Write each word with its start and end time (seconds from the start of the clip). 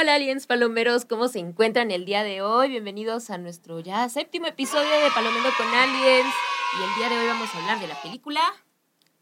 Hola 0.00 0.14
aliens 0.14 0.46
palomeros, 0.46 1.04
¿cómo 1.06 1.26
se 1.26 1.40
encuentran 1.40 1.90
el 1.90 2.04
día 2.04 2.22
de 2.22 2.40
hoy? 2.40 2.68
Bienvenidos 2.68 3.30
a 3.30 3.38
nuestro 3.38 3.80
ya 3.80 4.08
séptimo 4.08 4.46
episodio 4.46 4.88
de 4.88 5.10
Palomero 5.12 5.48
con 5.56 5.66
Aliens. 5.66 6.32
Y 6.78 6.84
el 6.84 6.94
día 6.96 7.08
de 7.08 7.18
hoy 7.18 7.26
vamos 7.26 7.52
a 7.52 7.58
hablar 7.58 7.80
de 7.80 7.88
la 7.88 8.00
película 8.00 8.40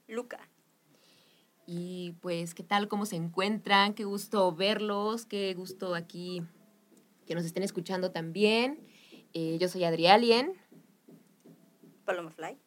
Luca. 0.06 0.38
Y 1.66 2.12
pues, 2.20 2.54
¿qué 2.54 2.62
tal? 2.62 2.88
¿Cómo 2.88 3.06
se 3.06 3.16
encuentran? 3.16 3.94
Qué 3.94 4.04
gusto 4.04 4.54
verlos, 4.54 5.24
qué 5.24 5.54
gusto 5.54 5.94
aquí 5.94 6.42
que 7.26 7.34
nos 7.34 7.46
estén 7.46 7.62
escuchando 7.62 8.10
también. 8.10 8.78
Eh, 9.32 9.56
yo 9.58 9.68
soy 9.68 9.84
Adri 9.84 10.08
Alien. 10.08 10.52
Paloma 12.04 12.32
Fly. 12.32 12.58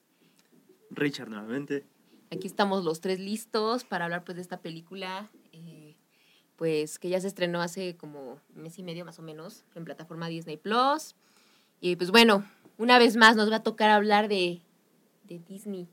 Richard 0.90 1.30
nuevamente. 1.30 1.86
Aquí 2.32 2.48
estamos 2.48 2.84
los 2.84 3.02
tres 3.02 3.20
listos 3.20 3.84
para 3.84 4.06
hablar 4.06 4.24
pues 4.24 4.36
de 4.36 4.42
esta 4.42 4.62
película, 4.62 5.30
pues 6.60 7.00
que 7.00 7.08
ya 7.08 7.22
se 7.22 7.28
estrenó 7.28 7.62
hace 7.62 7.96
como 7.96 8.38
mes 8.54 8.78
y 8.78 8.84
medio 8.84 9.06
más 9.06 9.18
o 9.18 9.22
menos 9.22 9.64
en 9.76 9.86
plataforma 9.86 10.28
Disney 10.28 10.58
Plus. 10.58 11.16
Y 11.80 11.96
pues 11.96 12.12
bueno, 12.12 12.46
una 12.78 13.00
vez 13.00 13.16
más 13.16 13.38
nos 13.38 13.50
va 13.50 13.56
a 13.56 13.64
tocar 13.64 13.90
hablar 13.90 14.28
de, 14.28 14.62
de 15.24 15.40
Disney, 15.40 15.88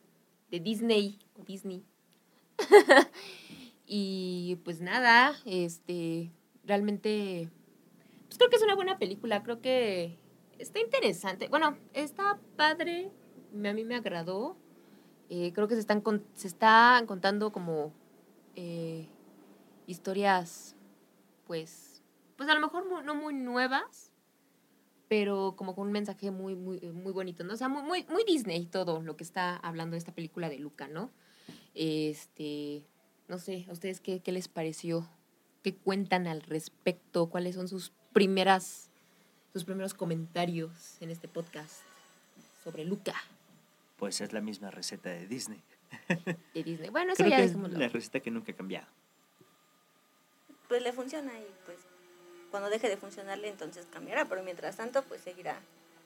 de 0.51 0.59
Disney 0.59 1.21
Disney. 1.47 1.85
y 3.87 4.59
pues 4.65 4.81
nada, 4.81 5.37
este, 5.45 6.33
realmente, 6.65 7.49
pues 8.27 8.39
creo 8.39 8.51
que 8.51 8.57
es 8.57 8.63
una 8.63 8.75
buena 8.75 8.99
película, 8.99 9.45
creo 9.45 9.61
que 9.61 10.17
está 10.59 10.81
interesante. 10.81 11.49
Bueno, 11.49 11.77
está 11.93 12.41
padre, 12.57 13.11
a 13.53 13.73
mí 13.73 13.85
me 13.85 13.95
agradó. 13.95 14.57
Eh, 15.29 15.53
creo 15.53 15.69
que 15.69 15.75
se 15.75 15.81
están, 15.81 16.03
se 16.35 16.49
están 16.49 17.07
contando 17.07 17.51
como 17.51 17.93
eh, 18.55 19.09
historias, 19.87 20.75
pues, 21.47 22.03
pues 22.37 22.49
a 22.49 22.55
lo 22.55 22.61
mejor 22.61 23.05
no 23.05 23.15
muy 23.15 23.35
nuevas, 23.35 24.13
pero 25.09 25.55
como 25.57 25.75
con 25.75 25.87
un 25.87 25.93
mensaje 25.93 26.31
muy, 26.31 26.55
muy, 26.55 26.81
muy 26.81 27.13
bonito, 27.13 27.45
¿no? 27.45 27.55
O 27.55 27.57
sea, 27.57 27.69
muy, 27.69 27.83
muy, 27.83 28.07
muy 28.09 28.25
Disney 28.25 28.67
todo 28.67 29.01
lo 29.03 29.17
que 29.17 29.25
está 29.25 29.57
hablando 29.57 29.97
esta 29.97 30.13
película 30.13 30.49
de 30.49 30.59
Luca, 30.59 30.89
¿no? 30.89 31.11
Este, 31.75 32.85
no 33.29 33.39
sé, 33.39 33.67
¿a 33.69 33.73
ustedes 33.73 34.01
qué, 34.01 34.21
qué 34.21 34.33
les 34.33 34.49
pareció? 34.49 35.09
¿Qué 35.63 35.75
cuentan 35.75 36.27
al 36.27 36.43
respecto? 36.43 37.29
¿Cuáles 37.29 37.55
son 37.55 37.69
sus 37.69 37.93
primeras, 38.13 38.91
sus 39.53 39.65
primeros 39.65 39.95
comentarios 39.95 41.01
en 41.01 41.11
este 41.11 41.29
podcast 41.29 41.83
sobre 42.65 42.85
Luca? 42.85 43.15
Pues 43.97 44.21
es 44.21 44.33
la 44.33 44.41
misma 44.41 44.71
receta 44.71 45.11
de 45.11 45.27
Disney. 45.27 45.63
De 46.55 46.63
Disney. 46.63 46.91
Bueno, 46.91 47.13
eso 47.15 47.23
Creo 47.23 47.31
ya 47.31 47.37
que 47.37 47.45
es 47.45 47.55
la 47.57 47.89
receta 47.89 48.21
que 48.21 48.31
nunca 48.31 48.53
ha 48.53 48.57
cambiado. 48.57 48.87
Pues 50.69 50.83
le 50.83 50.93
funciona 50.93 51.33
y 51.39 51.47
pues 51.65 51.79
cuando 52.51 52.69
deje 52.71 52.89
de 52.89 52.97
funcionarle 52.97 53.49
entonces 53.49 53.87
cambiará, 53.93 54.25
pero 54.27 54.43
mientras 54.43 54.77
tanto 54.77 55.03
pues 55.05 55.21
seguirá 55.21 55.61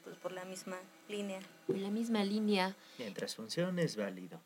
pues 0.04 0.16
por 0.16 0.32
la 0.32 0.44
misma 0.44 0.76
línea. 1.08 1.40
en 1.68 1.82
la 1.82 1.90
misma 1.90 2.24
línea. 2.24 2.74
Mientras 2.98 3.34
funcione 3.36 3.82
es 3.82 3.96
válido. 3.96 4.40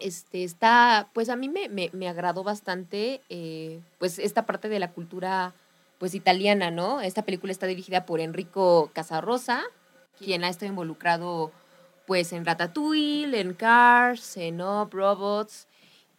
este, 0.00 0.44
está, 0.44 1.08
pues 1.12 1.28
a 1.28 1.36
mí 1.36 1.48
me, 1.48 1.68
me, 1.68 1.90
me 1.92 2.08
agradó 2.08 2.42
bastante, 2.44 3.20
eh, 3.28 3.80
pues 3.98 4.18
esta 4.18 4.46
parte 4.46 4.68
de 4.68 4.78
la 4.78 4.92
cultura, 4.92 5.54
pues 5.98 6.14
italiana, 6.14 6.70
¿no? 6.70 7.00
Esta 7.00 7.24
película 7.24 7.52
está 7.52 7.66
dirigida 7.66 8.04
por 8.06 8.20
Enrico 8.20 8.90
Casarosa, 8.92 9.62
quien 10.18 10.44
ha 10.44 10.48
estado 10.48 10.70
involucrado, 10.70 11.52
pues, 12.06 12.32
en 12.32 12.44
Ratatouille, 12.44 13.40
en 13.40 13.54
Cars, 13.54 14.36
en 14.36 14.60
Up, 14.60 14.90
Robots, 14.92 15.66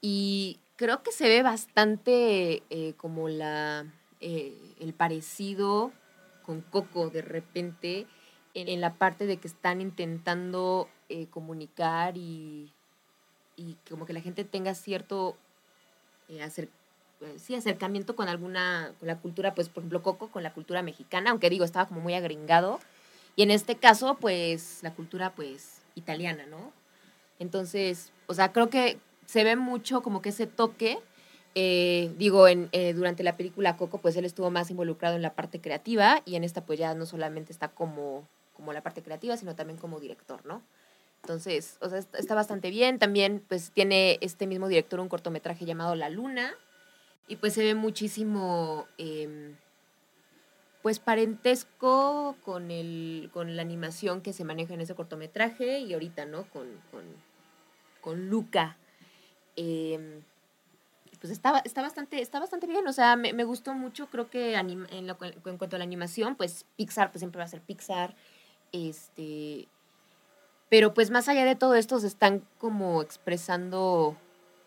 y 0.01 0.59
creo 0.75 1.03
que 1.03 1.11
se 1.11 1.27
ve 1.27 1.43
bastante 1.43 2.63
eh, 2.69 2.93
como 2.97 3.29
la, 3.29 3.85
eh, 4.21 4.55
el 4.79 4.93
parecido 4.93 5.91
con 6.43 6.61
Coco 6.61 7.09
de 7.09 7.21
repente, 7.21 8.07
en, 8.53 8.79
la 8.79 8.93
parte 8.93 9.25
de 9.25 9.37
que 9.37 9.47
están 9.47 9.81
intentando 9.81 10.89
eh, 11.09 11.27
comunicar 11.27 12.17
y 12.17 12.71
y 13.57 13.77
como 13.89 14.05
que 14.05 14.13
la 14.13 14.21
gente 14.21 14.43
tenga 14.43 14.73
cierto 14.75 15.35
eh, 16.27 16.41
acer- 16.41 16.69
sí, 17.37 17.55
acercamiento 17.55 18.15
con 18.15 18.27
alguna, 18.27 18.93
con 18.99 19.07
la 19.07 19.17
cultura, 19.19 19.55
pues 19.55 19.69
por 19.69 19.81
ejemplo 19.81 20.01
Coco, 20.01 20.29
con 20.29 20.43
la 20.43 20.53
cultura 20.53 20.81
mexicana, 20.81 21.31
aunque 21.31 21.49
digo, 21.49 21.65
estaba 21.65 21.87
como 21.87 22.01
muy 22.01 22.13
agringado, 22.13 22.79
y 23.35 23.43
en 23.43 23.51
este 23.51 23.75
caso, 23.75 24.17
pues 24.19 24.79
la 24.81 24.93
cultura 24.93 25.33
pues 25.35 25.81
italiana, 25.95 26.45
¿no? 26.45 26.71
Entonces, 27.39 28.11
o 28.27 28.33
sea, 28.33 28.51
creo 28.53 28.69
que 28.69 28.97
se 29.25 29.43
ve 29.43 29.55
mucho 29.55 30.01
como 30.01 30.21
que 30.21 30.29
ese 30.29 30.47
toque, 30.47 30.99
eh, 31.55 32.11
digo, 32.17 32.47
en, 32.47 32.69
eh, 32.71 32.93
durante 32.93 33.23
la 33.23 33.37
película 33.37 33.77
Coco, 33.77 33.99
pues 33.99 34.15
él 34.17 34.25
estuvo 34.25 34.51
más 34.51 34.69
involucrado 34.71 35.15
en 35.15 35.21
la 35.21 35.33
parte 35.33 35.61
creativa, 35.61 36.21
y 36.25 36.35
en 36.35 36.43
esta 36.43 36.65
pues 36.65 36.79
ya 36.79 36.93
no 36.93 37.05
solamente 37.05 37.51
está 37.51 37.69
como, 37.69 38.27
como 38.53 38.73
la 38.73 38.81
parte 38.81 39.01
creativa, 39.01 39.37
sino 39.37 39.55
también 39.55 39.79
como 39.79 39.99
director, 39.99 40.45
¿no? 40.45 40.61
Entonces, 41.25 41.77
o 41.81 41.89
sea, 41.89 41.97
está, 41.97 42.35
bastante 42.35 42.69
bien. 42.69 42.99
También, 42.99 43.43
pues, 43.47 43.71
tiene 43.71 44.19
este 44.21 44.45
mismo 44.45 44.67
director 44.67 44.99
un 44.99 45.09
cortometraje 45.09 45.65
llamado 45.65 45.95
La 45.95 46.09
Luna. 46.11 46.53
Y 47.27 47.37
pues 47.37 47.53
se 47.53 47.63
ve 47.63 47.73
muchísimo, 47.73 48.85
em, 48.99 49.55
pues, 50.83 50.99
parentesco 50.99 52.35
con, 52.45 52.69
el, 52.69 53.31
con 53.33 53.55
la 53.55 53.63
animación 53.63 54.21
que 54.21 54.33
se 54.33 54.43
maneja 54.43 54.75
en 54.75 54.81
ese 54.81 54.93
cortometraje 54.93 55.79
y 55.79 55.93
ahorita, 55.93 56.25
¿no? 56.25 56.43
Con, 56.51 56.67
con 58.01 58.29
Luca. 58.29 58.77
Em, 59.55 60.21
pues 61.19 61.31
está, 61.31 61.59
está, 61.65 61.81
bastante, 61.81 62.21
está 62.21 62.39
bastante 62.39 62.67
bien, 62.67 62.87
o 62.87 62.93
sea, 62.93 63.15
me, 63.15 63.33
me 63.33 63.43
gustó 63.43 63.73
mucho, 63.73 64.07
creo 64.07 64.29
que 64.29 64.55
en, 64.55 65.07
lo, 65.07 65.17
cuanto 65.17 65.75
a 65.75 65.79
la 65.79 65.83
animación, 65.83 66.35
pues 66.35 66.65
Pixar, 66.75 67.11
pues 67.11 67.21
siempre 67.21 67.39
va 67.39 67.45
a 67.45 67.47
ser 67.47 67.61
Pixar, 67.61 68.15
este, 68.71 69.67
pero 70.69 70.93
pues 70.93 71.09
más 71.09 71.27
allá 71.27 71.45
de 71.45 71.55
todo 71.55 71.75
esto 71.75 71.99
se 71.99 72.07
están 72.07 72.43
como 72.59 73.01
expresando 73.01 74.15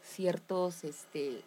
ciertos, 0.02 0.84
este, 0.84 1.42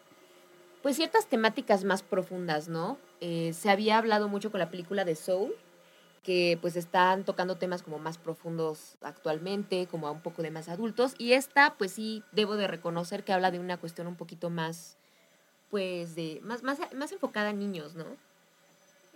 pues 0.81 0.95
ciertas 0.95 1.27
temáticas 1.27 1.83
más 1.83 2.03
profundas, 2.03 2.67
¿no? 2.67 2.97
Eh, 3.19 3.53
se 3.53 3.69
había 3.69 3.97
hablado 3.97 4.29
mucho 4.29 4.51
con 4.51 4.59
la 4.59 4.69
película 4.69 5.03
de 5.03 5.15
Soul, 5.15 5.53
que 6.23 6.57
pues 6.61 6.75
están 6.75 7.23
tocando 7.23 7.57
temas 7.57 7.81
como 7.81 7.97
más 7.97 8.17
profundos 8.17 8.95
actualmente, 9.01 9.87
como 9.87 10.07
a 10.07 10.11
un 10.11 10.21
poco 10.21 10.43
de 10.43 10.51
más 10.51 10.69
adultos, 10.69 11.15
y 11.17 11.33
esta 11.33 11.75
pues 11.77 11.91
sí 11.91 12.23
debo 12.31 12.57
de 12.57 12.67
reconocer 12.67 13.23
que 13.23 13.33
habla 13.33 13.51
de 13.51 13.59
una 13.59 13.77
cuestión 13.77 14.07
un 14.07 14.15
poquito 14.15 14.49
más, 14.49 14.97
pues 15.69 16.15
de, 16.15 16.39
más, 16.43 16.61
más, 16.63 16.79
más 16.93 17.11
enfocada 17.11 17.49
a 17.49 17.53
niños, 17.53 17.95
¿no? 17.95 18.05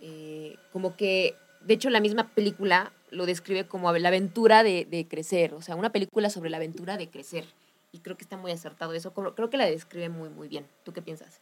Eh, 0.00 0.56
como 0.72 0.96
que, 0.96 1.36
de 1.60 1.74
hecho 1.74 1.90
la 1.90 2.00
misma 2.00 2.28
película 2.34 2.92
lo 3.10 3.24
describe 3.24 3.66
como 3.66 3.92
la 3.92 4.08
aventura 4.08 4.64
de, 4.64 5.06
crecer, 5.08 5.54
o 5.54 5.62
sea, 5.62 5.76
una 5.76 5.92
película 5.92 6.28
sobre 6.28 6.50
la 6.50 6.56
aventura 6.56 6.96
de 6.96 7.08
crecer, 7.08 7.44
y 7.92 8.00
creo 8.00 8.16
que 8.16 8.24
está 8.24 8.36
muy 8.36 8.50
acertado 8.50 8.92
eso, 8.94 9.14
creo 9.14 9.34
creo 9.36 9.48
que 9.48 9.56
la 9.56 9.66
describe 9.66 10.08
muy, 10.08 10.28
muy 10.28 10.48
bien. 10.48 10.66
¿Tú 10.84 10.92
qué 10.92 11.02
piensas, 11.02 11.40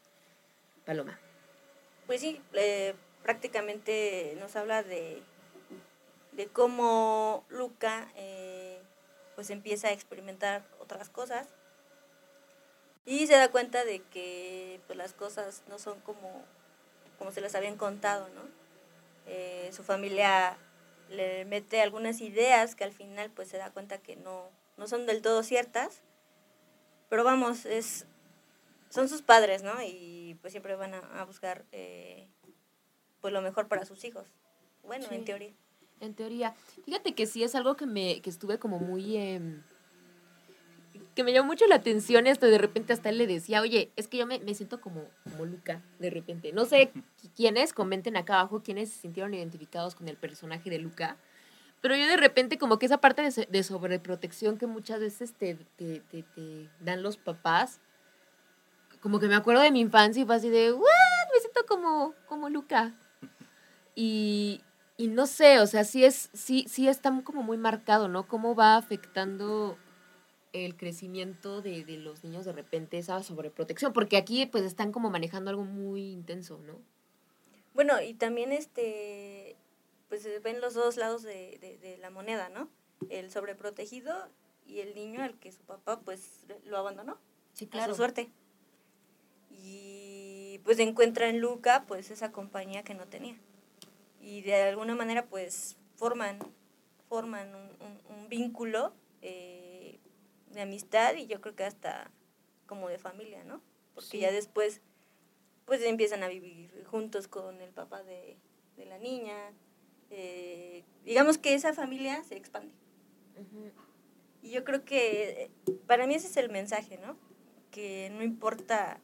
Paloma? 0.84 1.18
Pues 2.06 2.20
sí, 2.20 2.38
eh, 2.52 2.94
prácticamente 3.22 4.36
nos 4.38 4.54
habla 4.56 4.82
de, 4.82 5.22
de 6.34 6.48
cómo 6.48 7.44
Luca 7.48 8.08
eh, 8.16 8.80
pues 9.34 9.50
empieza 9.50 9.88
a 9.88 9.92
experimentar 9.92 10.64
otras 10.80 11.08
cosas 11.08 11.48
y 13.04 13.26
se 13.26 13.34
da 13.34 13.50
cuenta 13.50 13.84
de 13.84 14.00
que 14.02 14.80
pues, 14.86 14.96
las 14.96 15.12
cosas 15.12 15.62
no 15.68 15.78
son 15.78 16.00
como, 16.00 16.44
como 17.18 17.30
se 17.32 17.40
les 17.40 17.54
habían 17.54 17.76
contado, 17.76 18.28
¿no? 18.30 18.42
Eh, 19.26 19.70
su 19.72 19.82
familia 19.82 20.56
le 21.08 21.44
mete 21.44 21.80
algunas 21.82 22.20
ideas 22.20 22.74
que 22.74 22.84
al 22.84 22.92
final 22.92 23.30
pues 23.30 23.48
se 23.48 23.58
da 23.58 23.70
cuenta 23.70 23.98
que 23.98 24.16
no, 24.16 24.48
no 24.76 24.88
son 24.88 25.06
del 25.06 25.22
todo 25.22 25.42
ciertas, 25.42 26.00
pero 27.10 27.24
vamos, 27.24 27.66
es, 27.66 28.06
son 28.88 29.08
sus 29.08 29.22
padres, 29.22 29.62
¿no? 29.62 29.82
Y 29.82 30.36
pues 30.40 30.52
siempre 30.52 30.74
van 30.76 30.94
a, 30.94 31.20
a 31.20 31.24
buscar 31.24 31.64
eh, 31.72 32.26
pues 33.20 33.32
lo 33.32 33.40
mejor 33.42 33.68
para 33.68 33.84
sus 33.84 34.04
hijos. 34.04 34.26
Bueno, 34.82 35.06
Sí. 35.08 35.14
en 35.14 35.24
teoría. 35.24 35.52
En 36.00 36.14
teoría. 36.14 36.54
Fíjate 36.84 37.14
que 37.14 37.26
sí 37.26 37.42
es 37.44 37.54
algo 37.54 37.76
que 37.76 37.86
me 37.86 38.20
que 38.20 38.30
estuve 38.30 38.58
como 38.58 38.78
muy 38.78 39.16
em, 39.16 39.62
que 41.14 41.24
me 41.24 41.32
llamó 41.32 41.46
mucho 41.48 41.66
la 41.66 41.76
atención 41.76 42.26
esto 42.26 42.46
de 42.46 42.58
repente 42.58 42.92
hasta 42.92 43.08
él 43.08 43.18
le 43.18 43.26
decía, 43.26 43.60
oye, 43.60 43.90
es 43.96 44.08
que 44.08 44.16
yo 44.18 44.26
me, 44.26 44.40
me 44.40 44.54
siento 44.54 44.80
como, 44.80 45.04
como 45.30 45.44
Luca, 45.44 45.80
de 46.00 46.10
repente. 46.10 46.52
No 46.52 46.64
sé 46.64 46.92
qui- 46.92 47.30
quiénes, 47.36 47.72
comenten 47.72 48.16
acá 48.16 48.40
abajo 48.40 48.62
quiénes 48.62 48.90
se 48.90 49.00
sintieron 49.02 49.32
identificados 49.34 49.94
con 49.94 50.08
el 50.08 50.16
personaje 50.16 50.68
de 50.70 50.78
Luca. 50.78 51.16
Pero 51.80 51.96
yo 51.96 52.06
de 52.06 52.16
repente 52.16 52.58
como 52.58 52.78
que 52.78 52.86
esa 52.86 52.98
parte 52.98 53.22
de, 53.22 53.46
de 53.50 53.62
sobreprotección 53.62 54.56
que 54.58 54.66
muchas 54.66 55.00
veces 55.00 55.32
te, 55.34 55.54
te, 55.76 56.00
te- 56.00 56.22
te 56.22 56.68
dan 56.80 57.02
los 57.02 57.16
papás, 57.16 57.78
como 59.00 59.20
que 59.20 59.28
me 59.28 59.34
acuerdo 59.36 59.60
de 59.62 59.70
mi 59.70 59.80
infancia 59.80 60.22
y 60.22 60.26
fue 60.26 60.34
así 60.36 60.48
de, 60.48 60.72
¿what? 60.72 60.82
Me 61.34 61.40
siento 61.40 61.64
como, 61.68 62.14
como 62.26 62.48
Luca. 62.48 62.94
Y, 63.94 64.62
y 64.96 65.08
no 65.08 65.26
sé, 65.26 65.60
o 65.60 65.66
sea, 65.66 65.84
sí 65.84 66.04
es, 66.04 66.30
sí, 66.32 66.66
sí 66.68 66.88
está 66.88 67.22
como 67.24 67.42
muy 67.42 67.56
marcado, 67.56 68.08
¿no? 68.08 68.28
Cómo 68.28 68.54
va 68.54 68.76
afectando 68.76 69.76
el 70.52 70.76
crecimiento 70.76 71.62
de, 71.62 71.84
de 71.84 71.96
los 71.96 72.22
niños 72.22 72.44
de 72.44 72.52
repente 72.52 72.98
esa 72.98 73.22
sobreprotección, 73.22 73.92
porque 73.92 74.16
aquí 74.16 74.46
pues 74.46 74.64
están 74.64 74.92
como 74.92 75.10
manejando 75.10 75.50
algo 75.50 75.64
muy 75.64 76.12
intenso, 76.12 76.58
¿no? 76.58 76.78
Bueno, 77.74 78.00
y 78.00 78.14
también 78.14 78.52
este, 78.52 79.56
pues 80.08 80.22
se 80.22 80.38
ven 80.38 80.60
los 80.60 80.74
dos 80.74 80.96
lados 80.96 81.22
de, 81.24 81.58
de, 81.60 81.76
de 81.78 81.98
la 81.98 82.10
moneda, 82.10 82.48
¿no? 82.50 82.68
El 83.10 83.32
sobreprotegido 83.32 84.14
y 84.64 84.78
el 84.80 84.94
niño 84.94 85.22
al 85.22 85.34
que 85.38 85.50
su 85.50 85.62
papá 85.62 86.00
pues 86.00 86.46
lo 86.64 86.78
abandonó 86.78 87.18
Sí, 87.52 87.68
a 87.72 87.86
su 87.86 87.94
suerte. 87.96 88.30
Y 89.50 90.60
pues 90.64 90.78
encuentra 90.78 91.28
en 91.28 91.40
Luca 91.40 91.84
pues 91.86 92.10
esa 92.10 92.30
compañía 92.32 92.84
que 92.84 92.94
no 92.94 93.06
tenía. 93.06 93.36
Y 94.24 94.40
de 94.42 94.54
alguna 94.62 94.94
manera 94.94 95.26
pues 95.26 95.76
forman, 95.96 96.38
forman 97.08 97.54
un, 97.54 97.62
un- 97.86 98.00
un 98.16 98.28
vínculo 98.30 98.94
eh, 99.22 100.00
de 100.50 100.60
amistad 100.62 101.14
y 101.16 101.26
yo 101.26 101.40
creo 101.42 101.54
que 101.54 101.64
hasta 101.64 102.10
como 102.66 102.88
de 102.88 102.98
familia, 102.98 103.44
¿no? 103.44 103.60
Porque 103.94 104.08
Sí. 104.10 104.18
ya 104.20 104.32
después 104.32 104.80
pues 105.66 105.82
empiezan 105.82 106.22
a 106.22 106.28
vivir 106.28 106.84
juntos 106.86 107.28
con 107.28 107.60
el 107.60 107.70
papá 107.70 108.02
de, 108.02 108.38
de 108.76 108.86
la 108.86 108.98
niña. 108.98 109.52
eh, 110.10 110.84
digamos 111.04 111.38
que 111.38 111.54
esa 111.54 111.72
familia 111.74 112.22
se 112.24 112.36
expande. 112.36 112.72
Y 114.42 114.50
yo 114.50 114.64
creo 114.64 114.84
que 114.84 115.44
eh, 115.44 115.50
para 115.86 116.06
mí 116.06 116.14
ese 116.14 116.28
es 116.28 116.36
el 116.36 116.50
mensaje, 116.50 116.98
¿no? 116.98 117.16
Que 117.70 118.10
no 118.10 118.22
importa 118.22 119.00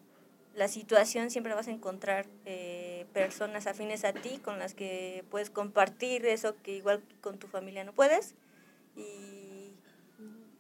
la 0.60 0.68
situación, 0.68 1.30
siempre 1.30 1.54
vas 1.54 1.68
a 1.68 1.70
encontrar 1.70 2.26
eh, 2.44 3.06
personas 3.14 3.66
afines 3.66 4.04
a 4.04 4.12
ti 4.12 4.38
con 4.44 4.58
las 4.58 4.74
que 4.74 5.24
puedes 5.30 5.48
compartir 5.48 6.26
eso 6.26 6.54
que 6.62 6.76
igual 6.76 7.02
con 7.22 7.38
tu 7.38 7.46
familia 7.46 7.82
no 7.82 7.94
puedes. 7.94 8.34
Y, 8.94 9.72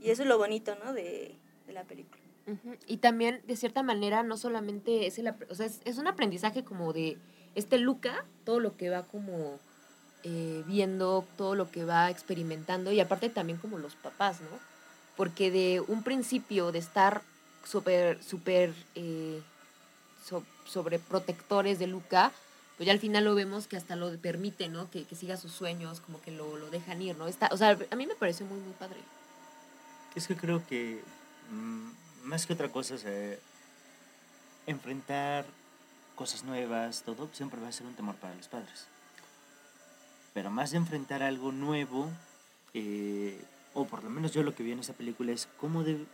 y 0.00 0.10
eso 0.10 0.22
es 0.22 0.28
lo 0.28 0.38
bonito, 0.38 0.74
¿no? 0.82 0.94
De, 0.94 1.36
de 1.66 1.72
la 1.74 1.84
película. 1.84 2.22
Ujú. 2.46 2.76
Y 2.86 2.96
también, 2.96 3.42
de 3.46 3.56
cierta 3.56 3.82
manera, 3.82 4.22
no 4.22 4.38
solamente 4.38 5.06
es 5.06 5.18
el, 5.18 5.28
o 5.28 5.54
sea, 5.54 5.66
es, 5.66 5.82
es 5.84 5.98
un 5.98 6.06
aprendizaje 6.06 6.64
como 6.64 6.94
de 6.94 7.18
este 7.54 7.76
Luca, 7.78 8.24
todo 8.44 8.58
lo 8.58 8.78
que 8.78 8.88
va 8.88 9.02
como 9.02 9.60
eh, 10.24 10.64
viendo, 10.66 11.26
todo 11.36 11.54
lo 11.54 11.70
que 11.70 11.84
va 11.84 12.08
experimentando, 12.08 12.90
y 12.90 13.00
aparte 13.00 13.28
también 13.28 13.58
como 13.58 13.76
los 13.76 13.96
papás, 13.96 14.40
¿no? 14.40 14.58
Porque 15.18 15.50
de 15.50 15.82
un 15.86 16.02
principio 16.02 16.72
de 16.72 16.78
estar 16.78 17.20
súper, 17.64 18.24
súper 18.24 18.72
eh, 18.94 19.42
so- 20.24 20.44
sobreprotectores 20.66 21.78
de 21.78 21.86
Luca, 21.86 22.32
pues 22.76 22.86
ya 22.86 22.92
al 22.92 22.98
final 23.00 23.24
lo 23.24 23.34
vemos 23.34 23.66
que 23.66 23.76
hasta 23.76 23.96
lo 23.96 24.16
permite, 24.18 24.68
¿no? 24.68 24.90
Que, 24.90 25.04
que 25.04 25.14
siga 25.14 25.36
sus 25.36 25.52
sueños, 25.52 26.00
como 26.00 26.20
que 26.22 26.30
lo, 26.30 26.56
lo 26.56 26.70
dejan 26.70 27.02
ir, 27.02 27.16
¿no? 27.16 27.26
Está, 27.28 27.48
o 27.52 27.56
sea, 27.56 27.78
a 27.90 27.96
mí 27.96 28.06
me 28.06 28.14
pareció 28.14 28.46
muy, 28.46 28.58
muy 28.58 28.72
padre. 28.74 28.98
Es 30.14 30.26
que 30.26 30.36
creo 30.36 30.66
que 30.66 31.02
mm, 31.50 31.90
más 32.28 32.46
que 32.46 32.54
otra 32.54 32.70
cosa, 32.70 32.96
enfrentar 34.66 35.44
cosas 36.14 36.44
nuevas, 36.44 37.02
todo, 37.02 37.28
siempre 37.32 37.60
va 37.60 37.68
a 37.68 37.72
ser 37.72 37.86
un 37.86 37.94
temor 37.94 38.14
para 38.16 38.34
los 38.34 38.48
padres. 38.48 38.86
Pero 40.34 40.50
más 40.50 40.70
de 40.70 40.76
enfrentar 40.76 41.22
algo 41.22 41.50
nuevo, 41.52 42.08
eh, 42.74 43.42
o 43.74 43.84
por 43.86 44.02
lo 44.04 44.10
menos 44.10 44.32
yo 44.32 44.42
lo 44.42 44.54
que 44.54 44.62
vi 44.62 44.72
en 44.72 44.80
esa 44.80 44.92
película 44.92 45.32
es 45.32 45.48
cómo, 45.58 45.82
de, 45.82 46.04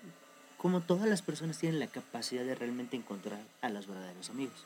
cómo 0.66 0.80
todas 0.80 1.08
las 1.08 1.22
personas 1.22 1.60
tienen 1.60 1.78
la 1.78 1.86
capacidad 1.86 2.44
de 2.44 2.56
realmente 2.56 2.96
encontrar 2.96 3.40
a 3.62 3.68
los 3.68 3.86
verdaderos 3.86 4.30
amigos. 4.30 4.64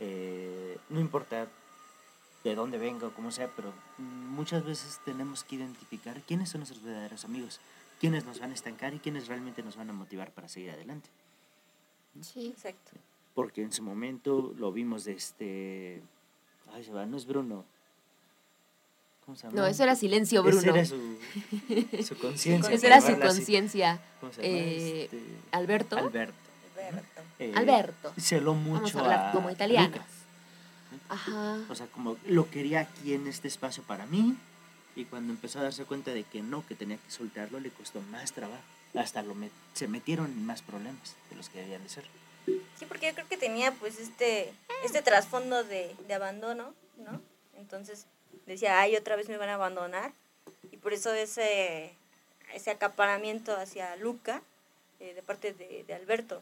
Eh, 0.00 0.76
no 0.88 0.98
importa 0.98 1.46
de 2.42 2.54
dónde 2.56 2.78
venga 2.78 3.06
o 3.06 3.14
cómo 3.14 3.30
sea, 3.30 3.48
pero 3.54 3.72
muchas 3.98 4.64
veces 4.64 4.98
tenemos 5.04 5.44
que 5.44 5.54
identificar 5.54 6.20
quiénes 6.22 6.48
son 6.48 6.62
nuestros 6.62 6.82
verdaderos 6.82 7.24
amigos, 7.24 7.60
quiénes 8.00 8.24
nos 8.24 8.40
van 8.40 8.50
a 8.50 8.54
estancar 8.54 8.92
y 8.92 8.98
quiénes 8.98 9.28
realmente 9.28 9.62
nos 9.62 9.76
van 9.76 9.88
a 9.88 9.92
motivar 9.92 10.32
para 10.32 10.48
seguir 10.48 10.72
adelante. 10.72 11.08
Sí. 12.20 12.48
Exacto. 12.48 12.90
Porque 13.36 13.62
en 13.62 13.70
su 13.70 13.84
momento 13.84 14.52
lo 14.58 14.72
vimos 14.72 15.04
de 15.04 15.12
este... 15.12 16.02
Ay, 16.72 16.82
se 16.82 16.90
va, 16.90 17.06
no 17.06 17.16
es 17.16 17.24
Bruno. 17.24 17.64
¿Cómo 19.24 19.36
se 19.36 19.44
llama? 19.44 19.60
No, 19.60 19.66
ese 19.66 19.82
era 19.84 19.94
silencio, 19.96 20.46
Ese 20.46 20.58
Bruno. 20.58 20.74
era 20.76 20.84
su, 20.84 21.18
su 22.06 22.18
conciencia. 22.20 22.74
Esa 22.74 22.86
era 22.86 23.00
su 23.00 23.18
conciencia. 23.18 24.00
Eh, 24.38 25.04
Este, 25.04 25.18
Alberto. 25.52 25.96
Alberto. 25.96 26.34
Alberto. 26.76 27.22
Eh, 27.38 27.52
Alberto. 27.54 28.12
Celó 28.18 28.52
Vamos 28.54 28.82
mucho 28.82 28.98
a 28.98 29.02
hablar 29.02 29.28
a 29.28 29.32
como 29.32 29.50
italianos. 29.50 29.90
Luca. 29.92 30.06
Ajá. 31.08 31.58
O 31.68 31.74
sea, 31.74 31.86
como 31.86 32.16
lo 32.26 32.50
quería 32.50 32.80
aquí 32.80 33.14
en 33.14 33.26
este 33.26 33.48
espacio 33.48 33.82
para 33.84 34.06
mí. 34.06 34.36
Y 34.94 35.04
cuando 35.06 35.32
empezó 35.32 35.58
a 35.60 35.62
darse 35.62 35.84
cuenta 35.86 36.10
de 36.12 36.24
que 36.24 36.42
no, 36.42 36.66
que 36.66 36.74
tenía 36.74 36.98
que 36.98 37.10
soltarlo, 37.10 37.60
le 37.60 37.70
costó 37.70 38.00
más 38.10 38.32
trabajo. 38.32 38.60
Hasta 38.94 39.22
lo 39.22 39.34
met- 39.34 39.50
se 39.72 39.88
metieron 39.88 40.26
en 40.26 40.44
más 40.44 40.60
problemas 40.60 41.16
de 41.30 41.36
los 41.36 41.48
que 41.48 41.60
debían 41.60 41.82
de 41.82 41.88
ser. 41.88 42.04
Sí, 42.78 42.84
porque 42.86 43.06
yo 43.06 43.14
creo 43.14 43.26
que 43.28 43.38
tenía 43.38 43.72
pues 43.72 43.98
este, 43.98 44.52
este 44.84 45.00
trasfondo 45.00 45.64
de, 45.64 45.94
de 46.06 46.14
abandono, 46.14 46.74
¿no? 46.98 47.22
Entonces 47.56 48.04
decía, 48.52 48.80
ay, 48.80 48.96
otra 48.96 49.16
vez 49.16 49.28
me 49.28 49.36
van 49.36 49.48
a 49.48 49.54
abandonar. 49.54 50.12
Y 50.70 50.76
por 50.76 50.92
eso 50.92 51.12
ese, 51.12 51.94
ese 52.54 52.70
acaparamiento 52.70 53.56
hacia 53.56 53.96
Luca 53.96 54.42
eh, 55.00 55.14
de 55.14 55.22
parte 55.22 55.52
de, 55.52 55.94
Alberto. 55.94 56.40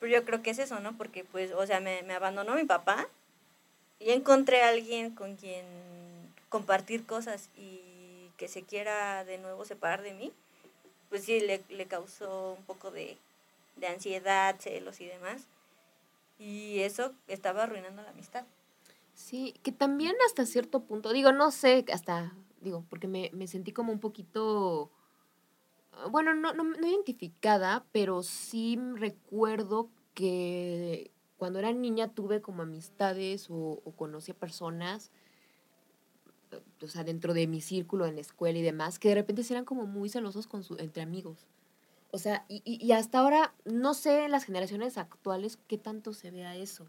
Pero 0.00 0.12
yo 0.12 0.24
creo 0.24 0.42
que 0.42 0.50
es 0.50 0.58
eso, 0.58 0.80
¿no? 0.80 0.96
Porque 0.96 1.24
pues, 1.24 1.52
o 1.52 1.66
sea, 1.66 1.80
me, 1.80 2.02
me 2.02 2.14
abandonó 2.14 2.54
mi 2.54 2.64
papá 2.64 3.06
y 3.98 4.10
encontré 4.10 4.62
a 4.62 4.68
alguien 4.70 5.14
con 5.14 5.36
quien 5.36 5.64
compartir 6.48 7.06
cosas 7.06 7.48
y 7.56 8.30
que 8.36 8.48
se 8.48 8.62
quiera 8.62 9.24
de 9.24 9.38
nuevo 9.38 9.64
separar 9.64 10.02
de 10.02 10.14
mí, 10.14 10.32
pues 11.08 11.24
sí, 11.24 11.40
le, 11.40 11.62
le 11.68 11.86
causó 11.86 12.54
un 12.58 12.64
poco 12.64 12.90
de, 12.90 13.16
de 13.76 13.86
ansiedad, 13.86 14.56
celos 14.58 15.00
y 15.00 15.06
demás. 15.06 15.42
Y 16.38 16.80
eso 16.80 17.12
estaba 17.28 17.64
arruinando 17.64 18.02
la 18.02 18.10
amistad. 18.10 18.44
Sí, 19.14 19.54
que 19.62 19.72
también 19.72 20.14
hasta 20.26 20.46
cierto 20.46 20.84
punto, 20.84 21.12
digo, 21.12 21.32
no 21.32 21.50
sé, 21.50 21.84
hasta, 21.92 22.34
digo, 22.60 22.84
porque 22.88 23.08
me, 23.08 23.30
me 23.34 23.46
sentí 23.46 23.72
como 23.72 23.92
un 23.92 24.00
poquito, 24.00 24.90
ah, 25.92 26.06
bueno, 26.10 26.34
no, 26.34 26.54
no, 26.54 26.64
no 26.64 26.86
identificada, 26.86 27.84
pero 27.92 28.22
sí 28.22 28.78
recuerdo 28.94 29.90
que 30.14 31.10
cuando 31.36 31.58
era 31.58 31.72
niña 31.72 32.08
tuve 32.08 32.40
como 32.40 32.62
amistades 32.62 33.50
o, 33.50 33.82
o 33.84 33.92
conocí 33.92 34.32
a 34.32 34.34
personas, 34.34 35.10
o 36.82 36.86
sea, 36.86 37.04
dentro 37.04 37.34
de 37.34 37.46
mi 37.46 37.60
círculo 37.60 38.06
en 38.06 38.14
la 38.14 38.20
escuela 38.22 38.58
y 38.58 38.62
demás, 38.62 38.98
que 38.98 39.08
de 39.08 39.14
repente 39.16 39.42
eran 39.50 39.64
como 39.64 39.86
muy 39.86 40.08
celosos 40.08 40.46
con 40.46 40.64
su, 40.64 40.76
entre 40.78 41.02
amigos. 41.02 41.46
O 42.10 42.18
sea, 42.18 42.44
y, 42.48 42.62
y 42.64 42.92
hasta 42.92 43.20
ahora 43.20 43.54
no 43.64 43.94
sé 43.94 44.24
en 44.24 44.30
las 44.30 44.44
generaciones 44.44 44.98
actuales 44.98 45.58
qué 45.66 45.78
tanto 45.78 46.12
se 46.12 46.30
vea 46.30 46.56
eso 46.56 46.86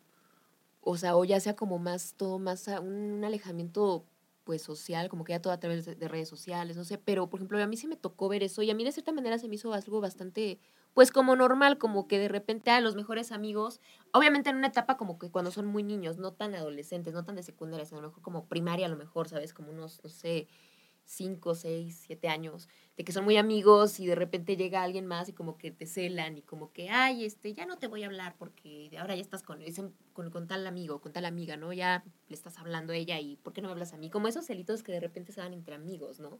o 0.83 0.97
sea, 0.97 1.15
o 1.15 1.25
ya 1.25 1.39
sea 1.39 1.55
como 1.55 1.79
más, 1.79 2.15
todo 2.17 2.39
más, 2.39 2.67
un 2.67 3.23
alejamiento 3.23 4.05
pues 4.43 4.61
social, 4.61 5.07
como 5.09 5.23
que 5.23 5.31
ya 5.31 5.41
todo 5.41 5.53
a 5.53 5.59
través 5.59 5.85
de, 5.85 5.95
de 5.95 6.07
redes 6.07 6.27
sociales, 6.27 6.75
no 6.75 6.83
sé, 6.83 6.97
pero 6.97 7.29
por 7.29 7.39
ejemplo 7.39 7.61
a 7.61 7.67
mí 7.67 7.77
sí 7.77 7.87
me 7.87 7.95
tocó 7.95 8.27
ver 8.27 8.43
eso 8.43 8.61
y 8.61 8.69
a 8.69 8.75
mí 8.75 8.83
de 8.83 8.91
cierta 8.91 9.13
manera 9.13 9.37
se 9.37 9.47
me 9.47 9.55
hizo 9.55 9.73
algo 9.73 10.01
bastante, 10.01 10.59
pues 10.93 11.11
como 11.11 11.35
normal, 11.35 11.77
como 11.77 12.07
que 12.07 12.19
de 12.19 12.27
repente 12.27 12.69
a 12.69 12.81
los 12.81 12.95
mejores 12.95 13.31
amigos, 13.31 13.79
obviamente 14.11 14.49
en 14.49 14.57
una 14.57 14.67
etapa 14.67 14.97
como 14.97 15.17
que 15.17 15.31
cuando 15.31 15.51
son 15.51 15.65
muy 15.65 15.83
niños, 15.83 16.17
no 16.17 16.33
tan 16.33 16.55
adolescentes, 16.55 17.13
no 17.13 17.23
tan 17.23 17.35
de 17.35 17.43
secundaria, 17.43 17.85
sino 17.85 17.99
a 17.99 18.01
lo 18.01 18.09
mejor 18.09 18.21
como 18.21 18.45
primaria 18.47 18.87
a 18.87 18.89
lo 18.89 18.97
mejor, 18.97 19.29
¿sabes? 19.29 19.53
Como 19.53 19.71
unos, 19.71 20.01
no 20.03 20.09
sé, 20.09 20.47
cinco, 21.05 21.55
seis, 21.55 22.01
siete 22.05 22.27
años, 22.27 22.67
de 22.97 23.03
que 23.03 23.11
son 23.11 23.23
muy 23.23 23.37
amigos 23.37 23.99
y 23.99 24.05
de 24.05 24.15
repente 24.15 24.55
llega 24.55 24.83
alguien 24.83 25.05
más 25.05 25.29
y 25.29 25.33
como 25.33 25.57
que 25.57 25.71
te 25.71 25.85
celan 25.85 26.37
y 26.37 26.41
como 26.41 26.71
que, 26.71 26.89
ay, 26.89 27.25
este, 27.25 27.53
ya 27.53 27.65
no 27.65 27.77
te 27.77 27.87
voy 27.87 28.03
a 28.03 28.07
hablar 28.07 28.35
porque 28.37 28.89
ahora 28.97 29.15
ya 29.15 29.21
estás 29.21 29.43
con, 29.43 29.61
con, 30.13 30.31
con 30.31 30.47
tal 30.47 30.65
amigo, 30.67 31.01
con 31.01 31.11
tal 31.11 31.25
amiga, 31.25 31.57
¿no? 31.57 31.73
Ya 31.73 32.03
le 32.27 32.35
estás 32.35 32.57
hablando 32.57 32.93
a 32.93 32.95
ella 32.95 33.19
y 33.19 33.37
¿por 33.37 33.53
qué 33.53 33.61
no 33.61 33.67
me 33.67 33.73
hablas 33.73 33.93
a 33.93 33.97
mí? 33.97 34.09
Como 34.09 34.27
esos 34.27 34.45
celitos 34.45 34.83
que 34.83 34.91
de 34.91 34.99
repente 34.99 35.31
se 35.31 35.41
dan 35.41 35.53
entre 35.53 35.75
amigos, 35.75 36.19
¿no? 36.19 36.39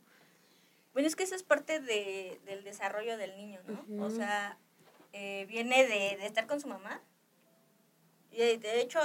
Bueno, 0.94 1.08
es 1.08 1.16
que 1.16 1.24
eso 1.24 1.36
es 1.36 1.44
parte 1.44 1.80
de, 1.80 2.40
del 2.46 2.64
desarrollo 2.64 3.18
del 3.18 3.36
niño, 3.36 3.60
¿no? 3.68 4.06
O 4.06 4.08
Ujú. 4.08 4.16
sea, 4.16 4.60
eh, 5.12 5.46
viene 5.48 5.84
de, 5.88 6.18
de 6.18 6.26
estar 6.26 6.46
con 6.46 6.62
su 6.62 6.68
mamá. 6.68 7.02
Y 8.32 8.38
de, 8.38 8.82
hecho, 8.82 9.00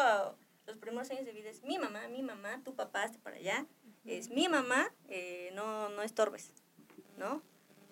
los 0.66 0.78
primeros 0.78 1.10
años 1.10 1.26
de 1.26 1.32
vida 1.32 1.50
es 1.50 1.62
mi 1.62 1.78
mamá, 1.78 2.08
mi 2.08 2.22
mamá, 2.22 2.62
tu 2.64 2.74
papá, 2.74 3.02
hazte 3.02 3.18
para 3.18 3.36
allá. 3.36 3.66
Es 4.04 4.30
mi 4.30 4.48
mamá, 4.48 4.92
eh, 5.08 5.50
no, 5.54 5.88
no 5.90 6.02
estorbes, 6.02 6.50
¿no? 7.18 7.42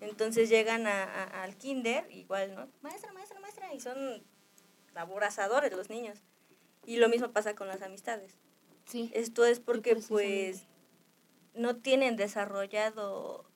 Entonces 0.01 0.49
llegan 0.49 0.87
a, 0.87 1.05
a- 1.05 1.43
al 1.43 1.57
kinder, 1.57 2.11
igual, 2.11 2.55
¿no? 2.55 2.69
Maestra, 2.83 3.13
maestra, 3.13 3.41
maestra, 3.41 3.75
y 3.75 3.81
son 3.81 4.23
aborazadores 4.95 5.73
los 5.73 5.91
niños. 5.91 6.23
Y 6.87 6.97
lo 6.97 7.09
mismo 7.09 7.33
pasa 7.33 7.55
con 7.55 7.69
las 7.69 7.83
amistades. 7.83 8.37
Sí. 8.87 9.11
Esto 9.15 9.45
es 9.45 9.59
porque 9.61 9.97
pues 9.97 10.67
no 11.55 11.77
tienen 11.77 12.17
desarrollado 12.17 13.51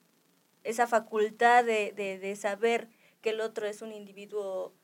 esa 0.65 0.87
facultad 0.87 1.65
de, 1.65 1.93
de, 1.93 2.19
de 2.19 2.37
saber 2.37 2.89
que 3.23 3.31
el 3.31 3.41
otro 3.41 3.67
es 3.67 3.83
un 3.83 3.93
individuo 3.93 4.75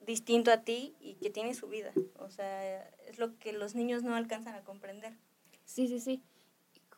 distinto 0.00 0.50
a 0.52 0.62
ti 0.62 0.94
y 1.00 1.14
que 1.14 1.30
tiene 1.30 1.54
su 1.54 1.68
vida. 1.68 1.92
O 2.18 2.28
sea, 2.28 2.88
es 3.06 3.18
lo 3.18 3.38
que 3.38 3.52
los 3.52 3.74
niños 3.74 4.02
no 4.02 4.14
alcanzan 4.14 4.54
a 4.54 4.62
comprender. 4.64 5.14
Sí, 5.64 5.88
sí, 5.88 6.00
sí. 6.00 6.22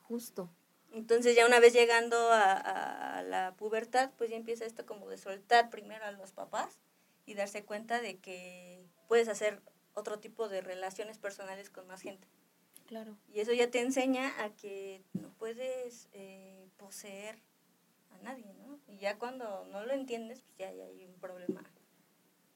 Justo. 0.04 0.48
Entonces 0.92 1.34
ya 1.34 1.44
una 1.46 1.58
vez 1.58 1.72
llegando 1.72 2.16
a, 2.30 2.52
a- 2.52 3.22
la 3.22 3.54
pubertad, 3.56 4.10
pues 4.16 4.30
ya 4.30 4.36
empieza 4.36 4.64
esto 4.64 4.86
como 4.86 5.08
de 5.08 5.18
soltar 5.18 5.70
primero 5.70 6.04
a 6.04 6.12
los 6.12 6.32
papás 6.32 6.78
y 7.26 7.34
darse 7.34 7.64
cuenta 7.64 8.00
de 8.00 8.18
que 8.18 8.84
puedes 9.08 9.28
hacer 9.28 9.60
otro 9.94 10.18
tipo 10.20 10.48
de 10.48 10.60
relaciones 10.60 11.18
personales 11.18 11.70
con 11.70 11.86
más 11.86 12.02
gente. 12.02 12.28
Claro. 12.86 13.16
Y 13.32 13.40
eso 13.40 13.52
ya 13.52 13.70
te 13.70 13.80
enseña 13.80 14.32
a 14.44 14.50
que 14.50 15.02
no 15.14 15.30
puedes 15.38 16.08
eh, 16.12 16.68
poseer 16.76 17.38
a 18.10 18.18
nadie, 18.22 18.52
¿no? 18.54 18.78
Y 18.86 18.98
ya 18.98 19.18
cuando 19.18 19.64
no 19.72 19.84
lo 19.84 19.94
entiendes, 19.94 20.42
pues 20.42 20.58
ya, 20.58 20.70
ya 20.72 20.84
hay 20.84 21.04
un 21.06 21.14
problema 21.18 21.62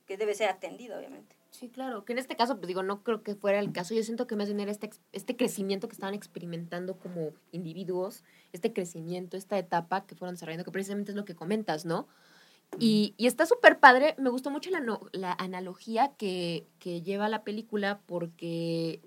que 0.06 0.16
debe 0.16 0.34
ser 0.34 0.48
atendido, 0.48 0.98
obviamente. 0.98 1.34
Sí, 1.50 1.68
claro. 1.70 2.04
Que 2.04 2.12
en 2.12 2.18
este 2.18 2.36
caso, 2.36 2.56
pues 2.56 2.68
digo, 2.68 2.82
no 2.82 3.02
creo 3.02 3.22
que 3.22 3.34
fuera 3.34 3.58
el 3.58 3.72
caso. 3.72 3.94
Yo 3.94 4.02
siento 4.02 4.26
que 4.26 4.36
más 4.36 4.48
bien 4.48 4.60
era 4.60 4.70
este, 4.70 4.90
este 5.12 5.36
crecimiento 5.36 5.88
que 5.88 5.94
estaban 5.94 6.14
experimentando 6.14 6.98
como 6.98 7.32
individuos, 7.52 8.22
este 8.52 8.72
crecimiento, 8.72 9.36
esta 9.36 9.58
etapa 9.58 10.06
que 10.06 10.14
fueron 10.14 10.34
desarrollando, 10.34 10.64
que 10.64 10.70
precisamente 10.70 11.10
es 11.12 11.16
lo 11.16 11.24
que 11.24 11.34
comentas, 11.34 11.84
¿no? 11.84 12.06
Y, 12.78 13.14
y 13.16 13.26
está 13.28 13.46
súper 13.46 13.80
padre. 13.80 14.14
Me 14.18 14.30
gustó 14.30 14.50
mucho 14.50 14.70
la, 14.70 14.80
no- 14.80 15.00
la 15.12 15.32
analogía 15.34 16.14
que, 16.18 16.66
que 16.80 17.02
lleva 17.02 17.28
la 17.28 17.44
película 17.44 18.00
porque 18.06 19.00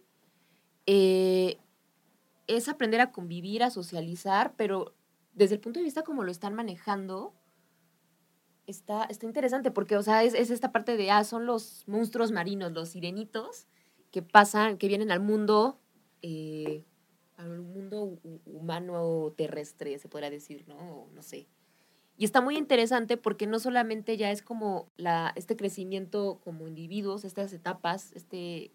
eh, 0.88 1.58
es 2.48 2.70
aprender 2.70 3.02
a 3.02 3.12
convivir, 3.12 3.64
a 3.64 3.70
socializar, 3.72 4.54
pero 4.58 4.94
desde 5.34 5.56
el 5.56 5.62
punto 5.62 5.80
de 5.80 5.86
vista 5.86 6.04
como 6.04 6.24
lo 6.24 6.32
están 6.32 6.54
manejando, 6.56 7.34
está, 8.68 9.04
está 9.06 9.26
interesante 9.26 9.72
porque, 9.72 9.98
o 9.98 10.04
sea, 10.04 10.24
es, 10.24 10.34
es 10.34 10.50
esta 10.50 10.72
parte 10.72 10.98
de, 10.98 11.12
ah, 11.12 11.24
son 11.24 11.46
los 11.46 11.84
monstruos 11.88 12.32
marinos, 12.32 12.72
los 12.72 12.90
sirenitos, 12.90 13.68
que 14.12 14.22
pasan, 14.22 14.78
que 14.78 14.88
vienen 14.88 15.12
al 15.12 15.20
mundo, 15.22 15.80
eh, 16.22 16.84
al 17.38 17.62
mundo 17.62 18.06
hu- 18.06 18.20
hu- 18.24 18.42
humano 18.46 19.34
terrestre, 19.38 19.98
se 20.00 20.10
podrá 20.10 20.30
decir, 20.30 20.66
¿no? 20.68 21.08
No 21.14 21.22
sé. 21.22 21.48
Y 22.18 22.26
está 22.26 22.42
muy 22.42 22.58
interesante 22.58 23.18
porque 23.18 23.48
no 23.48 23.60
solamente 23.60 24.16
ya 24.18 24.32
es 24.32 24.42
como 24.44 24.92
la, 24.98 25.34
este 25.36 25.56
crecimiento 25.56 26.40
como 26.44 26.68
individuos, 26.68 27.26
estas 27.26 27.52
etapas, 27.54 28.12
este, 28.14 28.72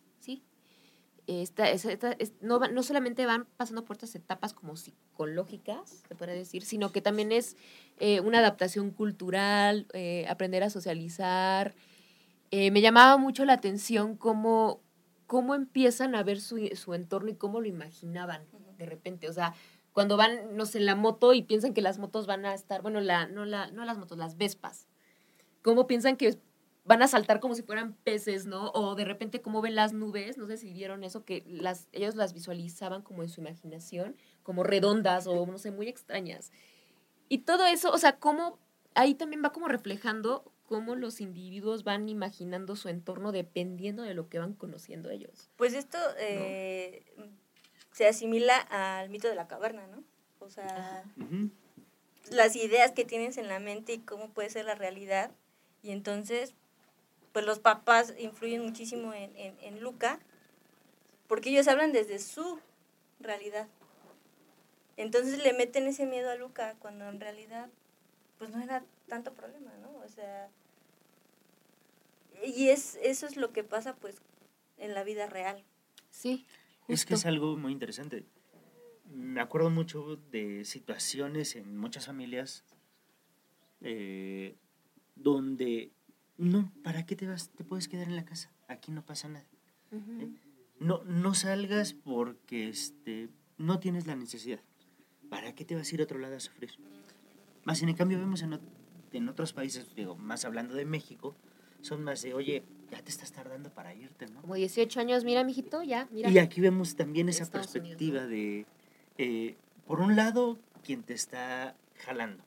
esta, 1.27 1.71
es- 1.71 1.85
esta- 1.85 2.13
es- 2.13 2.33
no, 2.41 2.59
no 2.61 2.83
solamente 2.83 3.27
van 3.27 3.47
pasando 3.57 3.85
por 3.85 3.97
estas 3.97 4.15
etapas 4.15 4.53
como 4.55 4.77
psicológicas, 4.77 6.03
se 6.09 6.15
podría 6.15 6.35
decir, 6.35 6.65
sino 6.65 6.93
que 6.93 7.01
también 7.01 7.33
es 7.33 7.57
eh, 7.99 8.21
una 8.21 8.39
adaptación 8.41 8.91
cultural, 8.91 9.87
eh, 9.93 10.27
aprender 10.29 10.63
a 10.63 10.71
socializar. 10.71 11.75
Eh, 12.51 12.71
me 12.71 12.81
llamaba 12.81 13.17
mucho 13.17 13.45
la 13.45 13.55
atención 13.55 14.17
cómo, 14.17 14.81
cómo 15.27 15.55
empiezan 15.55 16.15
a 16.15 16.23
ver 16.23 16.41
su, 16.41 16.59
su 16.77 16.95
entorno 16.95 17.31
y 17.31 17.35
cómo 17.35 17.61
lo 17.61 17.67
imaginaban 17.67 18.43
de 18.79 18.87
repente. 18.87 19.29
O 19.29 19.33
sea, 19.33 19.55
cuando 19.93 20.17
van, 20.17 20.55
no 20.57 20.67
sé, 20.67 20.79
en 20.79 20.87
la 20.87 20.95
moto 20.95 21.33
y 21.33 21.43
piensan 21.43 21.73
que 21.75 21.81
las 21.83 21.99
motos 21.99 22.27
van 22.27 22.45
a 22.45 22.55
estar, 22.55 22.83
bueno, 22.83 23.01
la, 23.01 23.27
no, 23.27 23.45
la, 23.47 23.71
no 23.73 23.85
las 23.85 23.97
motos, 23.99 24.19
las 24.19 24.37
Vespas. 24.37 24.87
Cómo 25.63 25.87
piensan 25.87 26.17
que 26.17 26.39
van 26.87 27.03
a 27.03 27.09
saltar 27.09 27.41
como 27.41 27.55
si 27.55 27.63
fueran 27.63 27.95
peces, 27.95 28.47
¿no? 28.47 28.71
O 28.71 28.95
de 28.95 29.05
repente 29.05 29.43
cómo 29.43 29.61
ven 29.61 29.75
las 29.75 29.93
nubes, 29.93 30.39
no 30.39 30.47
sé 30.47 30.57
si 30.57 30.73
vieron 30.73 31.05
eso, 31.05 31.25
que 31.25 31.45
las, 31.47 31.89
ellos 31.93 32.15
las 32.15 32.33
visualizaban 32.33 33.03
como 33.03 33.23
en 33.23 33.29
su 33.29 33.41
imaginación, 33.41 34.17
como 34.43 34.63
redondas 34.63 35.27
o 35.27 35.47
no 35.47 35.59
sé, 35.59 35.73
muy 35.73 35.89
extrañas. 35.89 36.53
Y 37.29 37.39
todo 37.39 37.67
eso, 37.67 37.91
o 37.91 37.99
sea, 37.99 38.19
cómo 38.19 38.59
ahí 38.95 39.15
también 39.15 39.43
va 39.45 39.53
como 39.53 39.69
reflejando 39.69 40.53
cómo 40.67 40.95
los 40.97 41.21
individuos 41.21 41.85
van 41.85 42.09
imaginando 42.09 42.77
su 42.77 42.89
entorno 42.89 43.33
dependiendo 43.33 44.03
de 44.03 44.15
lo 44.15 44.29
que 44.29 44.39
van 44.39 44.55
conociendo 44.55 45.11
ellos. 45.11 45.51
Pues 45.57 45.75
esto 45.75 45.99
eh, 46.19 47.05
se 47.93 48.07
asimila 48.07 48.57
al 48.57 49.11
mito 49.11 49.29
de 49.29 49.35
la 49.35 49.49
caverna, 49.49 49.87
¿no? 49.89 50.03
O 50.39 50.51
sea, 50.51 51.05
Ujú. 51.17 51.51
las 52.31 52.57
ideas 52.57 52.93
que 52.93 53.05
tienes 53.05 53.37
en 53.39 53.49
la 53.49 53.59
mente 53.59 53.95
y 53.95 53.99
cómo 53.99 54.31
puede 54.31 54.51
ser 54.51 54.65
la 54.65 54.75
realidad. 54.75 55.31
Y 55.83 55.91
entonces, 55.91 56.55
pues 57.37 57.45
los 57.45 57.59
papás 57.59 58.15
influyen 58.19 58.63
muchísimo 58.63 59.13
en, 59.13 59.31
en, 59.37 59.55
en 59.61 59.83
Luca, 59.83 60.21
porque 61.27 61.51
ellos 61.51 61.69
hablan 61.69 61.93
desde 61.93 62.19
su 62.19 62.59
realidad. 63.21 63.69
Entonces 64.97 65.45
le 65.45 65.53
meten 65.53 65.87
ese 65.87 66.07
miedo 66.07 66.31
a 66.31 66.37
Luca 66.37 66.77
cuando 66.79 67.07
en 67.11 67.21
realidad, 67.21 67.69
pues 68.39 68.49
no 68.49 68.63
era 68.63 68.83
tanto 69.07 69.35
problema, 69.35 69.71
¿no? 69.83 69.99
O 69.99 70.09
sea, 70.09 70.49
y 72.43 72.71
es, 72.71 72.99
eso 73.03 73.27
es 73.27 73.37
lo 73.37 73.53
que 73.53 73.63
pasa 73.63 73.95
pues 73.97 74.17
en 74.79 74.95
la 74.95 75.05
vida 75.05 75.27
real. 75.27 75.63
Sí, 76.09 76.47
Es 76.89 77.05
que 77.05 77.13
es 77.13 77.27
algo 77.27 77.59
muy 77.59 77.73
interesante. 77.73 78.25
Me 79.13 79.43
acuerdo 79.43 79.69
mucho 79.69 80.17
de 80.31 80.65
situaciones 80.65 81.55
en 81.55 81.77
muchas 81.77 82.07
familias 82.07 82.65
eh, 83.83 84.57
donde 85.17 85.91
no, 86.39 86.73
¿para 86.83 87.07
qué 87.07 87.17
te 87.17 87.27
vas? 87.27 87.51
Te 87.51 87.65
puedes 87.65 87.89
quedar 87.89 88.09
en 88.09 88.17
la 88.17 88.25
casa. 88.25 88.51
Aquí 88.69 88.93
no 88.93 89.05
pasa 89.05 89.29
nada. 89.29 89.47
Ujú. 89.93 90.35
No, 90.79 91.03
no 91.05 91.35
salgas 91.35 91.95
porque 91.95 92.69
este, 92.69 93.29
no 93.57 93.79
tienes 93.79 94.07
la 94.07 94.17
necesidad. 94.17 94.61
¿Para 95.31 95.55
qué 95.55 95.65
te 95.65 95.75
vas 95.75 95.91
a 95.91 95.95
ir 95.95 96.01
a 96.01 96.05
otro 96.05 96.19
lado 96.19 96.37
a 96.37 96.41
sufrir? 96.41 96.71
Más 97.65 97.83
en 97.83 97.93
cambio 97.95 98.19
vemos 98.19 98.43
en, 98.43 98.61
en 99.13 99.29
otros 99.29 99.53
países, 99.53 99.95
digo, 99.95 100.17
más 100.17 100.45
hablando 100.45 100.75
de 100.75 100.85
México, 100.85 101.35
son 101.81 102.05
más 102.05 102.23
de, 102.23 102.35
oye, 102.35 102.63
ya 102.91 103.03
te 103.03 103.11
estás 103.11 103.33
tardando 103.33 103.71
para 103.71 103.95
irte, 103.95 104.27
¿no? 104.27 104.41
Como 104.41 104.55
18 104.55 105.01
años, 105.01 105.25
mira, 105.25 105.43
mijito, 105.43 105.83
ya, 105.83 106.09
mira. 106.13 106.31
Y 106.31 106.39
aquí 106.39 106.61
vemos 106.61 106.95
también 106.97 107.29
esa 107.29 107.43
Estados 107.43 107.75
Unidos, 107.75 107.97
perspectiva 107.97 108.27
de, 108.27 108.67
eh, 109.19 109.57
por 109.87 110.01
un 110.01 110.15
lado, 110.15 110.59
quien 110.85 111.03
te 111.03 111.15
está 111.15 111.75
jalando. 112.05 112.45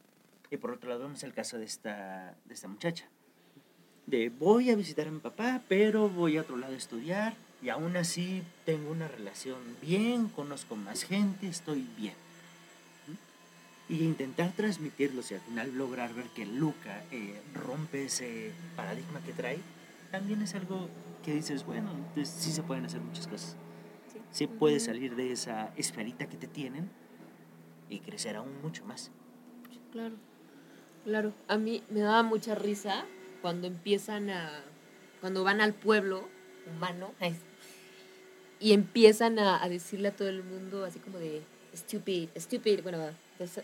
Y 0.52 0.58
por 0.58 0.72
otro 0.72 0.90
lado, 0.90 1.02
vemos 1.04 1.24
el 1.24 1.34
caso 1.34 1.58
de 1.58 1.66
esta, 1.66 2.36
de 2.46 2.54
esta 2.54 2.68
muchacha. 2.68 3.10
De 4.10 4.30
voy 4.30 4.72
a 4.72 4.76
visitar 4.76 5.08
a 5.08 5.12
mi 5.12 5.20
papá, 5.20 5.62
pero 5.68 6.10
voy 6.10 6.38
a 6.38 6.42
otro 6.42 6.58
lado 6.58 6.74
a 6.74 6.78
estudiar. 6.78 7.36
Y 7.62 7.70
aún 7.70 7.96
así 7.96 8.42
tengo 8.66 8.90
una 8.90 9.08
relación 9.08 9.60
bien, 9.84 10.30
conozco 10.30 10.76
más 10.76 11.04
gente, 11.04 11.48
estoy 11.48 11.88
bien. 11.96 12.16
Y 13.88 14.04
intentar 14.04 14.52
transmitirlo 14.54 15.22
y 15.30 15.34
al 15.36 15.42
final 15.42 15.78
lograr 15.78 16.12
ver 16.16 16.26
que 16.30 16.48
Luca 16.48 17.04
eh, 17.12 17.40
rompe 17.54 18.06
ese 18.06 18.52
paradigma 18.76 19.20
que 19.24 19.34
trae, 19.34 19.60
también 20.10 20.42
es 20.42 20.56
algo 20.56 20.90
que 21.24 21.36
dices, 21.36 21.64
bueno, 21.64 21.92
entonces 21.92 22.30
sí 22.30 22.52
se 22.52 22.64
pueden 22.64 22.86
hacer 22.86 23.02
muchas 23.02 23.28
cosas. 23.28 23.58
Sí. 24.12 24.20
Sí 24.32 24.48
puedes 24.48 24.86
salir 24.86 25.16
de 25.16 25.32
esa 25.32 25.72
esferita 25.78 26.28
que 26.28 26.38
te 26.38 26.48
tienen 26.48 26.90
y 27.90 28.00
crecer 28.00 28.38
aún 28.38 28.60
mucho 28.64 28.84
más. 28.86 29.12
Claro, 29.92 30.16
claro. 31.04 31.34
A 31.48 31.60
mí 31.60 31.84
me 31.92 32.00
daba 32.00 32.24
mucha 32.24 32.56
risa 32.56 33.06
cuando 33.42 33.68
empiezan 33.68 34.30
a, 34.30 34.62
cuando 35.22 35.44
van 35.44 35.62
al 35.62 35.74
pueblo 35.74 36.28
humano 36.68 37.12
y 38.60 38.74
empiezan 38.74 39.40
a, 39.40 39.64
a 39.64 39.70
decirle 39.70 40.10
a 40.10 40.12
todo 40.16 40.28
el 40.28 40.44
mundo 40.44 40.84
así 40.86 41.00
como 41.00 41.18
de 41.20 41.42
stupid, 41.76 42.30
stupid, 42.38 42.82
bueno, 42.84 43.00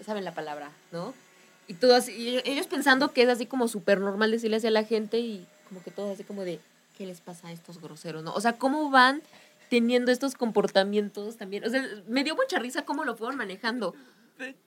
saben 0.05 0.23
la 0.23 0.33
palabra, 0.33 0.71
¿no? 0.91 1.13
Y 1.67 1.73
todos, 1.73 2.07
y 2.09 2.37
ellos- 2.45 2.67
pensando 2.67 3.11
que 3.11 3.23
es 3.23 3.29
así 3.29 3.45
como 3.45 3.67
súper 3.67 3.99
normal 3.99 4.31
decirle 4.31 4.57
así 4.57 4.67
a 4.67 4.71
la 4.71 4.83
gente 4.83 5.19
y 5.19 5.45
como 5.67 5.83
que 5.83 5.91
todos 5.91 6.13
así 6.13 6.23
como 6.23 6.43
de, 6.43 6.59
¿qué 6.97 7.05
les 7.05 7.21
pasa 7.21 7.47
a 7.47 7.51
estos 7.51 7.81
groseros, 7.81 8.23
no? 8.23 8.33
O 8.33 8.41
sea, 8.41 8.53
¿cómo 8.53 8.89
van 8.91 9.21
teniendo 9.69 10.11
estos 10.11 10.35
comportamientos 10.35 11.37
también? 11.37 11.65
O 11.65 11.69
sea, 11.69 11.83
me 12.07 12.23
dio 12.23 12.35
mucha 12.35 12.59
risa 12.59 12.83
cómo 12.85 13.03
lo 13.03 13.15
fueron 13.15 13.35
manejando. 13.35 13.95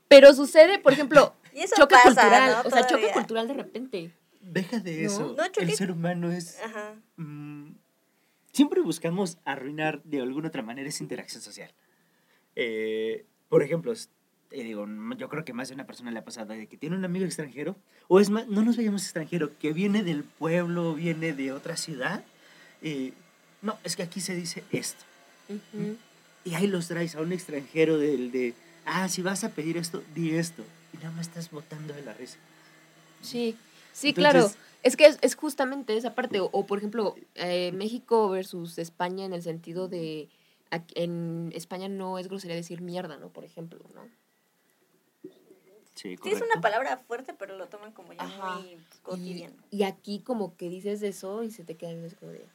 Pero 0.09 0.35
sucede, 0.35 0.79
por 0.79 0.93
ejemplo, 0.93 1.35
choque 1.77 1.95
pasa, 1.95 2.03
cultural, 2.23 2.53
¿no? 2.62 2.69
o 2.69 2.71
sea, 2.71 2.87
choque 2.87 3.11
cultural 3.12 3.47
de 3.49 3.55
repente. 3.55 4.11
Deja 4.40 4.78
de 4.80 5.02
No. 5.02 5.07
eso. 5.09 5.35
No, 5.37 5.45
choque- 5.47 5.62
El 5.62 5.73
ser 5.75 5.90
humano 5.90 6.30
es... 6.33 6.59
Ajá. 6.62 6.95
mm, 7.16 7.73
siempre 8.52 8.80
buscamos 8.80 9.38
arruinar 9.45 10.02
de 10.04 10.21
alguna 10.21 10.49
otra 10.49 10.62
manera 10.62 10.88
esa 10.88 11.02
interacción 11.02 11.42
social. 11.42 11.71
Eh, 12.57 13.25
por 13.49 13.62
ejemplo, 13.62 13.92
eh, 13.92 14.62
digo, 14.64 14.85
m- 14.85 15.16
yo 15.16 15.28
creo 15.28 15.45
que 15.45 15.52
más 15.52 15.68
de 15.68 15.75
una 15.75 15.87
persona 15.87 16.11
le 16.11 16.18
ha 16.18 16.25
pasado 16.25 16.52
de 16.54 16.66
que 16.66 16.76
tiene 16.76 16.97
un 16.97 17.04
amigo 17.04 17.25
extranjero, 17.25 17.76
o 18.09 18.21
es 18.21 18.30
más, 18.30 18.49
no 18.49 18.62
nos 18.62 18.76
veamos 18.76 19.02
extranjero, 19.02 19.57
que 19.59 19.73
viene 19.73 20.02
del 20.02 20.25
pueblo, 20.25 20.95
viene 20.95 21.33
de 21.33 21.52
otra 21.52 21.76
ciudad. 21.76 22.25
eh, 22.83 23.12
no, 23.61 23.76
es 23.83 23.97
que 23.97 24.04
aquí 24.04 24.21
se 24.21 24.37
dice 24.37 24.62
esto. 24.71 25.04
Ujú. 25.49 25.97
Y 26.45 26.54
ahí 26.54 26.68
los 26.68 26.87
traes 26.87 27.16
a 27.16 27.21
un 27.21 27.33
extranjero 27.33 27.99
del 27.99 28.30
de, 28.30 28.54
ah, 28.87 29.09
si 29.09 29.21
vas 29.21 29.42
a 29.42 29.49
pedir 29.50 29.76
esto, 29.76 30.02
di 30.14 30.30
esto. 30.37 30.64
Y 30.95 30.99
nada 30.99 31.11
más 31.11 31.26
estás 31.26 31.50
botando 31.50 31.92
de 31.92 32.02
la 32.02 32.14
risa. 32.14 32.38
Sí, 33.21 33.57
sí, 33.99 34.09
Entonces- 34.11 34.33
claro. 34.52 34.69
Es 34.85 34.97
que 34.97 35.07
es, 35.07 35.19
es 35.23 35.35
justamente 35.35 35.97
esa 35.97 36.14
parte. 36.14 36.38
O, 36.38 36.49
o, 36.52 36.64
por 36.64 36.78
ejemplo, 36.78 37.17
eh, 37.35 37.73
México 37.73 38.28
versus 38.28 38.78
España 38.78 39.25
en 39.25 39.33
el 39.33 39.43
sentido 39.43 39.88
de. 39.88 40.28
En 40.95 41.50
España 41.55 41.88
no 41.88 42.19
es 42.19 42.28
grosería 42.28 42.55
decir 42.55 42.81
mierda, 42.81 43.17
¿no? 43.17 43.28
Por 43.28 43.45
ejemplo, 43.45 43.81
¿no? 43.95 44.02
Sí, 45.95 46.17
Sí, 46.23 46.31
es 46.31 46.40
una 46.40 46.61
palabra 46.61 46.99
fuerte, 46.99 47.35
pero 47.35 47.57
lo 47.57 47.67
toman 47.67 47.90
como 47.93 48.12
ya 48.12 48.23
Ajá. 48.23 48.59
muy 48.61 48.78
cotidiano. 49.02 49.57
y 49.73 49.83
aquí 49.83 50.21
como 50.21 50.57
que 50.57 50.69
dices 50.69 51.02
eso 51.02 51.43
y 51.43 51.50
se 51.50 51.64
te 51.64 51.75
quedan 51.76 52.05
así 52.05 52.14
como 52.14 52.31
de. 52.33 52.47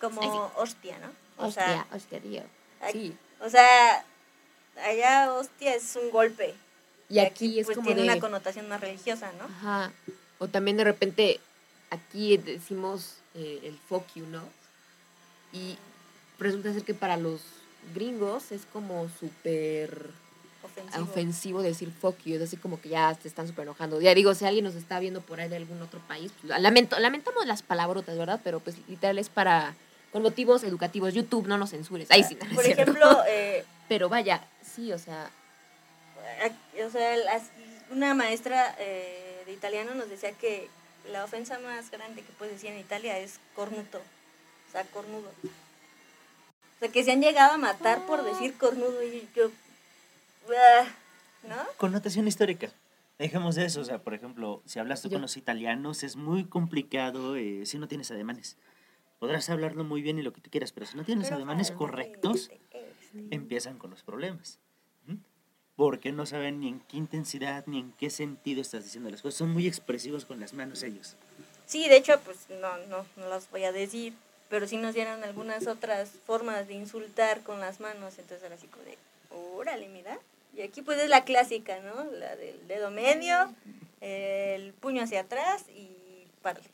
Como 0.00 0.50
hostia, 0.56 0.98
¿no? 0.98 1.08
O 1.36 1.46
Hostia, 1.48 1.62
sea, 1.64 1.86
hostia, 1.94 2.20
tío. 2.20 2.42
Sí. 2.90 3.14
o 3.40 3.50
sea, 3.50 4.04
allá 4.82 5.32
hostia 5.34 5.74
es 5.74 5.94
un 5.96 6.10
golpe. 6.10 6.54
Y 7.08 7.18
aquí 7.20 7.60
es 7.60 7.66
pues 7.66 7.76
como 7.76 7.86
tiene 7.88 8.02
de. 8.02 8.08
una 8.08 8.20
connotación 8.20 8.68
más 8.68 8.80
religiosa, 8.80 9.32
¿no? 9.38 9.44
Ajá. 9.44 9.92
O 10.38 10.48
también 10.48 10.76
de 10.76 10.84
repente 10.84 11.40
aquí 11.90 12.36
decimos 12.36 13.16
eh, 13.34 13.60
el 13.64 13.78
fuck 13.88 14.04
you, 14.14 14.26
¿no? 14.26 14.42
Y 15.52 15.76
resulta 16.38 16.72
ser 16.72 16.82
que 16.82 16.94
para 16.94 17.16
los 17.16 17.40
gringos 17.94 18.52
es 18.52 18.62
como 18.72 19.08
súper 19.20 20.10
Ofensivo. 20.62 21.04
ofensivo 21.04 21.62
decir 21.62 21.92
fuck 21.92 22.18
you, 22.24 22.34
es 22.36 22.42
así 22.42 22.56
como 22.56 22.80
que 22.80 22.88
ya 22.88 23.14
te 23.14 23.28
están 23.28 23.46
súper 23.46 23.62
enojando. 23.62 24.00
Ya 24.00 24.14
digo, 24.14 24.34
si 24.34 24.44
alguien 24.44 24.64
nos 24.64 24.74
está 24.74 24.98
viendo 24.98 25.20
por 25.20 25.40
ahí 25.40 25.48
de 25.48 25.56
algún 25.56 25.80
otro 25.80 26.00
país, 26.00 26.32
pues, 26.42 26.60
lamento, 26.60 26.98
lamentamos 26.98 27.46
las 27.46 27.62
palabrotas, 27.62 28.18
¿verdad? 28.18 28.40
Pero 28.42 28.60
pues 28.60 28.76
literal 28.88 29.18
es 29.18 29.28
para, 29.28 29.74
con 30.12 30.22
motivos 30.22 30.64
educativos. 30.64 31.14
YouTube, 31.14 31.46
no 31.46 31.56
nos 31.56 31.70
censures. 31.70 32.10
Ahí 32.10 32.24
sí, 32.24 32.36
no 32.36 32.54
Por 32.54 32.66
ejemplo, 32.66 33.22
eh, 33.28 33.64
Pero 33.88 34.08
vaya, 34.08 34.44
sí, 34.60 34.92
o 34.92 34.98
sea, 34.98 35.30
o 36.86 36.90
sea, 36.90 37.16
las- 37.16 37.50
una 37.90 38.14
maestra 38.14 38.74
eh, 38.78 39.42
de 39.46 39.52
italiano 39.52 39.94
nos 39.94 40.08
decía 40.10 40.32
que 40.32 40.68
la 41.10 41.24
ofensa 41.24 41.58
más 41.60 41.90
grande 41.90 42.22
que 42.22 42.32
puedes 42.32 42.54
decir 42.54 42.70
en 42.70 42.78
Italia 42.80 43.18
es 43.18 43.38
cornuto, 43.54 43.98
o 43.98 44.72
sea, 44.72 44.84
cornudo. 44.84 45.30
O 45.44 46.78
sea, 46.80 46.88
que 46.90 47.04
se 47.04 47.12
han 47.12 47.22
llegado 47.22 47.52
a 47.54 47.58
matar 47.58 48.04
por 48.06 48.22
decir 48.24 48.56
cornudo 48.58 49.02
y 49.02 49.28
yo, 49.34 49.50
ah, 50.50 50.86
¿no? 51.48 51.56
Connotación 51.76 52.26
histórica. 52.28 52.70
Dejemos 53.18 53.54
de 53.54 53.64
eso, 53.64 53.80
o 53.80 53.84
sea, 53.84 53.98
por 53.98 54.12
ejemplo, 54.14 54.60
si 54.66 54.78
hablas 54.78 55.00
tú 55.00 55.08
Yo- 55.08 55.14
con 55.14 55.22
los 55.22 55.36
italianos, 55.38 56.02
es 56.02 56.16
muy 56.16 56.44
complicado 56.44 57.36
eh, 57.36 57.64
si 57.64 57.78
no 57.78 57.88
tienes 57.88 58.10
ademanes. 58.10 58.56
Podrás 59.18 59.48
hablarlo 59.48 59.84
muy 59.84 60.02
bien 60.02 60.18
y 60.18 60.22
lo 60.22 60.32
que 60.34 60.42
tú 60.42 60.50
quieras, 60.50 60.72
pero 60.72 60.84
si 60.84 60.96
no 60.98 61.04
tienes 61.04 61.28
Pero 61.28 61.36
ademanes 61.36 61.70
correctos, 61.70 62.50
este, 62.52 62.60
este. 63.00 63.34
empiezan 63.34 63.78
con 63.78 63.90
los 63.90 64.02
problemas. 64.02 64.58
Porque 65.76 66.10
no 66.10 66.24
saben 66.24 66.60
ni 66.60 66.68
en 66.68 66.80
qué 66.80 66.96
intensidad 66.96 67.64
ni 67.66 67.80
en 67.80 67.92
qué 67.92 68.10
sentido 68.10 68.62
estás 68.62 68.84
diciendo 68.84 69.10
las 69.10 69.22
cosas. 69.22 69.38
Son 69.38 69.50
muy 69.50 69.66
expresivos 69.66 70.24
con 70.24 70.40
las 70.40 70.54
manos 70.54 70.82
ellos. 70.82 71.16
Sí, 71.66 71.88
de 71.88 71.96
hecho, 71.96 72.18
pues 72.24 72.48
no, 72.48 72.78
no, 72.88 73.04
no 73.16 73.28
las 73.28 73.50
voy 73.50 73.64
a 73.64 73.72
decir, 73.72 74.14
pero 74.48 74.66
sí 74.66 74.76
nos 74.76 74.94
dieron 74.94 75.22
algunas 75.24 75.66
otras 75.66 76.10
formas 76.24 76.68
de 76.68 76.74
insultar 76.74 77.42
con 77.42 77.60
las 77.60 77.80
manos, 77.80 78.18
entonces 78.18 78.44
era 78.44 78.54
así 78.54 78.68
como 78.68 78.84
de, 78.84 78.96
órale, 79.30 79.88
mira. 79.88 80.18
Y 80.56 80.62
aquí 80.62 80.80
pues 80.80 80.98
es 81.00 81.10
la 81.10 81.24
clásica, 81.24 81.80
¿no? 81.80 82.04
La 82.04 82.34
del 82.36 82.66
dedo 82.66 82.90
medio, 82.90 83.52
el 84.00 84.72
puño 84.74 85.02
hacia 85.02 85.20
atrás 85.20 85.64
y 85.68 85.90
párale. 86.40 86.68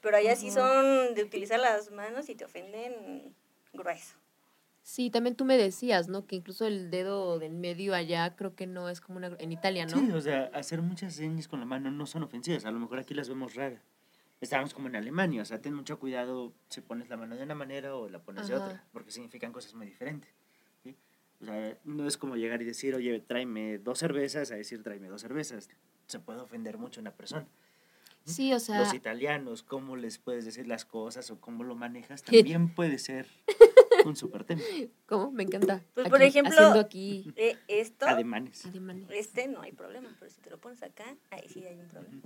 Pero 0.00 0.16
allá 0.16 0.34
sí 0.36 0.50
son 0.50 1.14
de 1.14 1.22
utilizar 1.22 1.60
las 1.60 1.90
manos 1.90 2.30
y 2.30 2.34
te 2.34 2.46
ofenden 2.46 3.34
grueso. 3.74 4.14
Sí, 4.82 5.10
también 5.10 5.36
tú 5.36 5.44
me 5.44 5.56
decías, 5.56 6.08
¿no? 6.08 6.26
Que 6.26 6.36
incluso 6.36 6.66
el 6.66 6.90
dedo 6.90 7.38
del 7.38 7.54
medio 7.54 7.94
allá 7.94 8.36
creo 8.36 8.54
que 8.54 8.66
no 8.66 8.88
es 8.88 9.00
como 9.00 9.18
una, 9.18 9.36
en 9.38 9.52
Italia, 9.52 9.86
¿no? 9.86 9.98
Sí, 9.98 10.10
o 10.12 10.20
sea, 10.20 10.50
hacer 10.54 10.82
muchas 10.82 11.14
señas 11.14 11.48
con 11.48 11.60
la 11.60 11.66
mano 11.66 11.90
no 11.90 12.06
son 12.06 12.22
ofensivas. 12.22 12.64
A 12.64 12.70
lo 12.70 12.80
mejor 12.80 12.98
aquí 12.98 13.14
las 13.14 13.28
vemos 13.28 13.54
raras. 13.54 13.82
Estábamos 14.40 14.72
como 14.72 14.88
en 14.88 14.96
Alemania, 14.96 15.42
o 15.42 15.44
sea, 15.44 15.60
ten 15.60 15.74
mucho 15.74 15.98
cuidado 15.98 16.54
si 16.68 16.80
pones 16.80 17.10
la 17.10 17.18
mano 17.18 17.36
de 17.36 17.42
una 17.42 17.54
manera 17.54 17.94
o 17.94 18.08
la 18.08 18.22
pones 18.22 18.48
de 18.48 18.54
Ajá. 18.54 18.64
otra, 18.64 18.84
porque 18.90 19.10
significan 19.10 19.52
cosas 19.52 19.74
muy 19.74 19.86
diferentes. 19.86 20.32
¿sí? 20.82 20.96
O 21.42 21.44
sea, 21.44 21.78
no 21.84 22.06
es 22.06 22.16
como 22.16 22.36
llegar 22.36 22.62
y 22.62 22.64
decir, 22.64 22.94
oye, 22.94 23.20
tráeme 23.20 23.76
dos 23.78 23.98
cervezas, 23.98 24.50
a 24.50 24.54
decir, 24.54 24.82
tráeme 24.82 25.08
dos 25.08 25.20
cervezas. 25.20 25.68
Se 26.06 26.18
puede 26.20 26.40
ofender 26.40 26.78
mucho 26.78 27.00
a 27.00 27.02
una 27.02 27.12
persona. 27.12 27.46
Sí, 28.24 28.52
o 28.52 28.60
sea, 28.60 28.78
Los 28.78 28.94
italianos, 28.94 29.62
cómo 29.62 29.96
les 29.96 30.18
puedes 30.18 30.44
decir 30.44 30.66
las 30.66 30.84
cosas 30.84 31.30
o 31.30 31.40
cómo 31.40 31.64
lo 31.64 31.74
manejas, 31.74 32.22
también 32.24 32.74
puede 32.74 32.98
ser 32.98 33.26
un 34.06 34.16
súper 34.16 34.44
tema. 34.44 34.62
¿cómo? 35.06 35.30
Me 35.30 35.42
encanta. 35.42 35.82
Pues, 35.94 36.08
por 36.08 36.22
ejemplo, 36.22 36.52
Haciendo 36.52 36.80
aquí 36.80 37.32
Eh, 37.36 37.56
esto, 37.68 38.06
Ademanes. 38.06 38.64
ademanes. 38.66 39.06
este 39.10 39.48
no 39.48 39.62
hay 39.62 39.72
problema, 39.72 40.14
pero 40.18 40.30
si 40.30 40.40
te 40.40 40.50
lo 40.50 40.58
pones 40.58 40.82
acá, 40.82 41.16
ahí 41.30 41.48
sí 41.48 41.64
hay 41.64 41.78
un 41.78 41.88
problema. 41.88 42.20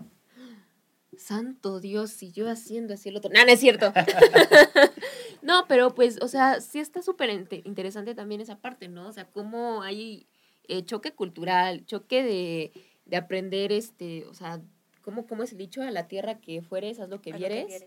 Santo 1.17 1.79
Dios, 1.81 2.21
y 2.25 2.33
yo 2.33 2.51
haciendo 2.51 2.95
así 2.95 3.09
el 3.09 3.17
otro. 3.17 3.31
No, 3.33 3.45
no 3.45 3.51
es 3.53 3.61
cierto. 3.61 3.93
no, 5.43 5.67
pero 5.69 5.95
pues, 5.95 6.19
o 6.21 6.29
sea, 6.29 6.61
sí 6.61 6.81
está 6.81 7.03
súper 7.03 7.31
inte- 7.31 7.63
interesante 7.65 8.15
también 8.15 8.41
esa 8.41 8.59
parte, 8.59 8.89
¿no? 8.89 9.09
O 9.09 9.13
sea, 9.13 9.27
cómo 9.31 9.83
hay 9.83 10.27
eh, 10.67 10.85
choque 10.85 11.13
cultural, 11.13 11.87
choque 11.87 12.23
de, 12.25 12.73
de 13.07 13.17
aprender, 13.17 13.71
este, 13.71 14.27
o 14.27 14.35
sea, 14.35 14.61
¿cómo, 15.03 15.27
¿cómo 15.27 15.45
es 15.45 15.53
el 15.53 15.59
dicho? 15.59 15.83
A 15.83 15.91
la 15.93 16.09
tierra 16.09 16.41
que 16.41 16.63
fueres, 16.63 16.99
haz 16.99 17.09
lo 17.09 17.21
que 17.21 17.31
lo 17.31 17.39
que 17.39 17.49
vieres. 17.49 17.85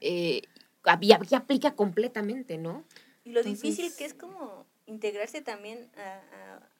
Eh, 0.00 0.42
había, 0.82 1.20
aplica 1.36 1.74
completamente, 1.76 2.58
¿no? 2.58 2.84
Y 3.28 3.32
lo 3.32 3.40
Entonces- 3.40 3.62
difícil 3.62 3.94
que 3.96 4.06
es 4.06 4.14
como 4.14 4.66
integrarse 4.86 5.42
también 5.42 5.90
a, 5.98 6.22
a- 6.32 6.70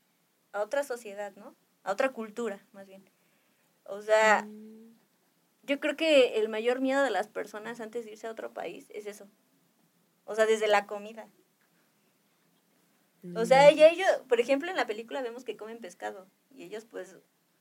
a 0.59 0.63
otra 0.63 0.83
sociedad, 0.83 1.35
¿no? 1.37 1.55
A 1.83 1.93
otra 1.93 2.09
cultura, 2.13 2.65
más 2.73 2.87
bien. 2.87 3.05
O 3.85 4.01
sea, 4.01 4.43
Mm, 4.47 4.95
yo 5.65 5.79
creo 5.79 5.95
que 5.97 6.39
el 6.39 6.49
mayor 6.49 6.81
miedo 6.81 7.03
de 7.03 7.11
las 7.11 7.29
personas 7.29 7.81
antes 7.81 8.07
de 8.07 8.13
irse 8.13 8.27
a 8.27 8.31
otro 8.31 8.55
país 8.55 8.87
es 8.95 9.05
eso. 9.07 9.29
O 10.25 10.35
sea, 10.35 10.47
desde 10.47 10.69
la 10.69 10.87
comida. 10.87 11.29
O 13.37 13.45
sea, 13.45 13.71
mm. 13.71 13.75
ya 13.75 13.89
ellos, 13.91 14.09
por 14.29 14.41
ejemplo, 14.41 14.71
en 14.71 14.77
la 14.77 14.87
película 14.87 15.21
vemos 15.21 15.45
que 15.45 15.57
comen 15.59 15.79
pescado 15.81 16.29
y 16.51 16.63
ellos 16.65 16.87
pues 16.87 17.17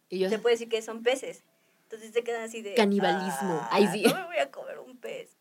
se 0.10 0.39
puede 0.39 0.54
decir 0.56 0.69
que 0.69 0.82
son 0.82 1.04
peces. 1.04 1.43
Entonces 1.84 2.13
se 2.13 2.23
quedan 2.23 2.43
así 2.43 2.62
de 2.62 2.73
Canibalismo. 2.76 3.60
"Ah, 3.63 3.69
Ay, 3.71 3.88
sí. 3.88 4.04
No 4.04 4.13
me 4.15 4.26
voy 4.28 4.38
a 4.38 4.50
comer 4.52 4.80
un 4.80 4.97
pez. 4.97 5.36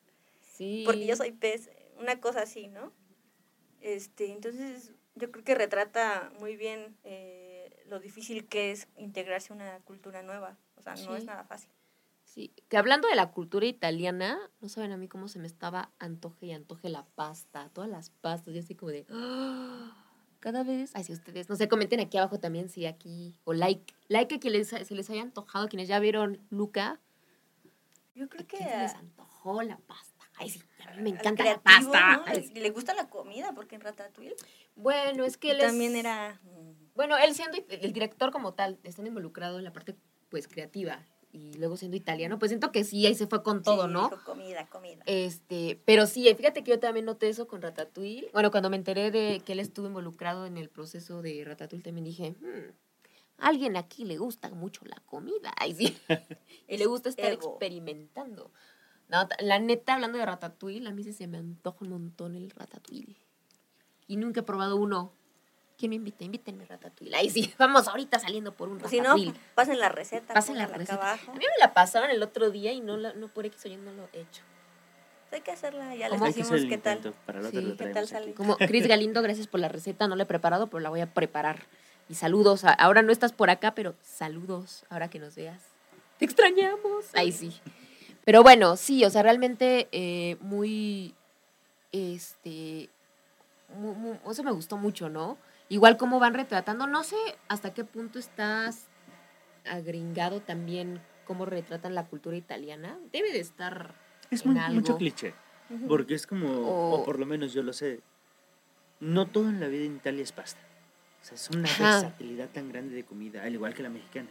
sí. 0.56 0.82
porque 0.86 1.06
yo 1.06 1.14
soy 1.16 1.32
pez, 1.32 1.70
una 1.98 2.18
cosa 2.20 2.42
así, 2.42 2.66
¿no? 2.68 2.92
Este, 3.80 4.32
entonces 4.32 4.92
yo 5.14 5.30
creo 5.30 5.44
que 5.44 5.54
retrata 5.54 6.32
muy 6.40 6.56
bien 6.56 6.96
eh, 7.04 7.82
lo 7.86 8.00
difícil 8.00 8.46
que 8.48 8.72
es 8.72 8.88
integrarse 8.96 9.52
a 9.52 9.56
una 9.56 9.78
cultura 9.80 10.22
nueva, 10.22 10.56
o 10.76 10.82
sea, 10.82 10.94
no 10.96 11.16
es 11.16 11.24
nada 11.24 11.44
fácil. 11.44 11.70
Sí, 12.24 12.52
que 12.68 12.76
hablando 12.76 13.08
de 13.08 13.14
la 13.14 13.30
cultura 13.30 13.66
italiana, 13.66 14.38
no 14.60 14.68
saben 14.68 14.92
a 14.92 14.96
mí 14.96 15.08
cómo 15.08 15.28
se 15.28 15.38
me 15.38 15.46
estaba 15.46 15.92
antoje 15.98 16.46
y 16.46 16.52
antoje 16.52 16.88
la 16.88 17.06
pasta, 17.06 17.70
todas 17.72 17.88
las 17.88 18.10
pastas, 18.10 18.52
yo 18.52 18.60
así 18.60 18.74
como 18.74 18.90
de, 18.90 19.06
"Ah", 19.10 19.94
cada 20.40 20.64
vez, 20.64 20.90
ay, 20.94 21.04
si 21.04 21.12
ustedes, 21.12 21.48
no 21.48 21.56
sé, 21.56 21.68
comenten 21.68 22.00
aquí 22.00 22.18
abajo 22.18 22.38
también 22.38 22.68
si 22.68 22.84
aquí, 22.86 23.38
o 23.44 23.52
like, 23.54 23.94
like 24.08 24.34
a 24.34 24.38
quienes 24.40 24.68
se 24.68 24.94
les 24.94 25.08
haya 25.10 25.22
antojado, 25.22 25.68
quienes 25.68 25.88
ya 25.88 25.98
vieron 26.00 26.44
Luca, 26.50 27.00
Yo 28.14 28.24
¿a 28.24 28.28
creo 28.28 28.46
que 28.46 28.58
se 28.58 28.64
les 28.64 28.94
antojó 28.94 29.62
la 29.62 29.78
pasta? 29.78 30.24
Ay, 30.36 30.50
sí, 30.50 30.60
a 30.88 30.94
mí 30.94 31.02
me 31.02 31.10
encanta 31.10 31.44
la 31.44 31.60
pasta. 31.60 32.16
¿no? 32.18 32.24
Le, 32.54 32.70
gusta 32.70 32.94
la 32.94 33.08
comida, 33.08 33.52
porque 33.54 33.74
en 33.76 33.80
Ratatouille 33.80 34.34
Bueno, 34.74 35.24
es 35.24 35.36
que 35.36 35.50
él 35.52 35.60
es- 35.60 35.66
también 35.66 35.96
era... 35.96 36.40
mm, 36.44 36.92
Bueno, 36.94 37.16
él 37.16 37.34
siendo 37.34 37.58
el 37.68 37.92
director 37.92 38.30
como 38.30 38.54
tal, 38.54 38.78
estando 38.84 39.08
involucrado 39.08 39.58
en 39.58 39.64
la 39.64 39.72
parte, 39.72 39.96
pues, 40.28 40.48
creativa, 40.48 41.04
y 41.32 41.52
luego 41.54 41.76
siendo 41.76 41.96
italiano, 41.98 42.38
pues 42.38 42.50
siento 42.50 42.72
que 42.72 42.82
sí, 42.84 43.04
ahí 43.06 43.14
se 43.14 43.26
fue 43.26 43.42
con 43.42 43.62
todo, 43.62 43.86
sí, 43.86 43.92
¿no? 43.92 44.10
comida, 44.24 44.66
comida. 44.68 45.02
Este, 45.06 45.78
pero 45.84 46.06
sí, 46.06 46.32
fíjate 46.34 46.64
que 46.64 46.70
yo 46.70 46.78
también 46.80 47.04
noté 47.04 47.28
eso 47.28 47.46
con 47.46 47.60
Ratatouille. 47.60 48.30
Bueno, 48.32 48.50
cuando 48.50 48.70
me 48.70 48.76
enteré 48.76 49.10
de 49.10 49.42
que 49.44 49.52
él 49.52 49.60
estuvo 49.60 49.86
involucrado 49.86 50.46
en 50.46 50.56
el 50.56 50.70
proceso 50.70 51.20
de 51.20 51.44
Ratatouille, 51.44 51.82
también 51.84 52.04
dije, 52.06 52.34
"Hmm, 52.40 52.70
a 53.38 53.48
alguien 53.48 53.76
aquí 53.76 54.06
le 54.06 54.16
gusta 54.16 54.48
mucho 54.48 54.80
la 54.86 54.96
comida. 55.04 55.52
Ay, 55.58 55.74
sí. 55.74 55.98
y 56.68 56.78
le 56.78 56.86
gusta 56.86 57.10
estar 57.10 57.30
ego. 57.30 57.50
experimentando. 57.50 58.50
No, 59.08 59.28
la 59.40 59.58
neta, 59.58 59.94
hablando 59.94 60.18
de 60.18 60.26
Ratatouille, 60.26 60.86
a 60.86 60.90
mí 60.92 61.04
sí 61.04 61.12
se 61.12 61.26
me 61.26 61.38
antoja 61.38 61.78
un 61.82 61.90
montón 61.90 62.34
el 62.34 62.50
Ratatouille. 62.50 63.16
Y 64.08 64.16
nunca 64.16 64.40
he 64.40 64.42
probado 64.42 64.76
uno. 64.76 65.12
¿Quién 65.78 65.90
me 65.90 65.96
invita? 65.96 66.24
Invítenme 66.24 66.64
Ratatouille. 66.64 67.14
Ahí 67.14 67.28
sí, 67.30 67.52
vamos 67.58 67.86
ahorita 67.86 68.18
saliendo 68.18 68.54
por 68.54 68.68
un 68.68 68.82
O 68.82 68.88
si 68.88 68.96
no, 68.98 69.04
Ratatouille. 69.10 69.34
pasen 69.54 69.78
la 69.78 69.88
receta, 69.90 70.34
Pasen 70.34 70.56
la 70.58 70.64
pónganla 70.66 70.84
acá 70.84 70.92
receta. 70.94 71.12
abajo. 71.12 71.30
A 71.32 71.34
mí 71.34 71.40
me 71.44 71.58
la 71.60 71.74
pasaron 71.74 72.10
el 72.10 72.22
otro 72.22 72.50
día 72.50 72.72
y 72.72 72.80
no, 72.80 72.96
la, 72.96 73.12
no 73.12 73.28
por 73.28 73.46
X 73.46 73.64
o 73.66 73.68
Y 73.68 73.76
no 73.76 73.92
lo 73.92 74.08
he 74.12 74.20
hecho. 74.22 74.42
Hay 75.32 75.40
que 75.42 75.50
hacerla, 75.50 75.94
ya 75.94 76.08
les 76.08 76.20
decimos 76.20 76.62
qué 76.68 76.78
tal. 76.78 77.14
Para 77.26 77.42
Sí. 77.50 77.74
¿Qué 77.76 77.86
tal 77.88 78.08
sale? 78.08 78.32
Como 78.32 78.56
Cris 78.56 78.86
Galindo, 78.88 79.20
gracias 79.22 79.46
por 79.48 79.60
la 79.60 79.68
receta. 79.68 80.08
No 80.08 80.16
la 80.16 80.22
he 80.22 80.26
preparado, 80.26 80.68
pero 80.68 80.80
la 80.80 80.88
voy 80.88 81.00
a 81.00 81.12
preparar. 81.12 81.66
Y 82.08 82.14
saludos. 82.14 82.64
Ahora 82.64 83.02
no 83.02 83.12
estás 83.12 83.32
por 83.32 83.50
acá, 83.50 83.74
pero 83.74 83.96
saludos 84.02 84.86
ahora 84.88 85.10
que 85.10 85.18
nos 85.18 85.34
veas. 85.34 85.60
Te 86.18 86.24
extrañamos. 86.24 87.04
Ahí 87.12 87.32
sí. 87.32 87.60
Pero 88.26 88.42
bueno, 88.42 88.76
sí, 88.76 89.02
o 89.04 89.08
sea, 89.10 89.22
realmente 89.22 89.88
eh, 89.92 90.36
muy. 90.40 91.14
Este. 91.92 92.90
mu- 93.78 93.94
mu- 93.94 94.30
eso 94.30 94.42
me 94.42 94.50
gustó 94.52 94.76
mucho, 94.76 95.08
¿no? 95.08 95.38
Igual 95.70 95.96
cómo 95.96 96.18
van 96.18 96.34
retratando. 96.34 96.86
No 96.86 97.02
sé 97.04 97.16
hasta 97.48 97.72
qué 97.72 97.84
punto 97.84 98.18
estás 98.18 98.88
agringado 99.64 100.40
también 100.40 101.00
cómo 101.24 101.46
retratan 101.46 101.94
la 101.94 102.04
cultura 102.06 102.36
italiana. 102.36 102.98
Debe 103.12 103.32
de 103.32 103.40
estar. 103.40 103.94
Es 104.30 104.44
en 104.44 104.52
muy, 104.54 104.60
mucho 104.74 104.96
cliché. 104.98 105.32
Porque 105.88 106.14
es 106.14 106.26
como, 106.26 106.48
O- 106.48 106.94
o 107.00 107.04
por 107.04 107.18
lo 107.18 107.26
menos 107.26 107.52
yo 107.52 107.62
lo 107.62 107.72
sé, 107.72 108.00
no 109.00 109.26
todo 109.26 109.48
en 109.48 109.58
la 109.60 109.66
vida 109.68 109.84
en 109.84 109.96
Italia 109.96 110.22
es 110.22 110.32
pasta. 110.32 110.60
O 111.22 111.24
sea, 111.24 111.34
es 111.36 111.48
una 111.50 111.68
versatilidad 111.78 112.48
tan 112.50 112.68
grande 112.70 112.94
de 112.94 113.04
comida, 113.04 113.42
al 113.42 113.52
igual 113.54 113.72
que 113.74 113.82
la 113.82 113.88
mexicana. 113.88 114.28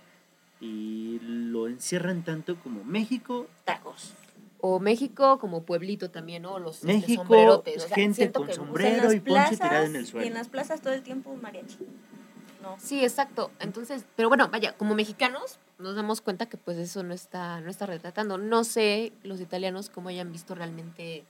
Y 0.66 1.20
lo 1.22 1.68
encierran 1.68 2.24
tanto 2.24 2.56
como 2.60 2.84
México, 2.84 3.48
tacos. 3.66 4.14
O 4.62 4.80
México 4.80 5.38
como 5.38 5.62
pueblito 5.64 6.10
también, 6.10 6.42
¿no? 6.44 6.58
Los 6.58 6.84
México, 6.84 7.22
sombrerotes. 7.22 7.84
o 7.84 7.88
sea, 7.88 7.96
gente 7.96 8.16
siento 8.16 8.40
con 8.40 8.48
que- 8.48 8.54
O 8.54 8.56
sea, 8.56 8.66
sombrero 8.66 9.12
y 9.14 9.20
ponche 9.20 9.52
tirado 9.58 9.86
en 9.86 9.96
el 9.96 10.02
y 10.04 10.06
suelo. 10.08 10.26
en 10.28 10.34
las 10.34 10.48
plazas 10.50 10.82
todo 10.82 10.94
el 10.94 11.04
tiempo 11.04 11.30
un 11.30 11.42
mariachi. 11.42 11.78
No. 12.64 12.76
Sí, 12.80 13.04
exacto. 13.04 13.52
Entonces, 13.60 14.06
pero 14.16 14.28
bueno, 14.28 14.50
vaya, 14.50 14.76
como 14.76 14.96
mexicanos 14.96 15.60
nos 15.78 15.96
damos 15.96 16.22
cuenta 16.22 16.48
que 16.48 16.58
pues 16.58 16.78
eso 16.80 17.04
no 17.04 17.14
está, 17.14 17.62
no 17.62 17.70
está 17.70 17.86
retratando. 17.86 18.40
No 18.40 18.64
sé 18.64 19.14
los 19.22 19.40
italianos 19.40 19.90
cómo 19.92 20.10
hayan 20.10 20.32
visto 20.32 20.56
realmente 20.56 21.26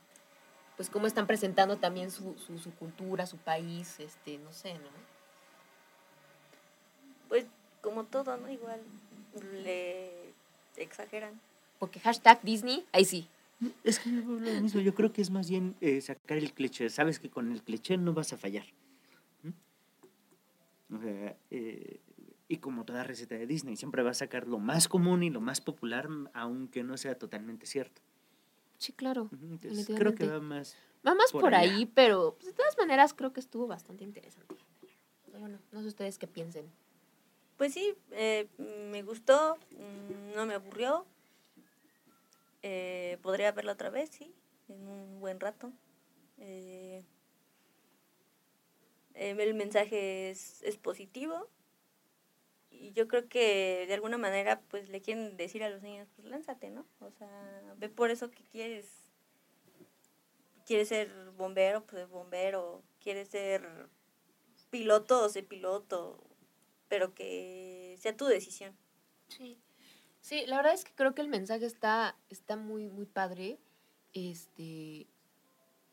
pues 0.77 0.89
cómo 0.89 1.07
están 1.07 1.25
presentando 1.27 1.77
también 1.77 2.11
su, 2.11 2.35
su, 2.37 2.57
su 2.59 2.71
cultura, 2.75 3.25
su 3.25 3.37
país, 3.37 3.99
este, 3.99 4.37
no 4.37 4.51
sé, 4.53 4.73
¿no? 4.75 4.89
Pues 7.29 7.45
como 7.81 8.03
todo, 8.05 8.37
¿no? 8.37 8.49
Igual 8.49 8.81
le 9.43 10.33
exageran. 10.77 11.39
Porque 11.79 11.99
hashtag 11.99 12.41
Disney, 12.43 12.85
ahí 12.91 13.05
sí. 13.05 13.27
Es 13.83 13.99
que 13.99 14.11
yo 14.11 14.21
lo 14.21 14.61
mismo, 14.61 14.81
yo 14.81 14.93
creo 14.93 15.13
que 15.13 15.21
es 15.21 15.29
más 15.29 15.49
bien 15.49 15.75
eh, 15.81 16.01
sacar 16.01 16.37
el 16.37 16.53
cliché. 16.53 16.89
Sabes 16.89 17.19
que 17.19 17.29
con 17.29 17.51
el 17.51 17.63
cliché 17.63 17.97
no 17.97 18.13
vas 18.13 18.33
a 18.33 18.37
fallar. 18.37 18.65
¿Mm? 19.43 20.95
O 20.95 21.01
sea, 21.01 21.37
eh, 21.51 21.99
y 22.47 22.57
como 22.57 22.85
toda 22.85 23.03
receta 23.03 23.35
de 23.35 23.47
Disney, 23.47 23.75
siempre 23.75 24.03
va 24.03 24.11
a 24.11 24.15
sacar 24.15 24.47
lo 24.47 24.59
más 24.59 24.87
común 24.87 25.23
y 25.23 25.29
lo 25.29 25.41
más 25.41 25.61
popular, 25.61 26.09
aunque 26.33 26.83
no 26.83 26.97
sea 26.97 27.17
totalmente 27.17 27.65
cierto. 27.65 28.01
Sí, 28.77 28.91
claro. 28.91 29.29
Entonces, 29.31 29.87
creo 29.95 30.13
que 30.13 30.27
va 30.27 30.41
más. 30.41 30.75
Va 31.07 31.15
más 31.15 31.31
por 31.31 31.41
por, 31.41 31.55
allá. 31.55 31.73
ahí, 31.73 31.85
pero 31.85 32.35
pues, 32.35 32.47
de 32.47 32.53
todas 32.53 32.77
maneras 32.77 33.13
creo 33.13 33.31
que 33.31 33.39
estuvo 33.39 33.67
bastante 33.67 34.03
interesante. 34.03 34.55
Bueno, 35.39 35.59
no 35.71 35.81
sé 35.81 35.87
ustedes 35.87 36.17
qué 36.17 36.27
piensen. 36.27 36.65
Pues 37.57 37.73
sí, 37.73 37.95
eh, 38.11 38.47
me 38.57 39.01
gustó, 39.03 39.57
mm, 39.71 40.35
no 40.35 40.45
me 40.45 40.55
aburrió. 40.55 41.05
Eh, 42.63 43.17
podría 43.21 43.51
verla 43.51 43.73
otra 43.73 43.89
vez, 43.89 44.09
sí, 44.09 44.33
en 44.67 44.87
un 44.87 45.19
buen 45.19 45.39
rato. 45.39 45.71
Eh, 46.39 47.03
eh, 49.13 49.35
el 49.39 49.53
mensaje 49.53 50.29
es, 50.31 50.61
es 50.63 50.77
positivo. 50.77 51.47
Y 52.69 52.91
yo 52.91 53.07
creo 53.07 53.29
que 53.29 53.85
de 53.87 53.93
alguna 53.93 54.17
manera 54.17 54.61
pues 54.69 54.89
le 54.89 55.01
quieren 55.01 55.37
decir 55.37 55.63
a 55.63 55.69
los 55.69 55.81
niños, 55.81 56.09
pues 56.15 56.27
lánzate, 56.27 56.69
¿no? 56.71 56.85
O 56.99 57.09
sea, 57.11 57.29
ve 57.77 57.89
por 57.89 58.11
eso 58.11 58.31
que 58.31 58.43
quieres. 58.51 58.85
Quieres 60.65 60.89
ser 60.89 61.09
bombero, 61.37 61.85
pues 61.85 62.09
bombero. 62.09 62.83
Quieres 62.99 63.29
ser 63.29 63.87
piloto, 64.71 65.23
o 65.23 65.29
sé 65.29 65.43
piloto. 65.43 66.21
Pero 66.87 67.13
que 67.13 67.95
sea 67.99 68.15
tu 68.15 68.25
decisión. 68.25 68.75
Sí. 69.27 69.59
Sí, 70.21 70.43
la 70.47 70.57
verdad 70.57 70.73
es 70.73 70.83
que 70.83 70.93
creo 70.93 71.13
que 71.13 71.21
el 71.21 71.27
mensaje 71.27 71.65
está, 71.65 72.17
está 72.29 72.57
muy, 72.57 72.89
muy 72.89 73.05
padre. 73.05 73.59
Este. 74.13 75.07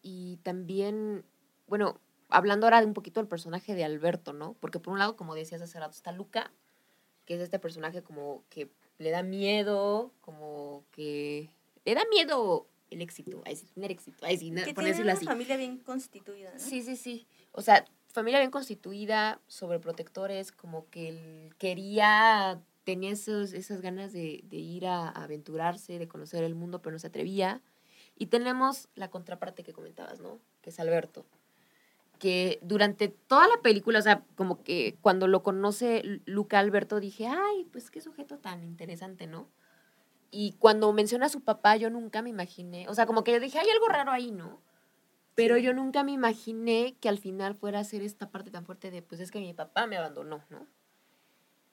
Y 0.02 0.38
también, 0.42 1.24
bueno, 1.66 2.00
hablando 2.28 2.66
ahora 2.66 2.80
de 2.80 2.86
un 2.86 2.94
poquito 2.94 3.20
del 3.20 3.28
personaje 3.28 3.74
de 3.74 3.84
Alberto, 3.84 4.32
¿no? 4.32 4.54
Porque 4.54 4.80
por 4.80 4.92
un 4.92 4.98
lado, 4.98 5.16
como 5.16 5.34
decías 5.34 5.60
hace 5.62 5.78
rato, 5.78 5.94
está 5.94 6.12
Luca, 6.12 6.52
que 7.26 7.34
es 7.34 7.40
este 7.40 7.58
personaje 7.58 8.02
como 8.02 8.44
que 8.48 8.70
le 8.98 9.10
da 9.10 9.22
miedo, 9.22 10.12
como 10.20 10.84
que 10.90 11.50
le 11.84 11.94
da 11.94 12.02
miedo 12.10 12.66
el 12.90 13.00
éxito, 13.00 13.42
ay, 13.46 13.56
sí, 13.56 13.66
tener 13.74 13.90
éxito, 13.90 14.24
ay, 14.26 14.36
sí, 14.36 14.50
no, 14.50 14.64
que 14.64 14.74
tiene 14.74 15.00
una 15.00 15.12
así. 15.14 15.24
familia 15.24 15.56
bien 15.56 15.78
constituida, 15.78 16.52
¿no? 16.52 16.58
Sí, 16.58 16.82
sí, 16.82 16.96
sí. 16.96 17.26
O 17.52 17.62
sea, 17.62 17.84
familia 18.12 18.38
bien 18.38 18.50
constituida, 18.50 19.40
sobreprotectores, 19.48 20.52
como 20.52 20.88
que 20.90 21.08
él 21.08 21.54
quería, 21.58 22.60
tenía 22.84 23.10
esos, 23.10 23.52
esas 23.52 23.80
ganas 23.80 24.12
de, 24.12 24.44
ir 24.50 24.86
a, 24.86 25.08
a 25.08 25.24
aventurarse, 25.24 25.98
de 25.98 26.08
conocer 26.08 26.44
el 26.44 26.54
mundo, 26.54 26.80
pero 26.82 26.92
no 26.92 26.98
se 26.98 27.08
atrevía. 27.08 27.62
Y 28.16 28.26
tenemos 28.26 28.88
la 28.94 29.10
contraparte 29.10 29.64
que 29.64 29.72
comentabas, 29.72 30.20
¿no? 30.20 30.38
Que 30.60 30.70
es 30.70 30.78
Alberto. 30.78 31.24
Que 32.18 32.60
durante 32.62 33.08
toda 33.08 33.48
la 33.48 33.62
película, 33.62 33.98
o 33.98 34.02
sea, 34.02 34.22
como 34.36 34.62
que 34.62 34.96
cuando 35.00 35.26
lo 35.26 35.42
conoce 35.42 36.20
Luca 36.26 36.58
Alberto, 36.58 37.00
dije, 37.00 37.26
ay, 37.26 37.66
pues 37.72 37.90
qué 37.90 38.00
sujeto 38.00 38.38
tan 38.38 38.62
interesante, 38.62 39.26
¿no? 39.26 39.48
Y 40.30 40.52
cuando 40.58 40.92
menciona 40.92 41.26
a 41.26 41.30
su 41.30 41.40
papá, 41.40 41.76
yo 41.76 41.90
nunca 41.90 42.22
me 42.22 42.30
imaginé, 42.30 42.88
o 42.88 42.94
sea, 42.94 43.06
como 43.06 43.24
que 43.24 43.32
yo 43.32 43.40
dije, 43.40 43.58
hay 43.58 43.68
algo 43.68 43.88
raro 43.88 44.12
ahí, 44.12 44.30
¿no? 44.30 44.62
Pero 45.34 45.56
yo 45.56 45.72
nunca 45.72 46.04
me 46.04 46.12
imaginé 46.12 46.96
que 47.00 47.08
al 47.08 47.18
final 47.18 47.54
fuera 47.54 47.80
a 47.80 47.84
ser 47.84 48.02
esta 48.02 48.30
parte 48.30 48.50
tan 48.50 48.66
fuerte 48.66 48.90
de, 48.90 49.02
pues 49.02 49.20
es 49.20 49.30
que 49.30 49.40
mi 49.40 49.54
papá 49.54 49.86
me 49.86 49.96
abandonó, 49.96 50.44
¿no? 50.50 50.66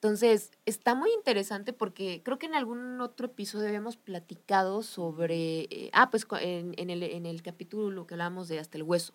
Entonces, 0.00 0.52
está 0.64 0.94
muy 0.94 1.10
interesante 1.12 1.74
porque 1.74 2.22
creo 2.24 2.38
que 2.38 2.46
en 2.46 2.54
algún 2.54 3.02
otro 3.02 3.26
episodio 3.26 3.68
habíamos 3.68 3.98
platicado 3.98 4.82
sobre, 4.82 5.64
eh, 5.64 5.90
ah, 5.92 6.10
pues 6.10 6.26
en, 6.40 6.72
en 6.78 6.88
el, 6.88 7.02
en 7.02 7.26
el 7.26 7.42
capítulo 7.42 8.06
que 8.06 8.14
hablábamos 8.14 8.48
de 8.48 8.58
Hasta 8.58 8.78
el 8.78 8.84
Hueso, 8.84 9.12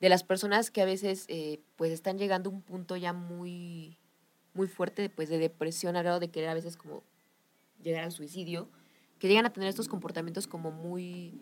de 0.00 0.08
las 0.08 0.24
personas 0.24 0.70
que 0.70 0.80
a 0.80 0.86
veces 0.86 1.26
eh, 1.28 1.60
pues 1.76 1.92
están 1.92 2.16
llegando 2.16 2.48
a 2.48 2.54
un 2.54 2.62
punto 2.62 2.96
ya 2.96 3.12
muy, 3.12 3.98
muy 4.54 4.66
fuerte 4.66 5.10
pues, 5.10 5.28
de 5.28 5.36
depresión 5.36 5.94
al 5.94 6.04
grado 6.04 6.20
de 6.20 6.30
querer 6.30 6.48
a 6.48 6.54
veces 6.54 6.78
como 6.78 7.02
llegar 7.82 8.02
al 8.02 8.12
suicidio, 8.12 8.70
que 9.18 9.28
llegan 9.28 9.44
a 9.44 9.52
tener 9.52 9.68
estos 9.68 9.88
comportamientos 9.88 10.46
como 10.46 10.70
muy 10.70 11.38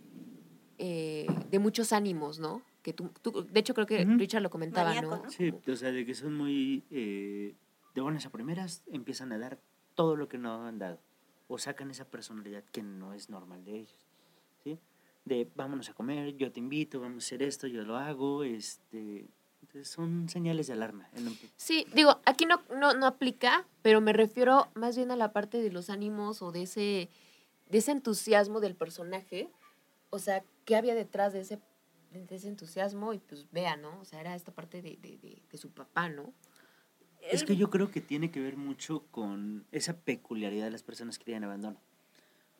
eh, 0.78 1.26
de 1.50 1.58
muchos 1.58 1.92
ánimos, 1.92 2.38
¿no? 2.38 2.62
Que 2.82 2.92
tú, 2.92 3.10
tú- 3.22 3.46
de 3.50 3.60
hecho 3.60 3.74
creo 3.74 3.86
que 3.86 4.04
Ujú. 4.04 4.16
Richard 4.18 4.42
lo 4.42 4.50
comentaba, 4.50 4.90
Maníaco, 4.90 5.16
¿no? 5.16 5.22
¿no? 5.24 5.30
Sí, 5.30 5.52
o 5.68 5.76
sea, 5.76 5.90
de 5.92 6.04
que 6.06 6.14
son 6.14 6.34
muy 6.34 6.84
eh, 6.90 7.54
de 7.94 8.00
buenas 8.00 8.26
a 8.26 8.30
primeras, 8.30 8.82
empiezan 8.92 9.32
a 9.32 9.38
dar 9.38 9.58
todo 9.94 10.16
lo 10.16 10.28
que 10.28 10.38
no 10.38 10.66
han 10.66 10.78
dado. 10.78 11.00
O 11.48 11.58
sacan 11.58 11.90
esa 11.90 12.04
personalidad 12.04 12.64
que 12.72 12.82
no 12.82 13.12
es 13.12 13.30
normal 13.30 13.64
de 13.64 13.76
ellos. 13.80 14.06
¿sí? 14.64 14.78
De 15.24 15.48
vámonos 15.54 15.88
a 15.88 15.94
comer, 15.94 16.36
yo 16.36 16.50
te 16.52 16.60
invito, 16.60 17.00
vamos 17.00 17.24
a 17.24 17.26
hacer 17.26 17.42
esto, 17.42 17.66
yo 17.66 17.82
lo 17.84 17.96
hago. 17.96 18.42
Este, 18.44 19.26
entonces 19.62 19.88
son 19.88 20.28
señales 20.28 20.66
de 20.66 20.74
alarma. 20.74 21.08
Sí, 21.56 21.86
digo, 21.94 22.20
aquí 22.24 22.46
no, 22.46 22.62
no, 22.76 22.94
no 22.94 23.06
aplica, 23.06 23.64
pero 23.82 24.00
me 24.00 24.12
refiero 24.12 24.68
más 24.74 24.96
bien 24.96 25.10
a 25.10 25.16
la 25.16 25.32
parte 25.32 25.60
de 25.62 25.70
los 25.72 25.88
ánimos 25.90 26.42
o 26.42 26.52
de 26.52 26.62
ese, 26.62 27.08
de 27.68 27.78
ese 27.78 27.92
entusiasmo 27.92 28.60
del 28.60 28.74
personaje. 28.74 29.48
O 30.16 30.18
sea, 30.18 30.42
¿qué 30.64 30.76
había 30.76 30.94
detrás 30.94 31.34
de 31.34 31.40
ese, 31.40 31.60
de 32.10 32.34
ese 32.34 32.48
entusiasmo? 32.48 33.12
Y 33.12 33.18
pues 33.18 33.50
vea, 33.52 33.76
¿no? 33.76 34.00
O 34.00 34.04
sea, 34.06 34.18
era 34.18 34.34
esta 34.34 34.50
parte 34.50 34.80
de, 34.80 34.96
de, 34.96 35.18
de, 35.18 35.42
de 35.50 35.58
su 35.58 35.72
papá, 35.72 36.08
¿no? 36.08 36.32
Es 37.30 37.44
que 37.44 37.54
yo 37.54 37.68
creo 37.68 37.90
que 37.90 38.00
tiene 38.00 38.30
que 38.30 38.40
ver 38.40 38.56
mucho 38.56 39.04
con 39.10 39.66
esa 39.72 39.98
peculiaridad 40.00 40.64
de 40.64 40.70
las 40.70 40.82
personas 40.82 41.18
que 41.18 41.26
tienen 41.26 41.44
abandono. 41.44 41.78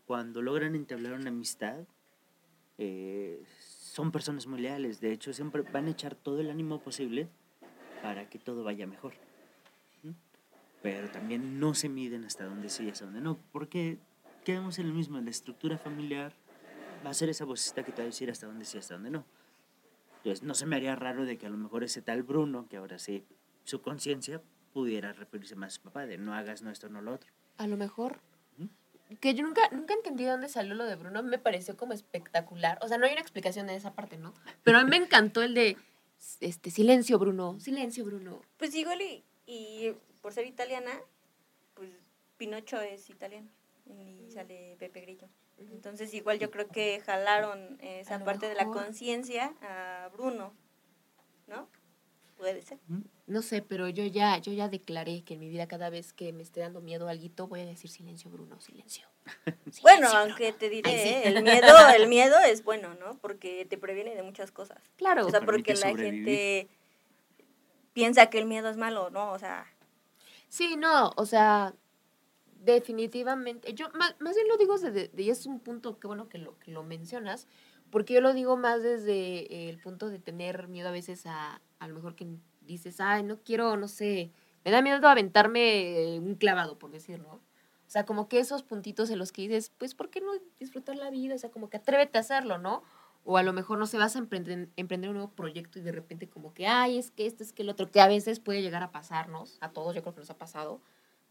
Cuando 0.05 0.43
logran 0.43 0.75
entablar 0.75 1.15
una 1.15 1.31
amistad, 1.31 1.87
eh, 2.77 3.43
son 3.57 4.13
personas 4.13 4.47
muy 4.47 4.61
leales. 4.61 5.01
De 5.01 5.13
hecho, 5.13 5.33
siempre 5.33 5.63
van 5.63 5.87
a 5.87 5.93
echar 5.93 6.15
todo 6.15 6.43
el 6.43 6.51
ánimo 6.51 6.81
posible 6.81 7.31
para 8.03 8.29
que 8.29 8.39
todo 8.39 8.65
vaya 8.65 8.87
mejor. 8.87 9.15
¿Mm? 10.03 10.11
Pero 10.83 11.11
también 11.11 11.59
no 11.59 11.75
se 11.75 11.89
miden 11.89 12.27
hasta 12.27 12.45
dónde 12.45 12.69
sí 12.69 12.85
y 12.85 12.91
hasta 12.91 13.07
dónde 13.07 13.23
no. 13.23 13.39
Porque 13.51 13.99
quedamos 14.45 14.79
en 14.79 14.89
lo 14.89 14.95
mismo. 14.95 15.19
La 15.19 15.31
estructura 15.31 15.79
familiar 15.79 16.35
va 17.07 17.11
a 17.11 17.15
ser 17.15 17.29
esa 17.31 17.45
vocecita 17.45 17.85
que 17.85 17.93
te 17.93 18.03
va 18.03 18.03
a 18.03 18.07
decir 18.07 18.31
hasta 18.31 18.47
dónde 18.47 18.65
sí 18.65 18.79
hasta 18.79 18.95
dónde 18.95 19.11
no. 19.11 19.25
Entonces, 20.19 20.43
no 20.43 20.55
se 20.55 20.67
me 20.67 20.75
haría 20.75 20.97
raro 20.97 21.25
de 21.25 21.39
que 21.39 21.47
a 21.47 21.51
lo 21.51 21.57
mejor 21.57 21.85
ese 21.85 22.03
tal 22.03 22.25
Bruno, 22.25 22.69
que 22.69 22.79
ahora 22.79 22.99
sí, 22.99 23.25
su 23.63 23.81
conciencia, 23.81 24.43
pudiera 24.73 25.13
referirse 25.13 25.55
más 25.55 25.75
a 25.75 25.77
su 25.77 25.83
papá, 25.83 26.05
de 26.05 26.19
no 26.19 26.35
hagas 26.35 26.63
no 26.63 26.71
esto, 26.71 26.89
no 26.89 27.01
lo 27.01 27.15
otro. 27.15 27.31
A 27.59 27.69
lo 27.69 27.77
mejor. 27.77 28.21
Que 29.21 29.35
yo 29.35 29.45
nunca, 29.45 29.63
nunca 29.71 29.95
entendí 29.95 30.25
de 30.25 30.31
dónde 30.31 30.49
salió 30.49 30.75
lo 30.75 30.85
de 30.85 30.97
Bruno, 30.97 31.23
me 31.23 31.39
pareció 31.39 31.77
como 31.77 31.93
espectacular. 31.93 32.77
O 32.83 32.89
sea, 32.89 32.99
no 32.99 33.07
hay 33.07 33.13
una 33.13 33.21
explicación 33.21 33.69
de 33.69 33.77
esa 33.77 33.95
parte, 33.95 34.19
¿no? 34.19 34.35
Pero 34.65 34.79
a 34.79 34.85
mí 34.85 34.91
me 34.91 34.97
encantó 34.97 35.43
el 35.43 35.55
de, 35.55 35.77
este, 36.41 36.73
silencio, 36.73 37.17
Bruno, 37.21 37.61
silencio, 37.61 38.05
Bruno. 38.05 38.43
Pues 38.57 38.75
igual 38.75 39.01
y, 39.01 39.23
y 39.47 39.95
por 40.21 40.33
ser 40.33 40.45
italiana, 40.45 40.91
pues 41.75 41.91
Pinocho 42.37 42.81
es 42.81 43.09
italiano 43.09 43.49
y 43.87 44.29
sale 44.33 44.75
Pepe 44.81 45.03
Grillo. 45.03 45.29
Entonces 45.59 46.13
igual 46.15 46.39
yo 46.39 46.51
creo 46.51 46.69
que 46.69 47.01
jalaron 47.01 47.79
esa 47.81 48.23
parte 48.25 48.49
de 48.49 48.55
la 48.55 48.67
conciencia 48.67 49.55
a 49.63 50.09
Bruno, 50.13 50.53
¿no? 51.47 51.69
Puede 52.37 52.61
ser. 52.61 52.79
¿Mm? 52.89 53.01
No 53.27 53.41
sé, 53.43 53.63
pero 53.63 53.89
yo 53.89 54.05
ya, 54.05 54.37
yo 54.39 54.53
ya 54.53 54.69
declaré 54.69 55.23
que 55.25 55.35
en 55.35 55.41
mi 55.41 55.49
vida 55.49 55.67
cada 55.67 55.89
vez 55.89 56.13
que 56.13 56.33
me 56.33 56.43
esté 56.43 56.61
dando 56.61 56.81
miedo 56.83 57.09
a 57.09 57.11
alguito 57.11 57.49
voy 57.49 57.61
a 57.61 57.67
decir 57.67 57.91
silencio, 57.91 58.31
Bruno, 58.31 58.61
silencio. 58.61 59.07
Bueno, 59.83 60.09
aunque 60.09 60.53
te 60.53 60.69
diré, 60.69 60.91
Ay, 60.91 60.99
sí. 60.99 61.09
¿eh? 61.09 61.23
el 61.25 61.43
miedo, 61.43 61.75
el 61.97 62.09
miedo 62.09 62.39
es 62.41 62.63
bueno, 62.63 62.95
¿no? 62.95 63.19
Porque 63.19 63.65
te 63.65 63.79
previene 63.79 64.15
de 64.15 64.23
muchas 64.23 64.53
cosas. 64.53 64.79
Claro. 64.97 65.27
O 65.27 65.31
sea, 65.31 65.41
porque 65.41 65.75
la 65.75 65.91
sobrevivir. 65.91 66.25
gente 66.25 66.69
piensa 67.95 68.27
que 68.27 68.39
el 68.39 68.47
miedo 68.47 68.69
es 68.69 68.77
malo, 68.77 69.11
¿no? 69.11 69.33
O 69.33 69.39
sea, 69.39 69.67
Sí, 70.49 70.77
no, 70.77 71.13
o 71.17 71.27
sea, 71.27 71.75
definitivamente. 72.67 73.73
Yo 73.75 73.89
más, 73.95 74.15
más 74.21 74.35
bien 74.35 74.49
lo 74.49 74.57
digo 74.59 74.75
desde, 74.79 75.09
de- 75.09 75.23
y 75.23 75.31
es 75.31 75.47
un 75.47 75.61
punto 75.61 75.99
que 75.99 76.07
bueno 76.07 76.29
que 76.29 76.39
lo, 76.39 76.59
que 76.59 76.71
lo 76.71 76.83
mencionas, 76.83 77.47
porque 77.91 78.15
yo 78.15 78.21
lo 78.21 78.35
digo 78.35 78.57
más 78.57 78.83
desde 78.83 79.69
el 79.71 79.79
punto 79.79 80.09
de 80.11 80.19
tener 80.19 80.69
miedo 80.69 80.89
a 80.89 80.93
veces 80.93 81.27
a, 81.27 81.61
a 81.79 81.89
lo 81.89 81.95
mejor 81.95 82.15
que 82.17 82.27
dices, 82.63 83.01
ay, 83.01 83.23
no 83.23 83.39
quiero, 83.43 83.77
no 83.77 83.89
sé, 83.89 84.33
me 84.65 84.71
da 84.73 84.83
miedo 84.83 85.07
aventarme 85.09 86.19
un 86.21 86.35
clavado, 86.35 86.79
por 86.79 86.91
decir, 86.91 87.21
¿no? 87.21 87.35
O 87.35 87.89
sea, 87.91 88.05
como 88.05 88.29
que 88.29 88.41
esos 88.41 88.65
puntitos 88.65 89.11
en 89.11 89.19
los 89.21 89.31
que 89.31 89.43
dices, 89.43 89.71
pues, 89.79 89.95
¿por 89.95 90.11
qué 90.11 90.21
no 90.21 90.33
disfrutar 90.59 90.97
la 90.97 91.09
vida? 91.11 91.37
O 91.37 91.39
sea, 91.39 91.51
como 91.51 91.71
que 91.71 91.77
atrévete 91.77 92.19
a 92.19 92.23
hacerlo, 92.23 92.59
¿no? 92.59 92.83
O 93.25 93.39
a 93.39 93.43
lo 93.45 93.53
mejor 93.53 93.79
no 93.79 93.87
se 93.87 93.97
vas 93.99 94.17
a 94.17 94.19
emprender, 94.19 94.69
emprender 94.77 95.11
un 95.11 95.17
nuevo 95.17 95.31
proyecto 95.33 95.79
y 95.79 95.83
de 95.83 95.93
repente 95.93 96.29
como 96.29 96.53
que, 96.53 96.67
ay, 96.67 96.99
es 96.99 97.13
que 97.13 97.27
esto, 97.27 97.45
es 97.45 97.53
que 97.53 97.63
el 97.63 97.69
otro, 97.71 97.91
que 97.91 98.01
a 98.01 98.09
veces 98.09 98.41
puede 98.41 98.63
llegar 98.63 98.83
a 98.83 98.91
pasarnos, 98.93 99.59
a 99.61 99.71
todos 99.73 99.95
yo 99.95 100.03
creo 100.03 100.15
que 100.15 100.21
nos 100.21 100.31
ha 100.31 100.39
pasado, 100.39 100.81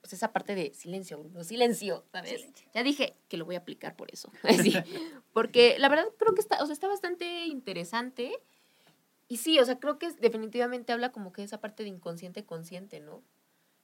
pues 0.05 0.13
esa 0.13 0.31
parte 0.31 0.53
de 0.53 0.71
silencio, 0.75 1.17
Bruno, 1.17 1.43
silencio, 1.43 2.05
¿sabes? 2.11 2.39
Silencio. 2.39 2.69
Ya 2.75 2.83
dije 2.83 3.17
que 3.27 3.37
lo 3.37 3.45
voy 3.45 3.55
a 3.55 3.57
aplicar 3.57 3.95
por 3.95 4.13
eso. 4.13 4.31
Sí, 4.63 4.71
porque 5.33 5.79
la 5.79 5.89
verdad 5.89 6.05
creo 6.19 6.35
que 6.35 6.41
está, 6.41 6.61
o 6.61 6.65
sea, 6.67 6.73
está 6.73 6.87
bastante 6.87 7.47
interesante. 7.47 8.39
Y 9.27 9.37
sí, 9.37 9.57
o 9.57 9.65
sea, 9.65 9.79
creo 9.79 9.97
que 9.97 10.11
definitivamente 10.11 10.93
habla 10.93 11.11
como 11.11 11.33
que 11.33 11.41
esa 11.41 11.59
parte 11.59 11.81
de 11.81 11.89
inconsciente 11.89 12.45
consciente, 12.45 12.99
¿no? 12.99 13.23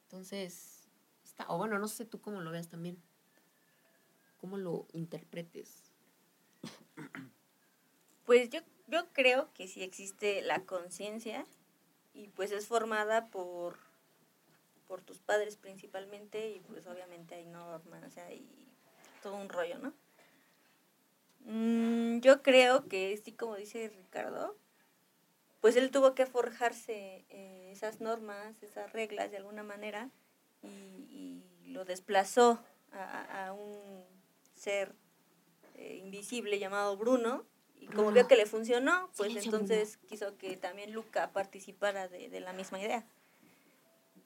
Entonces, 0.03 0.88
está, 1.23 1.47
o 1.49 1.57
bueno, 1.57 1.79
no 1.79 1.88
sé 1.88 2.05
tú 2.05 2.21
cómo 2.21 2.39
lo 2.41 2.51
veas 2.51 2.67
también. 2.67 3.01
¿Cómo 4.39 4.57
lo 4.57 4.86
interpretes? 4.93 5.91
Pues 8.27 8.51
yo, 8.51 8.60
yo 8.88 9.12
creo 9.12 9.51
que 9.55 9.67
sí 9.67 9.81
existe 9.81 10.43
la 10.43 10.63
conciencia 10.63 11.43
y 12.13 12.27
pues 12.27 12.51
es 12.51 12.67
formada 12.67 13.27
por, 13.27 13.79
por 14.91 15.01
tus 15.01 15.19
padres 15.19 15.56
principalmente 15.56 16.49
y 16.49 16.60
pues 16.60 16.86
obviamente 16.86 17.36
hay 17.36 17.45
normas, 17.45 18.17
hay 18.17 18.45
todo 19.23 19.38
un 19.38 19.47
rollo, 19.47 19.77
¿no? 19.80 19.93
Mm, 21.45 22.19
yo 22.19 22.41
creo 22.43 22.89
que 22.89 23.15
sí, 23.23 23.32
como 23.32 23.56
dice 23.56 23.88
Ricardo, 23.88 24.58
pues 25.62 25.77
él 25.77 25.91
tuvo 25.91 26.13
que 26.13 26.25
forjarse 26.25 27.23
eh, 27.30 27.69
esas 27.71 28.01
normas, 28.01 28.62
esas 28.63 28.91
reglas 28.91 29.32
de 29.32 29.38
alguna 29.38 29.63
manera 29.63 30.10
y, 30.62 30.67
y 30.67 31.67
lo 31.71 31.86
desplazó 31.86 32.60
a, 32.91 33.01
a- 33.21 33.47
a 33.47 33.54
un 33.54 34.04
ser 34.56 34.93
eh, 35.75 35.95
invisible 36.04 36.60
llamado 36.60 36.97
Bruno 36.97 37.45
y 37.75 37.86
como 37.86 38.01
Bruno. 38.08 38.12
vio 38.15 38.27
que 38.27 38.36
le 38.36 38.45
funcionó, 38.45 39.10
pues 39.15 39.30
Silencio, 39.30 39.54
entonces 39.54 39.99
quiso 40.06 40.38
que 40.38 40.58
también 40.58 40.91
Luca 40.91 41.32
participara 41.32 42.10
de, 42.10 42.27
de 42.30 42.41
la 42.41 42.51
misma 42.51 42.82
idea. 42.82 43.06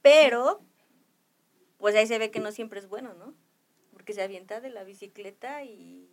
Pero, 0.06 0.62
pues 1.80 1.96
ahí 1.96 2.06
se 2.06 2.20
ve 2.20 2.30
que 2.30 2.40
no 2.40 2.52
siempre 2.52 2.80
es 2.80 2.88
bueno, 2.88 3.16
¿no? 3.16 3.34
Porque 3.92 4.14
se 4.14 4.22
avienta 4.22 4.62
de 4.62 4.70
la 4.70 4.84
bicicleta 4.84 5.64
y, 5.64 6.08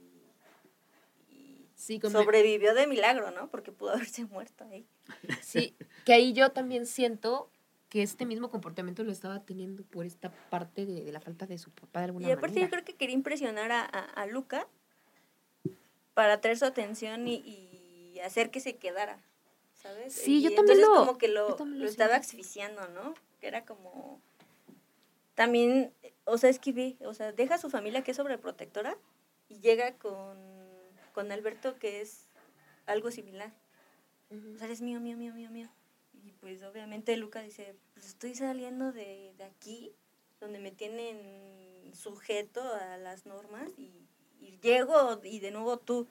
y 1.28 1.68
Sí, 1.74 2.00
sobrevivió 2.00 2.72
de 2.72 2.86
milagro, 2.86 3.30
¿no? 3.32 3.50
Porque 3.50 3.70
pudo 3.70 3.90
haberse 3.92 4.24
muerto 4.24 4.64
ahí. 4.64 4.86
Sí, 5.42 5.76
que 6.06 6.14
ahí 6.14 6.32
yo 6.32 6.52
también 6.52 6.86
siento 6.86 7.50
que 7.90 8.00
este 8.02 8.24
mismo 8.24 8.48
comportamiento 8.48 9.04
lo 9.04 9.12
estaba 9.12 9.44
teniendo 9.44 9.84
por 9.84 10.06
esta 10.06 10.30
parte 10.48 10.86
de, 10.86 11.04
de 11.04 11.12
la 11.12 11.20
falta 11.20 11.44
de 11.46 11.58
su 11.58 11.70
papá 11.70 11.98
de 12.00 12.06
alguna 12.06 12.28
Y 12.28 12.30
aparte 12.30 12.48
manera. 12.54 12.66
yo 12.66 12.70
creo 12.70 12.84
que 12.86 12.94
quería 12.96 13.14
impresionar 13.14 13.72
a, 13.72 13.82
a- 13.82 14.04
a 14.22 14.24
Luca 14.26 14.66
para 16.14 16.34
atraer 16.34 16.56
su 16.56 16.64
atención 16.64 17.28
y, 17.28 17.34
y 18.14 18.20
hacer 18.20 18.50
que 18.50 18.60
se 18.60 18.76
quedara, 18.76 19.22
¿sabes? 19.74 20.14
Sí, 20.14 20.38
Y 20.38 20.42
yo 20.44 20.54
también 20.54 20.78
entonces 20.80 20.88
lo- 20.88 20.94
como 21.00 21.18
que 21.18 21.28
lo, 21.28 21.56
también 21.56 21.80
lo 21.80 21.84
lo 21.84 21.90
estaba 21.90 22.16
asfixiando, 22.16 22.88
¿no? 22.88 23.12
Que 23.42 23.48
era 23.48 23.64
como... 23.64 24.22
También, 25.34 25.92
o 26.24 26.38
sea, 26.38 26.48
es 26.48 26.60
que 26.60 26.72
ve, 26.72 26.96
o 27.00 27.12
sea, 27.12 27.32
deja 27.32 27.56
a 27.56 27.58
su 27.58 27.70
familia 27.70 28.04
que 28.04 28.12
es 28.12 28.16
sobreprotectora 28.16 28.96
y 29.48 29.58
llega 29.58 29.96
con, 29.98 30.38
con 31.12 31.32
Alberto 31.32 31.76
que 31.80 32.02
es 32.02 32.28
algo 32.86 33.10
similar. 33.10 33.52
O 34.30 34.58
sea, 34.58 34.66
eres 34.66 34.80
mío, 34.80 35.00
mío, 35.00 35.16
mío, 35.16 35.34
mío, 35.34 35.50
mío. 35.50 35.68
Y 36.22 36.30
pues 36.32 36.62
obviamente 36.62 37.16
Luca 37.16 37.42
dice, 37.42 37.74
pues 37.94 38.06
estoy 38.06 38.36
saliendo 38.36 38.92
de, 38.92 39.34
de 39.36 39.44
aquí, 39.44 39.92
donde 40.38 40.60
me 40.60 40.70
tienen 40.70 41.90
sujeto 41.94 42.62
a 42.62 42.96
las 42.98 43.26
normas 43.26 43.68
y, 43.76 43.90
y 44.40 44.58
llego 44.60 45.20
y 45.24 45.40
de 45.40 45.50
nuevo 45.50 45.78
tú 45.78 46.06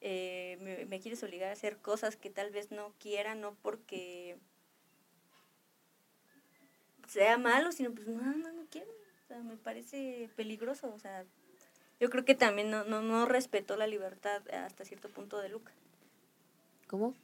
eh, 0.00 0.56
me, 0.62 0.86
me 0.86 1.00
quieres 1.00 1.22
obligar 1.22 1.50
a 1.50 1.52
hacer 1.52 1.76
cosas 1.78 2.16
que 2.16 2.30
tal 2.30 2.50
vez 2.50 2.70
no 2.70 2.94
quiera, 2.98 3.34
no 3.34 3.56
porque 3.60 4.38
sea 7.16 7.38
malo, 7.38 7.72
sino 7.72 7.92
pues 7.92 8.06
no, 8.06 8.22
no, 8.22 8.52
no 8.52 8.66
quiero. 8.70 8.90
O 9.24 9.26
sea, 9.26 9.42
me 9.42 9.56
parece 9.56 10.30
peligroso. 10.36 10.92
O 10.94 10.98
sea, 10.98 11.24
yo 11.98 12.10
creo 12.10 12.24
que 12.24 12.34
también 12.34 12.70
no, 12.70 12.84
no, 12.84 13.02
no 13.02 13.26
respetó 13.26 13.76
la 13.76 13.86
libertad 13.86 14.42
hasta 14.50 14.84
cierto 14.84 15.08
punto 15.08 15.40
de 15.40 15.48
Luca. 15.48 15.72
¿Cómo? 16.86 17.14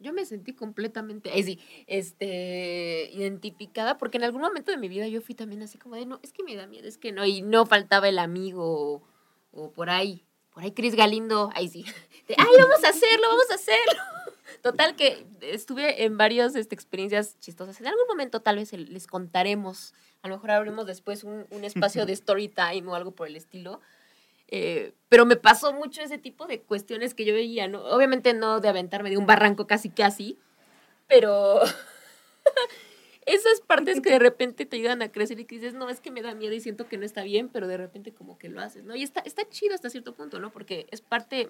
Yo 0.00 0.12
me 0.12 0.26
sentí 0.26 0.54
completamente, 0.54 1.30
ay, 1.30 1.44
sí, 1.44 1.60
este, 1.86 3.10
identificada, 3.12 3.96
porque 3.96 4.18
en 4.18 4.24
algún 4.24 4.42
momento 4.42 4.72
de 4.72 4.76
mi 4.76 4.88
vida 4.88 5.06
yo 5.06 5.22
fui 5.22 5.34
también 5.34 5.62
así 5.62 5.78
como 5.78 5.94
de, 5.94 6.04
no, 6.04 6.18
es 6.22 6.32
que 6.32 6.42
me 6.42 6.56
da 6.56 6.66
miedo, 6.66 6.88
es 6.88 6.98
que 6.98 7.12
no, 7.12 7.24
y 7.24 7.42
no 7.42 7.64
faltaba 7.64 8.08
el 8.08 8.18
amigo, 8.18 8.64
o, 8.66 9.02
o 9.52 9.70
por 9.70 9.88
ahí, 9.88 10.26
por 10.52 10.64
ahí 10.64 10.72
Cris 10.72 10.94
Galindo, 10.94 11.48
ahí 11.54 11.68
sí, 11.68 11.84
de, 12.28 12.34
ay, 12.36 12.52
vamos 12.58 12.84
a 12.84 12.88
hacerlo, 12.88 13.28
vamos 13.28 13.50
a 13.50 13.54
hacerlo. 13.54 14.13
Total 14.62 14.96
que 14.96 15.26
estuve 15.40 16.04
en 16.04 16.16
varias 16.16 16.54
este, 16.54 16.74
experiencias 16.74 17.38
chistosas. 17.40 17.80
En 17.80 17.86
algún 17.86 18.06
momento 18.08 18.40
tal 18.40 18.56
vez 18.56 18.72
les 18.72 19.06
contaremos, 19.06 19.94
a 20.22 20.28
lo 20.28 20.36
mejor 20.36 20.50
abrimos 20.52 20.86
después 20.86 21.24
un, 21.24 21.46
un 21.50 21.64
espacio 21.64 22.06
de 22.06 22.12
story 22.14 22.48
time 22.48 22.86
o 22.86 22.94
algo 22.94 23.12
por 23.12 23.28
el 23.28 23.36
estilo. 23.36 23.80
Eh, 24.48 24.92
pero 25.08 25.24
me 25.26 25.36
pasó 25.36 25.72
mucho 25.72 26.02
ese 26.02 26.18
tipo 26.18 26.46
de 26.46 26.60
cuestiones 26.60 27.14
que 27.14 27.24
yo 27.24 27.34
veía, 27.34 27.66
¿no? 27.66 27.82
Obviamente 27.84 28.34
no 28.34 28.60
de 28.60 28.68
aventarme 28.68 29.10
de 29.10 29.16
un 29.16 29.26
barranco 29.26 29.66
casi 29.66 29.88
casi, 29.88 30.38
pero 31.08 31.60
esas 33.26 33.60
partes 33.66 34.00
que 34.00 34.10
de 34.10 34.18
repente 34.18 34.66
te 34.66 34.76
ayudan 34.76 35.02
a 35.02 35.10
crecer 35.10 35.40
y 35.40 35.44
que 35.44 35.56
dices, 35.56 35.74
no, 35.74 35.88
es 35.88 36.00
que 36.00 36.10
me 36.10 36.22
da 36.22 36.34
miedo 36.34 36.52
y 36.54 36.60
siento 36.60 36.88
que 36.88 36.98
no 36.98 37.04
está 37.04 37.22
bien, 37.22 37.48
pero 37.48 37.66
de 37.66 37.78
repente 37.78 38.12
como 38.12 38.38
que 38.38 38.48
lo 38.48 38.60
haces, 38.60 38.84
¿no? 38.84 38.94
Y 38.94 39.02
está, 39.02 39.20
está 39.20 39.48
chido 39.48 39.74
hasta 39.74 39.90
cierto 39.90 40.14
punto, 40.14 40.38
¿no? 40.38 40.50
Porque 40.50 40.86
es 40.90 41.00
parte, 41.00 41.48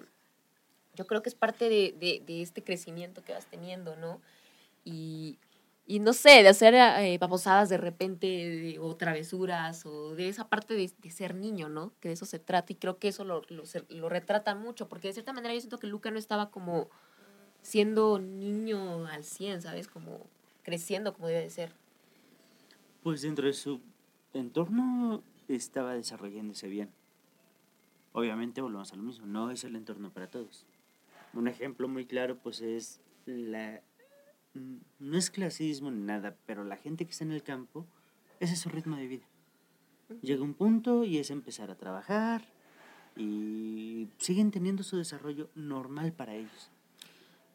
yo 0.95 1.05
creo 1.07 1.21
que 1.21 1.29
es 1.29 1.35
parte 1.35 1.69
de, 1.69 1.95
de, 1.99 2.21
de 2.25 2.41
este 2.41 2.63
crecimiento 2.63 3.23
que 3.23 3.33
vas 3.33 3.45
teniendo, 3.45 3.95
¿no? 3.95 4.19
Y, 4.83 5.37
y 5.87 5.99
no 5.99 6.13
sé, 6.13 6.41
de 6.41 6.47
hacer 6.49 6.73
eh, 6.73 7.17
babosadas 7.19 7.69
de 7.69 7.77
repente 7.77 8.27
de- 8.27 8.79
o 8.79 8.95
travesuras 8.95 9.85
o 9.85 10.15
de 10.15 10.29
esa 10.29 10.47
parte 10.47 10.73
de, 10.73 11.11
ser 11.11 11.35
niño, 11.35 11.69
¿no? 11.69 11.91
Que 11.99 12.09
de 12.09 12.13
eso 12.15 12.25
se 12.25 12.39
trata 12.39 12.73
y 12.73 12.75
creo 12.75 12.97
que 12.97 13.09
eso 13.09 13.23
lo, 13.23 13.41
lo, 13.49 13.63
lo 13.89 14.09
retrata 14.09 14.55
mucho, 14.55 14.87
porque 14.89 15.09
de 15.09 15.13
cierta 15.13 15.33
manera 15.33 15.53
yo 15.53 15.59
siento 15.61 15.77
que 15.79 15.87
Luca 15.87 16.09
no 16.11 16.17
estaba 16.17 16.49
como 16.49 16.89
siendo 17.61 18.19
niño 18.19 19.05
al 19.07 19.23
100, 19.23 19.61
¿sabes? 19.61 19.87
Como 19.87 20.25
creciendo 20.63 21.13
como 21.13 21.27
debe 21.27 21.41
de 21.41 21.49
ser. 21.49 21.71
Pues 23.03 23.21
dentro 23.21 23.45
de 23.45 23.53
su 23.53 23.81
entorno 24.33 25.21
estaba 25.47 25.93
desarrollándose 25.93 26.67
bien. 26.67 26.89
Obviamente 28.13 28.61
volvemos 28.61 28.91
a 28.93 28.95
lo 28.95 29.03
mismo, 29.03 29.25
no 29.27 29.51
es 29.51 29.63
el 29.63 29.75
entorno 29.75 30.09
para 30.09 30.27
todos. 30.27 30.65
Un 31.35 31.47
ejemplo 31.47 31.87
muy 31.87 32.05
claro 32.05 32.37
pues 32.41 32.61
es 32.61 33.01
la... 33.25 33.81
mm, 34.53 34.75
No 34.99 35.17
es 35.17 35.29
clasismo 35.29 35.91
ni 35.91 36.01
nada, 36.01 36.35
pero 36.45 36.63
la 36.63 36.77
gente 36.77 37.05
que 37.05 37.11
está 37.11 37.23
en 37.23 37.31
el 37.31 37.43
campo, 37.43 37.85
ese 38.39 38.53
es 38.53 38.59
su 38.59 38.69
ritmo 38.69 38.95
de 38.95 39.07
vida. 39.07 39.25
Llega 40.21 40.43
un 40.43 40.53
punto 40.53 41.03
y 41.03 41.17
es 41.17 41.29
empezar 41.31 41.71
a 41.71 41.75
trabajar 41.75 42.43
y 43.17 44.07
siguen 44.17 44.51
teniendo 44.51 44.83
su 44.83 44.97
desarrollo 44.97 45.49
normal 45.55 46.13
para 46.13 46.35
ellos. 46.35 46.69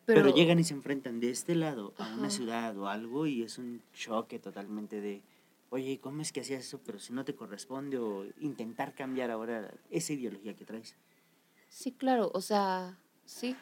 Pero, 0.07 0.35
llegan 0.35 0.59
y 0.59 0.65
se 0.65 0.75
enfrentan 0.75 1.21
de 1.21 1.31
este 1.31 1.55
lado 1.55 1.95
a 1.97 2.07
una 2.15 2.23
Ajá. 2.27 2.31
ciudad 2.31 2.77
o 2.77 2.89
algo 2.89 3.27
y 3.27 3.43
es 3.45 3.59
un 3.59 3.81
choque 3.93 4.41
totalmente 4.41 5.01
de, 5.01 5.23
oye, 5.69 6.01
¿cómo 6.01 6.21
es 6.23 6.33
que 6.33 6.41
hacías 6.41 6.65
eso? 6.65 6.81
Pero 6.85 6.99
si 6.99 7.13
no 7.13 7.25
te 7.25 7.37
corresponde 7.37 7.99
o 7.99 8.27
intentar 8.41 8.95
cambiar 8.95 9.31
ahora 9.31 9.73
esa 9.91 10.13
ideología 10.13 10.57
que 10.57 10.65
traes. 10.65 10.97
Sí, 11.69 11.93
claro, 11.93 12.33
o 12.35 12.41
sea, 12.41 12.99
sí. 13.25 13.55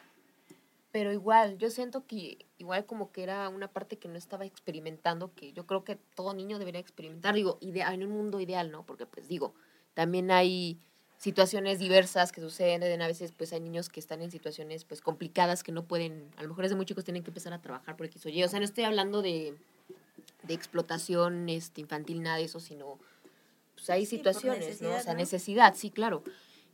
Pero 0.91 1.11
igual, 1.13 1.57
yo 1.57 1.69
siento 1.69 2.05
que 2.07 2.45
igual 2.57 2.85
como 2.85 3.11
que 3.11 3.21
era 3.23 3.47
una 3.49 3.67
parte 3.67 3.97
que 3.97 4.07
no 4.07 4.17
estaba 4.17 4.45
experimentando, 4.45 5.33
que 5.35 5.53
yo 5.53 5.67
creo 5.67 5.83
que 5.83 5.97
todo 6.15 6.33
niño 6.33 6.57
debería 6.57 6.81
experimentar, 6.81 7.35
digo, 7.35 7.59
idea, 7.61 7.93
en 7.93 8.03
un 8.03 8.09
mundo 8.11 8.39
ideal, 8.39 8.71
¿no? 8.71 8.85
Porque 8.85 9.05
pues 9.05 9.27
digo, 9.27 9.53
también 9.93 10.31
hay 10.31 10.79
situaciones 11.19 11.79
diversas 11.79 12.31
que 12.31 12.41
suceden, 12.41 13.01
a 13.01 13.07
veces 13.07 13.33
pues 13.33 13.51
hay 13.53 13.59
niños 13.59 13.89
que 13.89 13.99
están 13.99 14.21
en 14.21 14.31
situaciones 14.31 14.85
pues 14.85 15.01
complicadas 15.01 15.63
que 15.63 15.71
no 15.71 15.83
pueden, 15.83 16.31
a 16.37 16.43
lo 16.43 16.49
mejor 16.49 16.63
desde 16.63 16.75
muy 16.75 16.85
chicos 16.85 17.03
tienen 17.03 17.23
que 17.23 17.29
empezar 17.29 17.53
a 17.53 17.61
trabajar 17.61 17.97
por 17.97 18.05
X 18.05 18.25
o 18.25 18.29
Y, 18.29 18.43
o 18.43 18.47
sea, 18.47 18.59
no 18.59 18.65
estoy 18.65 18.85
hablando 18.85 19.21
de, 19.21 19.53
de 20.43 20.53
explotación 20.53 21.49
este, 21.49 21.81
infantil, 21.81 22.21
nada 22.23 22.37
de 22.37 22.45
eso, 22.45 22.59
sino 22.59 22.97
pues 23.75 23.89
hay 23.89 24.05
Sí, 24.05 24.17
situaciones, 24.17 24.81
¿no? 24.81 24.95
O 24.95 24.99
sea, 25.01 25.13
¿no? 25.13 25.19
necesidad, 25.19 25.75
sí, 25.75 25.91
claro. 25.91 26.23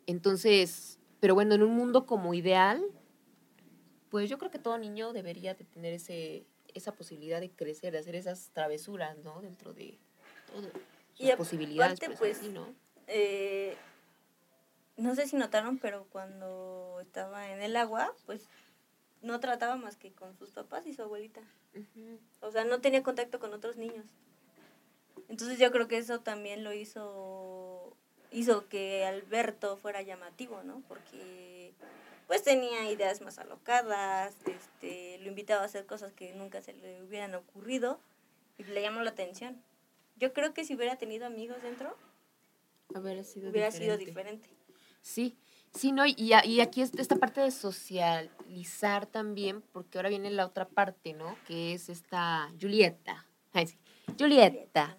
Entonces, 0.08 1.00
pero 1.20 1.34
bueno, 1.34 1.56
en 1.56 1.64
un 1.64 1.76
mundo 1.76 2.06
como 2.06 2.34
ideal, 2.36 2.84
pues 4.16 4.30
yo 4.30 4.38
creo 4.38 4.50
que 4.50 4.60
todo 4.60 4.78
niño 4.78 5.12
debería 5.12 5.56
de 5.56 5.66
tener 5.66 5.94
ese, 5.94 6.46
esa 6.74 6.94
posibilidad 6.94 7.42
de 7.42 7.52
crecer, 7.52 7.92
de 7.92 8.00
hacer 8.00 8.16
esas 8.16 8.50
travesuras, 8.54 9.18
¿no? 9.18 9.42
Dentro 9.42 9.74
de 9.74 9.98
todo. 10.48 10.70
Sus 11.16 11.28
Y 11.28 11.34
posibilidades, 11.34 12.00
aparte, 12.00 12.06
pues, 12.06 12.20
pues, 12.20 12.38
así, 12.38 12.48
¿no? 12.48 12.74
eh, 13.08 13.76
no 14.96 15.16
sé 15.16 15.28
si 15.28 15.36
notaron, 15.36 15.80
pero 15.80 16.08
cuando 16.14 17.00
estaba 17.02 17.52
en 17.52 17.62
el 17.62 17.76
agua, 17.76 18.16
pues 18.26 18.48
no 19.22 19.42
trataba 19.42 19.76
más 19.76 19.98
que 19.98 20.14
con 20.14 20.34
sus 20.38 20.52
papás 20.52 20.88
y 20.88 20.94
su 20.94 21.02
abuelita. 21.02 21.42
O 22.40 22.52
sea, 22.52 22.64
no 22.64 22.80
tenía 22.80 23.04
contacto 23.04 23.38
con 23.38 23.54
otros 23.54 23.76
niños. 23.76 24.06
Entonces 25.28 25.60
yo 25.60 25.74
creo 25.74 25.90
que 25.90 25.98
eso 25.98 26.22
también 26.22 26.64
lo 26.64 26.72
hizo 26.72 27.98
hizo 28.32 28.70
que 28.70 29.04
Alberto 29.04 29.76
fuera 29.76 30.02
llamativo, 30.02 30.64
¿no? 30.64 30.84
Porque 30.88 31.55
pues 32.28 32.44
tenía 32.44 32.90
ideas 32.92 33.22
más 33.22 33.38
alocadas, 33.40 34.36
este, 34.48 35.18
lo 35.20 35.28
invitaba 35.28 35.62
a 35.62 35.66
hacer 35.66 35.86
cosas 35.86 36.14
que 36.14 36.34
nunca 36.34 36.62
se 36.62 36.74
le 36.74 37.04
hubieran 37.04 37.36
ocurrido 37.36 38.00
y 38.58 38.64
le 38.64 38.82
llamó 38.82 39.02
la 39.02 39.12
atención. 39.12 39.62
yo 40.18 40.32
creo 40.34 40.54
que 40.54 40.64
si 40.64 40.76
hubiera 40.76 40.96
tenido 40.98 41.26
amigos 41.26 41.62
dentro, 41.62 41.96
Hubiera 42.90 43.24
sido 43.24 43.50
hubiera 43.50 43.68
diferente. 43.68 43.96
sido 43.96 43.98
diferente. 43.98 44.50
Sí, 45.02 45.38
sí, 45.74 45.92
¿no? 45.92 46.06
Y, 46.06 46.34
a- 46.34 46.46
y 46.46 46.62
aquí 46.62 46.82
es 46.82 46.94
esta 46.98 47.18
parte 47.18 47.42
de 47.42 47.52
socializar 47.52 49.06
también, 49.06 49.62
porque 49.74 49.98
ahora 49.98 50.10
viene 50.10 50.30
la 50.32 50.46
otra 50.46 50.68
parte, 50.68 51.14
¿no? 51.14 51.36
Que 51.46 51.74
es 51.74 51.90
esta 51.90 52.52
Julieta. 52.60 53.26
Ay, 53.54 53.68
sí. 53.68 53.78
Julieta. 54.18 54.98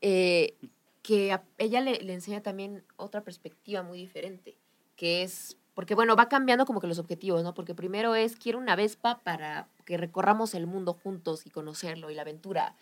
eh, 0.00 0.54
que 1.02 1.32
a 1.32 1.42
ella 1.56 1.80
le, 1.80 2.00
le 2.02 2.12
enseña 2.12 2.42
también 2.42 2.84
otra 2.96 3.22
perspectiva 3.24 3.82
muy 3.82 3.96
diferente, 3.98 4.58
que 4.94 5.22
es, 5.22 5.56
porque 5.78 5.94
bueno, 5.94 6.16
va 6.16 6.28
cambiando 6.28 6.66
como 6.66 6.80
que 6.80 6.88
los 6.88 6.98
objetivos, 6.98 7.44
¿no? 7.44 7.54
Porque 7.54 7.72
primero 7.72 8.16
es, 8.16 8.34
quiero 8.34 8.58
una 8.58 8.74
Vespa 8.74 9.20
para 9.22 9.68
que 9.84 9.96
recorramos 9.96 10.54
el 10.54 10.66
mundo 10.66 10.92
juntos 10.92 11.46
y 11.46 11.50
conocerlo 11.50 12.10
y 12.10 12.16
la 12.16 12.22
aventura. 12.22 12.74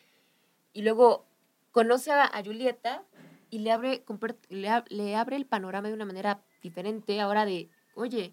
Y 0.73 0.81
luego 0.81 1.27
conoce 1.73 2.11
a, 2.11 2.25
a 2.25 2.43
Julieta 2.43 3.03
y 3.51 3.59
le 3.59 3.71
abre, 3.71 4.03
le, 4.49 4.83
le 4.89 5.15
abre 5.15 5.37
el 5.37 5.45
panorama 5.45 5.89
de 5.89 5.93
una 5.93 6.07
manera 6.07 6.41
diferente 6.63 7.21
ahora 7.21 7.45
de, 7.45 7.69
oye, 7.97 8.33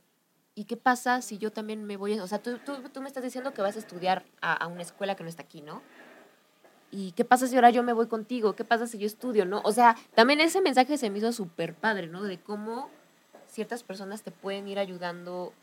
¿y 0.55 0.63
qué 0.63 0.77
pasa 0.77 1.21
si 1.21 1.37
yo 1.37 1.51
también 1.51 1.83
me 1.83 1.97
voy? 1.97 2.17
a-?" 2.17 2.23
O 2.23 2.27
sea, 2.27 2.41
tú, 2.41 2.57
tú, 2.59 2.87
tú 2.87 3.01
me 3.01 3.07
estás 3.07 3.23
diciendo 3.23 3.53
que 3.53 3.61
vas 3.61 3.75
a 3.75 3.79
estudiar 3.79 4.23
a, 4.39 4.53
a 4.53 4.67
una 4.67 4.83
escuela 4.83 5.15
que 5.15 5.23
no 5.23 5.29
está 5.29 5.43
aquí, 5.43 5.59
¿no? 5.59 5.81
¿Y 6.89 7.11
qué 7.11 7.25
pasa 7.25 7.47
si 7.47 7.55
ahora 7.55 7.71
yo 7.71 7.83
me 7.83 7.91
voy 7.91 8.07
contigo? 8.07 8.55
¿Qué 8.55 8.63
pasa 8.63 8.87
si 8.87 8.97
yo 8.97 9.07
estudio, 9.07 9.45
no? 9.45 9.59
O 9.65 9.73
sea, 9.73 9.97
también 10.15 10.39
ese 10.39 10.61
mensaje 10.61 10.97
se 10.97 11.09
me 11.09 11.17
hizo 11.17 11.33
súper 11.33 11.75
padre, 11.75 12.07
¿no? 12.07 12.23
De 12.23 12.39
cómo 12.39 12.89
ciertas 13.53 13.83
personas 13.83 14.23
te 14.23 14.31
pueden 14.31 14.67
ir 14.67 14.79
ayudando 14.79 15.53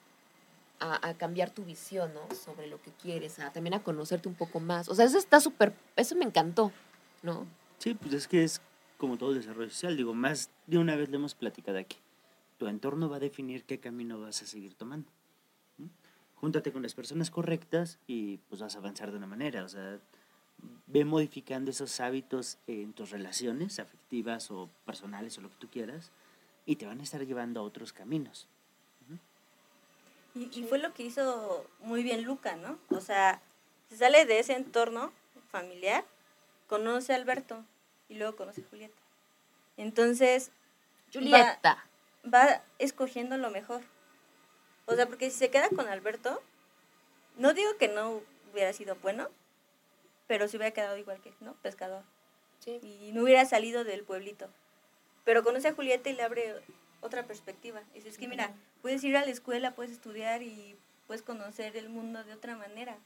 a, 0.79 1.09
a 1.09 1.15
cambiar 1.15 1.51
tu 1.51 1.65
visión, 1.65 2.13
¿no? 2.15 2.35
Sobre 2.35 2.69
lo 2.69 2.81
que 2.81 2.93
quieres, 2.93 3.39
a, 3.41 3.53
también 3.53 3.75
a 3.75 3.83
conocerte 3.83 4.29
un 4.29 4.35
poco 4.35 4.61
más. 4.61 4.89
O 4.89 4.95
sea, 4.95 5.05
eso 5.05 5.19
está 5.19 5.41
súper, 5.41 5.75
eso 5.97 6.15
me 6.15 6.25
encantó, 6.25 6.73
¿no? 7.23 7.47
Sí, 7.79 7.95
pues 7.95 8.15
es 8.15 8.29
que 8.29 8.45
es 8.45 8.63
como 8.97 9.17
todo 9.17 9.35
desarrollo 9.35 9.71
social. 9.71 9.97
Digo, 9.97 10.15
más 10.15 10.51
de 10.67 10.79
una 10.79 10.95
vez 10.95 11.11
le 11.11 11.17
hemos 11.17 11.35
platicado 11.35 11.79
aquí. 11.79 11.99
Tu 12.59 12.69
entorno 12.69 13.09
va 13.09 13.17
a 13.17 13.21
definir 13.21 13.65
qué 13.65 13.81
camino 13.81 14.21
vas 14.21 14.43
a 14.43 14.47
seguir 14.47 14.75
tomando. 14.75 15.11
¿m? 15.79 15.89
Júntate 16.37 16.73
con 16.73 16.83
las 16.83 16.95
personas 16.95 17.31
correctas 17.31 17.99
y 18.07 18.37
pues 18.49 18.61
vas 18.61 18.77
a 18.77 18.79
avanzar 18.79 19.11
de 19.11 19.17
una 19.17 19.27
manera. 19.27 19.65
O 19.65 19.69
sea, 19.69 19.99
ve 20.87 21.05
modificando 21.05 21.71
esos 21.71 21.99
hábitos 22.01 22.59
en 22.67 22.93
tus 22.93 23.11
relaciones 23.11 23.79
afectivas 23.81 24.51
o 24.51 24.69
personales 24.85 25.37
o 25.39 25.41
lo 25.41 25.49
que 25.49 25.57
tú 25.57 25.69
quieras 25.69 26.13
y 26.67 26.77
te 26.77 26.87
van 26.87 27.01
a 27.01 27.03
estar 27.03 27.25
llevando 27.25 27.61
a 27.61 27.63
otros 27.65 27.93
caminos. 27.93 28.47
Y, 30.35 30.49
y 30.59 30.65
fue 30.65 30.79
lo 30.79 30.95
que 30.95 31.03
hizo 31.03 31.67
muy 31.81 32.05
bien 32.05 32.23
Luca, 32.23 32.55
¿no? 32.55 32.79
O 32.91 33.01
sea, 33.01 33.43
se 33.89 33.97
sale 33.97 34.27
de 34.27 34.39
ese 34.39 34.55
entorno 34.55 35.13
familiar, 35.51 36.05
conoce 36.69 37.13
a 37.13 37.17
Alberto 37.17 37.65
y 38.09 38.15
luego 38.15 38.37
conoce 38.37 38.63
a 38.63 38.69
Julieta. 38.71 38.97
Entonces, 39.77 40.53
Julieta. 41.13 41.85
va 42.33 42.63
escogiendo 42.79 43.37
lo 43.37 43.51
mejor. 43.51 43.83
O 44.87 44.95
sea, 44.95 45.07
porque 45.07 45.31
si 45.31 45.39
se 45.39 45.51
queda 45.51 45.69
con 45.71 45.89
Alberto, 45.89 46.41
no 47.37 47.53
digo 47.55 47.77
que 47.79 47.89
no 47.89 48.21
hubiera 48.53 48.73
sido 48.73 48.97
bueno, 48.97 49.29
pero 50.27 50.47
se 50.49 50.57
hubiera 50.57 50.73
quedado 50.73 50.97
igual 50.97 51.21
que, 51.21 51.33
¿no? 51.41 51.55
Pescador. 51.55 52.05
Sí. 52.61 52.79
Y 52.83 53.13
no 53.13 53.23
hubiera 53.23 53.45
salido 53.47 53.85
del 53.85 54.05
pueblito. 54.05 54.49
Pero 55.25 55.45
conoce 55.45 55.69
a 55.69 55.75
Julieta 55.75 56.11
y 56.11 56.15
le 56.15 56.23
abre 56.23 56.55
otra 57.01 57.25
perspectiva. 57.25 57.81
Dice, 57.95 58.09
es 58.09 58.19
que 58.19 58.29
mira, 58.29 58.53
puedes 58.83 59.03
ir 59.05 59.17
a 59.17 59.25
la 59.25 59.31
escuela, 59.31 59.73
puedes 59.73 59.93
estudiar 59.93 60.43
y 60.43 60.77
puedes 61.07 61.23
conocer 61.23 61.77
el 61.77 61.89
mundo 61.89 62.23
de 62.25 62.33
otra 62.33 62.57
manera. 62.57 62.97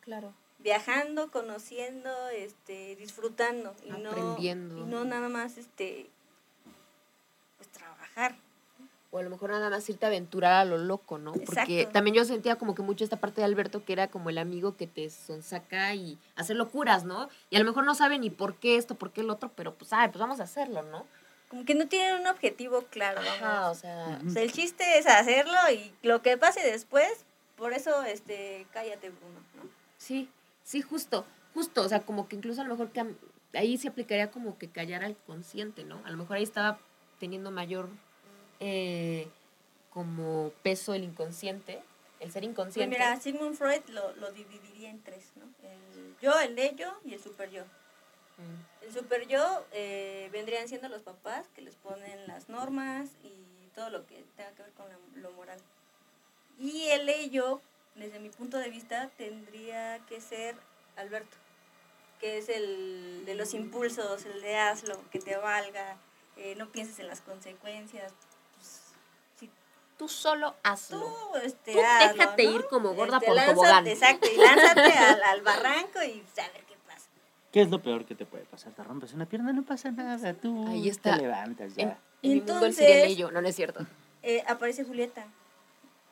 Claro. 0.00 0.32
Viajando, 0.58 1.30
conociendo, 1.30 2.10
este, 2.28 2.96
disfrutando. 2.96 3.74
Y 3.84 3.90
Aprendiendo. 3.90 4.74
No, 4.76 4.82
y 4.82 4.84
no 4.86 5.04
nada 5.04 5.28
más 5.28 5.58
este 5.58 6.08
pues 7.58 7.68
trabajar. 7.70 8.34
O 9.12 9.18
a 9.18 9.22
lo 9.22 9.30
mejor 9.30 9.50
nada 9.50 9.68
más 9.70 9.88
irte 9.90 10.06
a 10.06 10.08
aventurar 10.08 10.52
a 10.52 10.64
lo 10.64 10.78
loco, 10.78 11.18
¿no? 11.18 11.32
Porque 11.32 11.80
Exacto. 11.80 11.92
también 11.92 12.14
yo 12.14 12.24
sentía 12.24 12.56
como 12.56 12.74
que 12.74 12.82
mucho 12.82 13.02
esta 13.02 13.16
parte 13.16 13.40
de 13.40 13.44
Alberto 13.44 13.84
que 13.84 13.92
era 13.92 14.08
como 14.08 14.30
el 14.30 14.38
amigo 14.38 14.76
que 14.76 14.86
te 14.86 15.10
sonsaca 15.10 15.94
y 15.94 16.16
hace 16.36 16.54
locuras, 16.54 17.04
¿no? 17.04 17.28
Y 17.50 17.56
a 17.56 17.58
lo 17.58 17.64
mejor 17.64 17.84
no 17.84 17.94
sabe 17.94 18.18
ni 18.18 18.30
por 18.30 18.54
qué 18.54 18.76
esto, 18.76 18.94
por 18.94 19.10
qué 19.10 19.22
el 19.22 19.30
otro, 19.30 19.50
pero 19.56 19.74
pues, 19.74 19.92
ay, 19.92 20.08
pues 20.08 20.20
vamos 20.20 20.38
a 20.38 20.44
hacerlo, 20.44 20.82
¿no? 20.82 21.06
Como 21.50 21.64
que 21.64 21.74
no 21.74 21.88
tienen 21.88 22.20
un 22.20 22.26
objetivo 22.28 22.82
claro. 22.86 23.20
Ajá, 23.20 23.60
vamos. 23.60 23.76
o 23.78 23.80
sea, 23.80 24.20
O 24.26 24.30
sea, 24.30 24.42
el 24.42 24.52
chiste 24.52 24.98
es 24.98 25.06
hacerlo 25.06 25.58
y 25.72 25.92
lo 26.02 26.22
que 26.22 26.38
pase 26.38 26.60
después, 26.62 27.26
por 27.56 27.72
eso, 27.74 28.02
este, 28.04 28.66
cállate, 28.72 29.10
Bruno, 29.10 29.40
¿no? 29.56 29.68
sí, 29.98 30.30
sí, 30.62 30.80
justo, 30.80 31.26
justo, 31.52 31.82
o 31.82 31.88
sea, 31.88 32.00
como 32.00 32.28
que 32.28 32.36
incluso 32.36 32.60
a 32.60 32.64
lo 32.64 32.70
mejor 32.70 32.92
cam- 32.92 33.16
ahí 33.52 33.76
se 33.76 33.88
aplicaría 33.88 34.30
como 34.30 34.56
que 34.58 34.70
callar 34.70 35.02
al 35.04 35.16
consciente, 35.26 35.84
¿no? 35.84 36.00
A 36.06 36.10
lo 36.10 36.16
mejor 36.16 36.36
ahí 36.36 36.42
estaba 36.44 36.78
teniendo 37.18 37.50
mayor 37.50 37.88
eh, 38.60 39.28
como 39.90 40.52
peso 40.62 40.94
el 40.94 41.02
inconsciente, 41.04 41.82
el 42.20 42.30
ser 42.30 42.42
Pues 42.42 42.50
inconsciente. 42.52 42.96
mira, 42.96 43.18
Sigmund 43.20 43.56
Freud 43.56 43.82
lo, 43.88 44.14
lo 44.16 44.30
dividiría 44.32 44.90
en 44.90 45.02
tres, 45.02 45.32
¿no? 45.36 45.44
El 45.68 46.16
yo, 46.22 46.38
el 46.40 46.58
ello 46.58 46.92
y 47.04 47.14
el 47.14 47.20
super 47.22 47.50
yo. 47.50 47.64
Mm, 48.40 48.84
El 48.86 48.92
super 48.94 49.26
yo 49.28 49.64
eh, 49.72 50.28
vendrían 50.32 50.66
siendo 50.68 50.88
los 50.88 51.02
papás 51.02 51.46
que 51.54 51.60
les 51.62 51.74
ponen 51.76 52.26
las 52.26 52.48
normas 52.48 53.10
y 53.22 53.68
todo 53.74 53.90
lo 53.90 54.06
que 54.06 54.24
tenga 54.36 54.50
que 54.52 54.62
ver 54.62 54.72
con 54.72 54.88
la- 54.88 54.98
lo 55.20 55.30
moral. 55.32 55.58
Y 56.58 56.88
el 56.88 57.08
ello, 57.08 57.60
desde 57.94 58.18
mi 58.18 58.30
punto 58.30 58.58
de 58.58 58.68
vista, 58.68 59.08
tendría 59.16 59.98
que 60.06 60.20
ser 60.20 60.56
Alberto, 60.96 61.36
que 62.18 62.38
es 62.38 62.48
el 62.48 63.22
de 63.26 63.34
los 63.34 63.54
impulsos, 63.54 64.24
el 64.26 64.40
de 64.42 64.56
hazlo, 64.56 65.00
que 65.10 65.18
te 65.20 65.36
valga, 65.36 65.96
eh, 66.36 66.54
no 66.56 66.70
pienses 66.70 66.98
en 66.98 67.06
las 67.08 67.20
consecuencias. 67.20 68.12
Pues, 68.56 68.82
si 69.38 69.50
Tú 69.96 70.08
solo 70.08 70.54
hazlo. 70.62 70.98
tú, 71.00 71.36
este, 71.42 71.72
Tú 71.72 71.80
hazlo, 71.80 72.18
déjate 72.18 72.44
¿no? 72.44 72.50
ir 72.56 72.66
como 72.66 72.94
gorda 72.94 73.16
Este, 73.18 73.26
por 73.26 73.36
lánzate, 73.36 73.54
tobogán. 73.54 73.86
Exacto, 73.86 74.28
y 74.30 74.36
lánzate 74.36 74.92
al, 74.92 75.22
al 75.22 75.42
barranco 75.42 76.02
y 76.02 76.24
a 76.36 76.48
ver 76.52 76.64
qué 77.50 77.52
pasa. 77.52 77.52
¿Qué 77.52 77.60
es 77.62 77.70
lo 77.70 77.82
peor 77.82 78.04
que 78.04 78.14
te 78.14 78.26
puede 78.26 78.44
pasar? 78.44 78.72
Te 78.72 78.82
rompes 78.82 79.12
una 79.14 79.26
pierna, 79.26 79.52
no 79.52 79.62
pasa 79.64 79.90
nada. 79.90 80.34
Tú 80.34 80.66
Ahí 80.68 80.88
está. 80.88 81.16
te 81.16 81.22
levantas 81.22 81.74
ya. 81.76 81.82
En, 81.82 81.90
en 82.22 82.30
mi 82.32 82.36
mundo 82.40 82.66
el 82.66 82.74
ser 82.74 82.88
Entonces- 82.90 83.12
ello, 83.16 83.30
no, 83.30 83.40
no 83.42 83.48
es 83.48 83.56
cierto. 83.56 83.86
eh, 84.22 84.42
aparece 84.46 84.84
Julieta, 84.84 85.26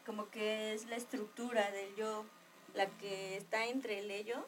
como 0.06 0.28
que 0.30 0.72
es 0.74 0.86
la 0.86 0.96
estructura 0.96 1.70
del 1.70 1.94
yo, 1.96 2.24
la 2.74 2.86
que 2.86 3.36
está 3.36 3.66
entre 3.66 3.98
el 4.00 4.10
ello 4.10 4.46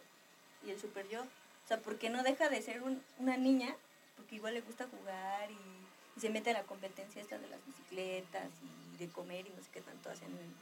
y 0.66 0.70
el 0.70 0.78
super 0.80 1.08
yo. 1.08 1.22
O 1.22 1.68
sea, 1.68 1.78
porque 1.78 2.10
no 2.10 2.22
deja 2.22 2.48
de 2.48 2.62
ser 2.62 2.82
un- 2.82 3.02
una 3.18 3.36
niña, 3.36 3.74
porque 4.16 4.36
igual 4.36 4.54
le 4.54 4.60
gusta 4.62 4.86
jugar 4.88 5.50
y, 5.50 6.16
y 6.16 6.20
se 6.20 6.30
mete 6.30 6.50
a 6.50 6.54
la 6.54 6.62
competencia 6.64 7.20
esta 7.22 7.38
de 7.38 7.48
las 7.48 7.64
bicicletas 7.66 8.48
y 8.94 8.96
de 8.98 9.08
comer 9.08 9.46
y 9.46 9.50
no 9.50 9.62
sé 9.62 9.68
qué 9.72 9.80
tanto 9.80 10.10
hacen 10.10 10.28
en, 10.28 10.54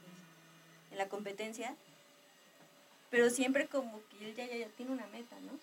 en 0.91 0.97
la 0.97 1.07
competencia. 1.09 1.75
Pero 3.09 3.29
siempre 3.31 3.67
como 3.67 4.01
que 4.11 4.29
él 4.29 4.35
ya, 4.35 4.45
ya, 4.45 4.55
ya 4.57 4.67
tiene 4.77 4.91
una 4.91 5.07
meta, 5.07 5.35
¿no? 5.41 5.53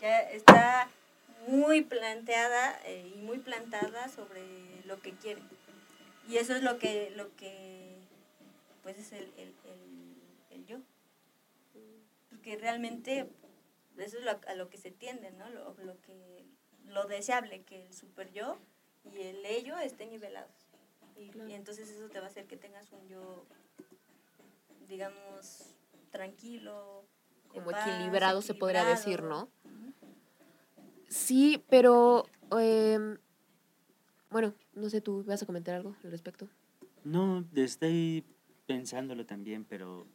Ya 0.00 0.20
está 0.20 0.88
muy 1.46 1.82
planteada 1.82 2.78
eh, 2.84 3.12
y 3.16 3.20
muy 3.20 3.38
plantada 3.38 4.08
sobre 4.08 4.42
lo 4.84 5.00
que 5.00 5.12
quiere. 5.12 5.42
Y 6.28 6.36
eso 6.36 6.54
es 6.54 6.62
lo 6.62 6.78
que, 6.78 7.10
lo 7.16 7.34
que 7.36 7.96
pues 8.82 8.98
es 8.98 9.12
el, 9.12 9.32
el, 9.36 9.54
el, 9.64 10.58
el 10.58 10.66
yo. 10.66 10.78
Porque 12.30 12.56
realmente 12.56 13.28
eso 13.98 14.18
es 14.18 14.24
lo, 14.24 14.38
a 14.46 14.54
lo 14.54 14.68
que 14.68 14.78
se 14.78 14.90
tiende, 14.90 15.30
¿no? 15.32 15.48
Lo, 15.50 15.74
lo 15.84 16.00
que, 16.02 16.44
lo 16.86 17.06
deseable, 17.06 17.62
que 17.62 17.86
el 17.86 17.94
super 17.94 18.30
yo 18.32 18.58
y 19.12 19.22
el 19.22 19.44
ello 19.44 19.78
estén 19.78 20.10
nivelados. 20.10 20.68
Y, 21.16 21.36
y 21.48 21.54
entonces 21.54 21.88
eso 21.90 22.08
te 22.08 22.20
va 22.20 22.26
a 22.26 22.28
hacer 22.28 22.46
que 22.46 22.56
tengas 22.56 22.92
un 22.92 23.08
yo, 23.08 23.44
digamos, 24.88 25.74
tranquilo. 26.10 27.04
Como 27.48 27.70
paz, 27.70 27.88
equilibrado 27.88 28.42
se 28.42 28.54
podría 28.54 28.84
decir. 28.84 29.22
¿no? 29.22 29.48
Sí, 31.08 31.64
pero 31.68 32.26
em, 32.58 33.18
bueno, 34.30 34.54
no 34.74 34.90
sé, 34.90 35.00
tú 35.00 35.24
vas 35.24 35.42
a 35.42 35.46
comentar 35.46 35.74
algo 35.74 35.96
al 36.04 36.10
respecto. 36.10 36.48
No, 37.04 37.44
estoy 37.54 38.24
pensándolo 38.66 39.24
también, 39.24 39.64
pero 39.64 40.06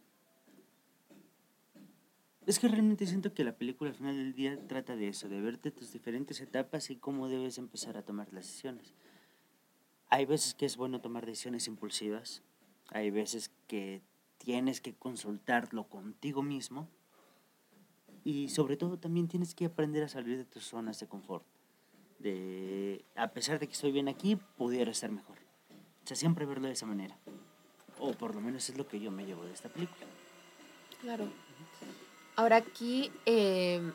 es 2.45 2.59
que 2.59 2.67
realmente 2.67 3.07
siento 3.07 3.33
que 3.33 3.43
la 3.43 3.57
película 3.57 3.89
al 3.89 3.95
final 3.95 4.15
del 4.15 4.33
día 4.33 4.59
trata 4.67 4.95
de 4.95 5.07
eso, 5.07 5.29
de 5.29 5.41
verte 5.41 5.71
tus 5.71 5.91
diferentes 5.91 6.41
etapas 6.41 6.89
y 6.89 6.97
cómo 6.97 7.27
debes 7.27 7.57
empezar 7.57 7.97
a 7.97 8.03
tomar 8.03 8.31
las 8.33 8.45
decisiones. 8.45 8.93
Hay 10.09 10.25
veces 10.25 10.53
que 10.53 10.67
es 10.67 10.77
bueno 10.77 11.01
tomar 11.01 11.25
decisiones 11.25 11.67
impulsivas, 11.67 12.43
hay 12.89 13.09
veces 13.09 13.49
que 13.67 14.03
tienes 14.37 14.81
que 14.81 14.93
consultarlo 14.93 15.87
contigo 15.87 16.43
mismo 16.43 16.89
y 18.24 18.49
sobre 18.49 18.78
todo 18.78 18.97
también 18.97 19.28
tienes 19.28 19.53
que 19.55 19.65
aprender 19.65 20.03
a 20.03 20.07
salir 20.07 20.38
de 20.38 20.45
tus 20.45 20.65
zonas 20.65 20.99
de 20.99 21.07
confort. 21.07 21.43
De, 22.19 23.03
a 23.15 23.28
pesar 23.30 23.59
de 23.59 23.67
que 23.67 23.74
estoy 23.74 23.91
bien 23.91 24.07
aquí, 24.07 24.38
pudiera 24.57 24.91
estar 24.91 25.11
mejor. 25.11 25.38
O 26.03 26.07
sea, 26.07 26.15
siempre 26.15 26.45
verlo 26.45 26.67
de 26.67 26.74
esa 26.74 26.86
manera. 26.86 27.17
O 27.99 28.13
por 28.13 28.34
lo 28.36 28.41
menos 28.41 28.69
es 28.69 28.78
lo 28.78 28.88
que 28.88 28.99
yo 28.99 29.11
me 29.11 29.26
llevo 29.26 29.43
de 29.43 29.53
esta 29.53 29.69
película. 29.69 30.05
Claro. 31.01 31.28
Ahora 32.36 32.57
aquí, 32.57 33.11
em, 33.26 33.91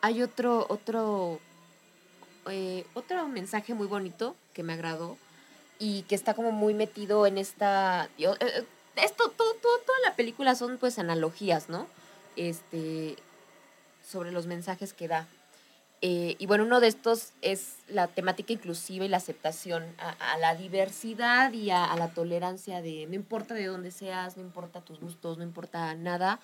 hay 0.00 0.22
otro, 0.22 0.64
otro, 0.68 1.40
eh, 2.50 2.86
otro 2.94 3.26
mensaje 3.28 3.74
muy 3.74 3.86
bonito 3.88 4.36
que 4.54 4.62
me 4.62 4.72
agradó 4.72 5.18
y 5.78 6.02
que 6.02 6.14
está 6.14 6.34
como 6.34 6.52
muy 6.52 6.72
metido 6.72 7.26
en 7.26 7.36
esta... 7.36 8.08
eh, 8.16 8.26
eh, 8.40 8.64
esto, 8.96 9.28
todo, 9.30 9.54
todo- 9.54 9.78
toda 9.80 9.98
la 10.04 10.14
película 10.16 10.54
son 10.54 10.78
pues 10.78 10.98
analogías, 10.98 11.68
¿no? 11.68 11.86
Este, 12.36 13.16
sobre 14.06 14.32
los 14.32 14.46
mensajes 14.46 14.92
que 14.92 15.08
da. 15.08 15.26
Eh, 16.02 16.36
y 16.38 16.46
bueno, 16.46 16.64
uno 16.64 16.80
de 16.80 16.88
estos 16.88 17.32
es 17.40 17.76
la 17.88 18.06
temática 18.06 18.52
inclusiva 18.52 19.04
y 19.04 19.08
la 19.08 19.16
aceptación 19.16 19.84
a, 19.98 20.36
la 20.38 20.54
diversidad 20.54 21.52
y 21.52 21.70
a, 21.70 21.84
a 21.84 21.96
la 21.96 22.08
tolerancia 22.08 22.82
de 22.82 23.06
no 23.06 23.14
importa 23.14 23.54
de 23.54 23.66
dónde 23.66 23.90
seas, 23.90 24.36
no 24.36 24.42
importa 24.42 24.82
tus 24.82 25.00
gustos, 25.00 25.38
no 25.38 25.44
importa 25.44 25.94
nada, 25.94 26.38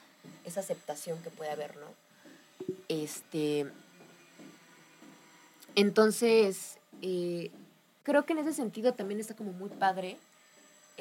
esa 0.44 0.60
aceptación 0.60 1.22
que 1.22 1.30
puede 1.30 1.50
haber, 1.50 1.76
¿no? 1.76 1.86
Este. 2.88 3.66
Entonces, 5.74 6.78
eh, 7.02 7.50
creo 8.02 8.24
que 8.24 8.32
en 8.32 8.40
ese 8.40 8.52
sentido 8.52 8.94
también 8.94 9.20
está 9.20 9.34
como 9.34 9.52
muy 9.52 9.70
padre 9.70 10.18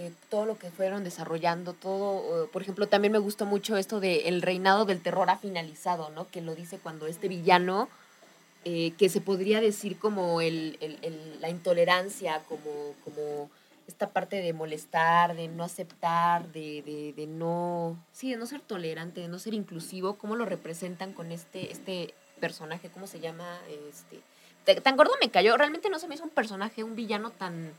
eh, 0.02 0.12
todo 0.30 0.46
lo 0.46 0.58
que 0.58 0.72
fueron 0.72 1.04
desarrollando, 1.04 1.74
todo, 1.74 2.46
eh, 2.46 2.50
por 2.52 2.62
ejemplo, 2.62 2.88
también 2.88 3.12
me 3.12 3.20
gustó 3.20 3.46
mucho 3.46 3.78
esto 3.78 4.00
de 4.00 4.28
el 4.30 4.42
reinado 4.42 4.86
del 4.86 5.02
terror 5.02 5.30
ha 5.30 5.38
finalizado, 5.38 6.10
¿no? 6.10 6.28
Que 6.30 6.42
lo 6.42 6.56
dice 6.56 6.80
cuando 6.80 7.06
este 7.08 7.28
villano, 7.28 7.88
eh, 8.66 8.94
que 8.98 9.10
se 9.10 9.22
podría 9.22 9.60
decir 9.62 9.98
como 10.00 10.42
el, 10.42 10.78
el- 10.82 10.98
el- 11.02 11.42
la 11.42 11.50
intolerancia, 11.50 12.42
como, 12.50 12.94
como 13.04 13.50
esta 13.88 14.10
parte 14.10 14.38
de 14.38 14.54
molestar, 14.54 15.36
de 15.36 15.48
no 15.48 15.64
aceptar, 15.64 16.48
de, 16.52 16.82
de, 16.84 17.14
de 17.16 17.28
no, 17.28 17.98
sí, 18.14 18.32
de 18.32 18.38
no 18.38 18.46
ser 18.46 18.62
tolerante, 18.62 19.22
de 19.22 19.28
no 19.28 19.38
ser 19.40 19.54
inclusivo, 19.54 20.16
cómo 20.16 20.36
lo 20.36 20.46
representan 20.46 21.14
con 21.14 21.32
este, 21.32 21.72
este 21.72 22.14
personaje, 22.40 22.90
¿cómo 22.90 23.06
se 23.08 23.20
llama? 23.20 23.60
Este, 23.90 24.20
te- 24.66 24.80
tan 24.82 24.96
gordo 24.96 25.14
me 25.22 25.30
cayó, 25.30 25.58
realmente 25.58 25.90
no 25.90 26.00
se 26.00 26.08
me 26.08 26.16
hizo 26.16 26.24
un 26.24 26.30
personaje, 26.30 26.84
un 26.84 26.96
villano 26.96 27.32
tan, 27.32 27.74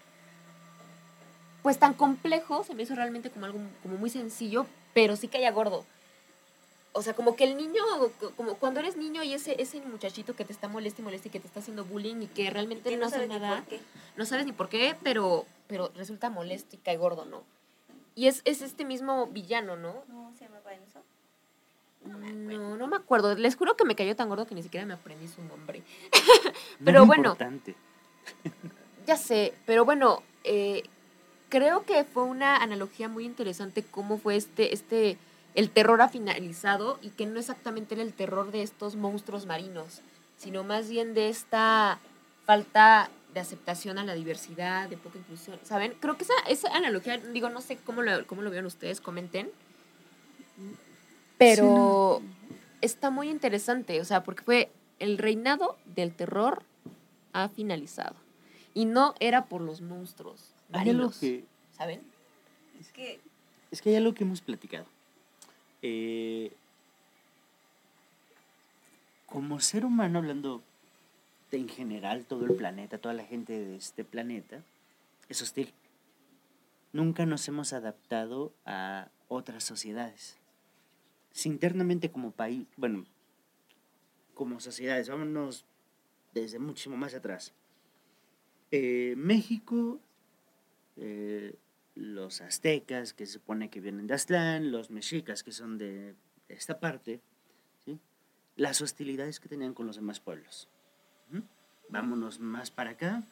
pues 1.63 1.79
tan 1.79 1.95
complejo, 1.95 2.65
se 2.65 2.75
me 2.75 2.83
hizo 2.83 2.95
realmente 2.95 3.31
como 3.31 3.47
algo 3.47 3.59
como 3.83 3.97
muy 3.97 4.11
sencillo, 4.11 4.67
pero 4.95 5.17
sí 5.17 5.29
caía 5.29 5.51
gordo. 5.53 5.85
O 6.95 7.01
sea, 7.03 7.15
como 7.15 7.37
que 7.37 7.45
el 7.45 7.57
niño, 7.57 7.83
co- 8.21 8.33
como 8.37 8.55
cuando 8.57 8.81
eres 8.81 8.97
niño 8.97 9.23
y 9.23 9.33
ese, 9.33 9.61
ese 9.63 9.81
muchachito 9.81 10.37
que 10.37 10.45
te 10.45 10.53
está 10.53 10.69
molesta 10.69 11.01
y 11.01 11.05
molesta 11.05 11.29
y 11.29 11.31
que 11.31 11.41
te 11.41 11.47
está 11.47 11.61
haciendo 11.61 11.85
bullying 11.85 12.21
y 12.23 12.27
que 12.27 12.51
realmente 12.51 12.91
Que 12.91 12.97
no, 12.99 13.07
hace 13.07 13.15
sabes 13.17 13.29
ni 13.31 13.39
nada, 13.39 13.57
por 13.61 13.69
qué. 13.69 13.81
no 14.17 14.27
sabes 14.27 14.45
ni 14.45 14.53
por 14.53 14.69
qué, 14.69 14.95
pero, 15.03 15.47
pero 15.69 15.91
resulta 15.95 16.29
molesto 16.29 16.77
y 16.77 16.79
cae 16.81 16.99
gordo, 16.99 17.25
¿no? 17.25 17.43
Y 18.15 18.27
es, 18.27 18.43
es 18.45 18.61
este 18.61 18.85
mismo 18.85 19.27
villano, 19.29 19.77
¿no? 19.77 20.03
¿Cómo 20.07 20.35
se 20.39 20.45
llamaba 20.45 20.75
Enzo? 20.75 21.01
No, 22.05 22.77
no 22.77 22.87
me 22.89 22.97
acuerdo. 22.97 23.35
Les 23.37 23.57
juro 23.57 23.75
que 23.77 23.85
me 23.85 23.95
cayó 23.95 24.15
tan 24.17 24.29
gordo 24.29 24.47
que 24.47 24.55
ni 24.55 24.63
siquiera 24.63 24.85
me 24.85 24.95
aprendí 24.95 25.29
su 25.29 25.43
nombre. 25.45 25.83
No 26.81 26.85
Pero 26.85 27.01
es 27.03 27.07
bueno. 27.07 27.23
importante. 27.31 27.75
Ya 29.07 29.17
sé, 29.17 29.55
pero 29.67 29.85
bueno, 29.85 30.23
eh, 30.45 30.83
creo 31.53 31.85
que 31.85 32.05
fue 32.05 32.23
una 32.23 32.57
analogía 32.57 33.11
muy 33.11 33.27
interesante 33.27 33.83
cómo 33.83 34.17
fue 34.17 34.37
este, 34.37 34.73
este, 34.73 35.19
el 35.55 35.69
terror 35.69 36.01
ha 36.01 36.09
finalizado 36.09 36.99
y 37.03 37.11
que 37.11 37.27
no 37.27 37.39
exactamente 37.39 37.95
era 37.95 38.03
el 38.03 38.15
terror 38.15 38.53
de 38.53 38.63
estos 38.63 38.97
monstruos 38.97 39.45
marinos, 39.45 40.01
sino 40.39 40.65
más 40.65 40.89
bien 40.89 41.13
de 41.13 41.29
esta 41.29 41.99
falta 42.47 43.11
de 43.35 43.41
aceptación 43.41 43.99
a 43.99 44.05
la 44.05 44.15
diversidad, 44.15 44.89
de 44.89 44.97
poca 44.97 45.19
inclusión, 45.19 45.59
¿saben? 45.63 45.93
Creo 46.01 46.17
que 46.17 46.25
esa, 46.25 46.33
esa 46.49 46.75
analogía, 46.75 47.19
digo, 47.19 47.51
no 47.51 47.61
sé 47.61 47.77
cómo 47.77 48.01
lo, 48.01 48.27
cómo 48.27 48.41
lo 48.41 48.51
vean 48.51 48.65
ustedes, 48.65 49.03
comenten, 49.03 49.51
pero 51.37 52.23
está 52.81 53.11
muy 53.11 53.29
interesante, 53.29 54.01
o 54.01 54.07
sea, 54.07 54.23
porque 54.23 54.43
fue 54.43 54.73
el 54.99 55.19
reinado 55.19 55.77
del 55.85 56.15
terror 56.15 56.63
ha 57.35 57.51
finalizado. 57.51 58.17
Y 58.73 58.87
no 58.87 59.15
era 59.21 59.45
por 59.45 59.61
los 59.61 59.83
monstruos 59.83 60.52
Hay 60.73 60.91
algo 60.91 61.11
que, 61.11 61.45
¿saben? 61.77 62.01
Es 62.81 62.93
que 62.93 63.21
es 63.73 63.81
que 63.81 63.89
hay 63.89 63.97
algo 63.97 64.13
que 64.13 64.25
hemos 64.25 64.43
platicado. 64.43 64.85
Eh, 65.81 66.53
como 69.27 69.61
ser 69.61 69.87
humano, 69.87 70.19
hablando 70.19 70.63
de 71.51 71.57
en 71.57 71.69
general, 71.71 72.27
todo 72.27 72.45
el 72.45 72.55
planeta, 72.55 72.99
toda 72.99 73.15
la 73.15 73.25
gente 73.25 73.59
de 73.59 73.77
este 73.77 74.05
planeta, 74.05 74.63
es 75.31 75.41
hostil. 75.41 75.73
Nunca 76.93 77.25
nos 77.25 77.49
hemos 77.49 77.73
adaptado 77.73 78.53
a 78.67 79.09
otras 79.29 79.65
sociedades. 79.65 80.37
Si 81.33 81.49
internamente 81.49 82.11
como 82.11 82.31
país, 82.31 82.67
bueno, 82.77 83.07
como 84.35 84.61
sociedades, 84.61 85.09
vámonos 85.09 85.65
desde 86.35 86.59
muchísimo 86.59 86.99
más 86.99 87.15
atrás. 87.15 87.55
Eh, 88.71 89.15
México, 89.17 89.99
eh, 90.97 91.55
los 91.95 92.41
aztecas, 92.41 93.13
que 93.13 93.27
se 93.27 93.35
supone 93.35 93.71
que 93.71 93.81
vienen 93.81 94.07
de 94.07 94.15
Aztlán, 94.15 94.73
los 94.73 94.91
mexicas, 94.91 95.43
que 95.43 95.53
son 95.53 95.79
de 95.79 96.15
esta 96.49 96.81
parte, 96.81 97.21
las 98.57 98.83
hostilidades 98.83 99.41
que 99.41 99.49
tenían 99.49 99.75
con 99.75 99.87
los 99.87 99.97
demás 99.97 100.21
pueblos. 100.21 100.69
Ujú. 101.31 101.43
Vámonos 101.89 102.39
más 102.39 102.71
para 102.71 102.91
acá. 102.91 103.23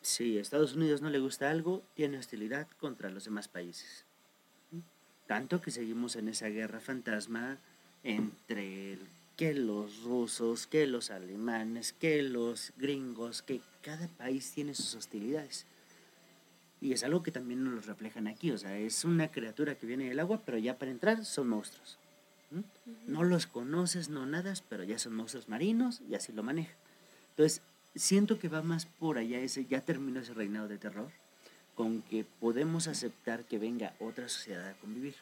Si 0.00 0.38
a 0.38 0.40
Estados 0.40 0.74
Unidos 0.74 1.00
no 1.00 1.10
le 1.10 1.18
gusta 1.18 1.50
algo, 1.50 1.82
tiene 1.94 2.18
hostilidad 2.18 2.68
contra 2.78 3.10
los 3.10 3.24
demás 3.24 3.48
países. 3.48 4.04
Tanto 5.26 5.60
que 5.60 5.70
seguimos 5.70 6.16
en 6.16 6.28
esa 6.28 6.48
guerra 6.48 6.80
fantasma 6.80 7.58
entre 8.02 8.98
que 9.36 9.54
los 9.54 10.02
rusos, 10.02 10.66
que 10.66 10.86
los 10.86 11.10
alemanes, 11.10 11.92
que 11.92 12.22
los 12.22 12.72
gringos, 12.76 13.42
que 13.42 13.60
cada 13.80 14.08
país 14.08 14.52
tiene 14.52 14.74
sus 14.74 14.94
hostilidades. 14.94 15.66
Y 16.82 16.92
es 16.92 17.04
algo 17.04 17.22
que 17.22 17.30
también 17.30 17.62
nos 17.62 17.74
lo 17.74 17.80
reflejan 17.80 18.26
aquí, 18.26 18.50
o 18.50 18.58
sea, 18.58 18.76
es 18.76 19.04
una 19.04 19.28
criatura 19.30 19.76
que 19.76 19.86
viene 19.86 20.08
del 20.08 20.18
agua, 20.18 20.42
pero 20.44 20.58
ya 20.58 20.76
para 20.78 20.90
entrar 20.90 21.24
son 21.24 21.48
monstruos. 21.48 21.96
No 23.06 23.22
los 23.22 23.46
conoces, 23.46 24.08
no 24.08 24.26
nadas, 24.26 24.62
pero 24.68 24.82
ya 24.82 24.98
son 24.98 25.14
monstruos 25.14 25.48
marinos 25.48 26.02
y 26.10 26.16
así 26.16 26.32
lo 26.32 26.42
manejan. 26.42 26.74
Entonces, 27.30 27.62
siento 27.94 28.40
que 28.40 28.48
va 28.48 28.62
más 28.62 28.86
por 28.86 29.16
allá, 29.16 29.38
ese, 29.38 29.64
ya 29.64 29.80
terminó 29.80 30.18
ese 30.18 30.34
reinado 30.34 30.66
de 30.66 30.76
terror, 30.76 31.08
con 31.76 32.02
que 32.02 32.24
podemos 32.40 32.88
aceptar 32.88 33.44
que 33.44 33.58
venga 33.58 33.94
otra 34.00 34.28
sociedad 34.28 34.68
a 34.68 34.74
convivir. 34.74 35.14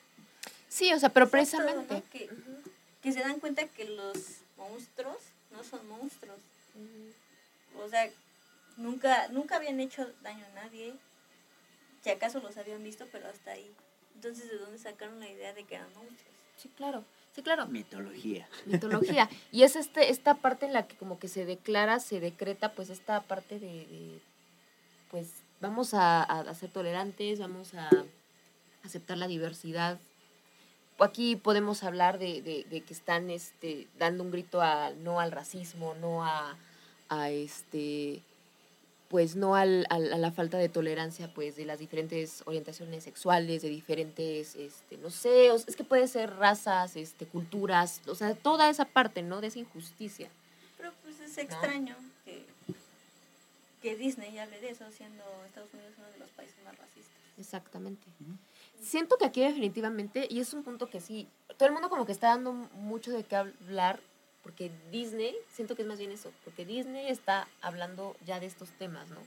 Sí, 0.70 0.90
o 0.94 0.98
sea, 0.98 1.11
pero 1.11 1.26
Exacto, 1.26 1.66
precisamente. 1.66 1.94
¿no? 1.94 2.02
Que, 2.11 2.30
que 3.02 3.12
se 3.12 3.20
dan 3.20 3.38
cuenta 3.38 3.66
que 3.66 3.84
los 3.84 4.38
monstruos 4.56 5.18
no 5.52 5.62
son 5.62 5.86
monstruos. 5.88 6.38
O 7.78 7.88
sea, 7.90 8.08
nunca, 8.78 9.28
nunca 9.28 9.56
habían 9.56 9.78
hecho 9.78 10.11
daño 10.22 10.44
a 10.46 10.64
nadie. 10.64 10.94
Si 12.03 12.11
acaso 12.11 12.40
los 12.40 12.57
habían 12.57 12.82
visto, 12.82 13.07
pero 13.12 13.28
hasta 13.28 13.53
ahí. 13.53 13.70
Entonces, 14.14 14.51
¿de 14.51 14.59
dónde 14.59 14.78
sacaron 14.78 15.20
la 15.20 15.28
idea 15.28 15.53
de 15.53 15.64
que 15.64 15.74
eran 15.76 15.88
monstruos? 15.94 16.34
Sí, 16.57 16.70
claro. 16.76 17.05
Sí, 17.34 17.42
claro. 17.42 17.66
Mitología. 17.66 18.48
mitología. 18.66 19.28
Y 19.53 19.62
es 19.62 19.76
este, 19.76 20.11
esta 20.11 20.34
parte 20.34 20.66
en 20.66 20.72
la 20.72 20.86
que 20.86 20.96
como 20.96 21.18
que 21.18 21.28
se 21.28 21.44
declara, 21.44 22.01
se 22.01 22.20
decreta, 22.20 22.72
pues 22.72 22.90
esta 22.90 23.20
parte 23.22 23.59
de, 23.59 23.86
de, 23.86 24.20
pues 25.11 25.28
vamos 25.61 25.94
a, 25.94 26.22
a, 26.22 26.40
a 26.40 26.55
ser 26.55 26.70
tolerantes, 26.70 27.38
vamos 27.38 27.74
a 27.74 27.88
aceptar 28.84 29.16
la 29.16 29.28
diversidad. 29.28 29.98
Aquí 30.98 31.36
podemos 31.36 31.82
hablar 31.82 32.18
de, 32.18 32.42
de, 32.42 32.64
de 32.64 32.82
que 32.82 32.92
están 32.92 33.30
este, 33.30 33.88
dando 33.98 34.22
un 34.24 34.30
grito 34.30 34.61
a 34.61 34.90
no 34.90 35.20
al 35.20 35.32
racismo, 35.32 35.94
no 35.94 36.24
a, 36.24 36.59
a 37.09 37.30
este 37.30 38.22
pues 39.11 39.34
no 39.34 39.56
al, 39.56 39.86
al- 39.90 40.12
a 40.12 40.18
la 40.18 40.30
falta 40.30 40.56
de 40.56 40.68
tolerancia 40.68 41.34
pues 41.34 41.56
de 41.56 41.64
las 41.64 41.80
diferentes 41.80 42.44
orientaciones 42.46 43.02
sexuales, 43.02 43.61
de 43.61 43.68
diferentes, 43.68 44.54
este, 44.54 44.96
no 44.98 45.11
sé, 45.11 45.50
o 45.50 45.58
sea, 45.58 45.66
es 45.68 45.74
que 45.74 45.82
puede 45.82 46.06
ser 46.06 46.36
razas, 46.36 46.94
este, 46.94 47.26
culturas, 47.26 48.00
o 48.06 48.14
sea, 48.14 48.36
toda 48.36 48.70
esa 48.70 48.84
parte, 48.84 49.22
¿no? 49.22 49.40
De 49.40 49.48
esa 49.48 49.58
injusticia. 49.58 50.30
Pero 50.78 50.92
pues 51.02 51.18
es 51.18 51.36
extraño 51.38 51.96
que, 52.24 52.44
que 53.82 53.96
Disney 53.96 54.38
hable 54.38 54.61
de 54.61 54.70
eso, 54.70 54.84
siendo 54.96 55.24
Estados 55.44 55.74
Unidos 55.74 55.92
uno 55.98 56.06
de 56.12 56.18
los 56.20 56.30
países 56.30 56.54
más 56.64 56.78
racistas. 56.78 57.11
Exactamente. 57.36 58.06
Siento 58.80 59.18
que 59.18 59.24
aquí 59.24 59.40
definitivamente, 59.40 60.28
y 60.30 60.38
es 60.38 60.54
un 60.54 60.62
punto 60.62 60.88
que 60.88 61.00
sí, 61.00 61.26
todo 61.58 61.66
el 61.66 61.72
mundo 61.72 61.88
como 61.90 62.06
que 62.06 62.12
está 62.12 62.28
dando 62.28 62.52
mucho 62.52 63.11
de 63.11 63.24
qué 63.24 63.34
hablar, 63.34 63.98
porque 64.51 64.72
Disney, 64.90 65.32
siento 65.48 65.76
que 65.76 65.82
es 65.82 65.88
más 65.88 66.01
bien 66.01 66.11
eso, 66.11 66.32
porque 66.44 66.64
Disney 66.64 67.09
está 67.09 67.46
hablando 67.61 68.16
ya 68.26 68.40
de 68.40 68.46
estos 68.46 68.68
temas, 68.70 69.09
¿no? 69.09 69.20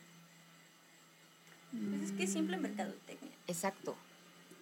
Pues 1.72 2.10
es 2.10 2.12
que 2.12 2.24
es 2.24 2.34
simple 2.34 2.58
mercadotecnia. 2.58 3.32
Exacto. 3.48 3.96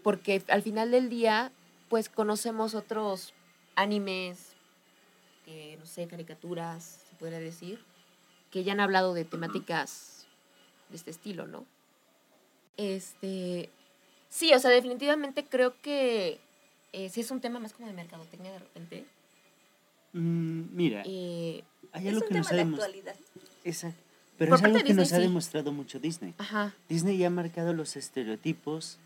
Porque 0.03 0.43
al 0.49 0.61
final 0.61 0.91
del 0.91 1.09
día, 1.09 1.51
pues 1.89 2.09
conocemos 2.09 2.75
otros 2.75 3.33
animes, 3.75 4.53
eh, 5.47 5.77
no 5.79 5.87
sé, 5.87 6.07
caricaturas, 6.07 7.05
se 7.09 7.15
podría 7.15 7.39
decir, 7.39 7.83
que 8.51 8.63
ya 8.63 8.73
han 8.73 8.81
hablado 8.81 9.15
de 9.15 9.25
temáticas 9.25 10.27
de 10.89 10.97
este 10.97 11.09
estilo, 11.09 11.47
¿no? 11.47 11.65
Este. 12.77 13.71
Sí, 14.29 14.53
o 14.53 14.59
sea, 14.59 14.69
definitivamente 14.69 15.43
creo 15.43 15.73
que 15.81 16.39
eh, 16.93 17.09
sí 17.09 17.21
es 17.21 17.31
un 17.31 17.41
tema 17.41 17.59
más 17.59 17.73
como 17.73 17.87
de 17.87 17.93
mercadotecnia 17.93 18.51
de 18.51 18.59
repente. 18.59 19.05
Mm, 20.13 20.61
mira, 20.75 21.03
Eh, 21.05 21.63
hay 21.93 22.07
Es 22.07 22.13
algo 22.13 22.21
un 22.25 22.27
que 22.29 22.37
nos 22.37 22.47
ha 22.47 22.51
de 22.51 22.57
demostrado. 22.57 22.93
Exacto. 23.63 24.01
Pero 24.37 24.49
Por 24.49 24.59
es 24.59 24.65
algo 24.65 24.83
que 24.83 24.93
nos 24.93 25.13
ha 25.13 25.17
sí. 25.17 25.21
demostrado 25.21 25.71
mucho 25.71 25.99
Disney. 25.99 26.33
ajá. 26.37 26.73
Disney 26.89 27.17
ya 27.17 27.27
ha 27.27 27.29
marcado 27.29 27.73
los 27.73 27.95
estereotipos 27.95 28.97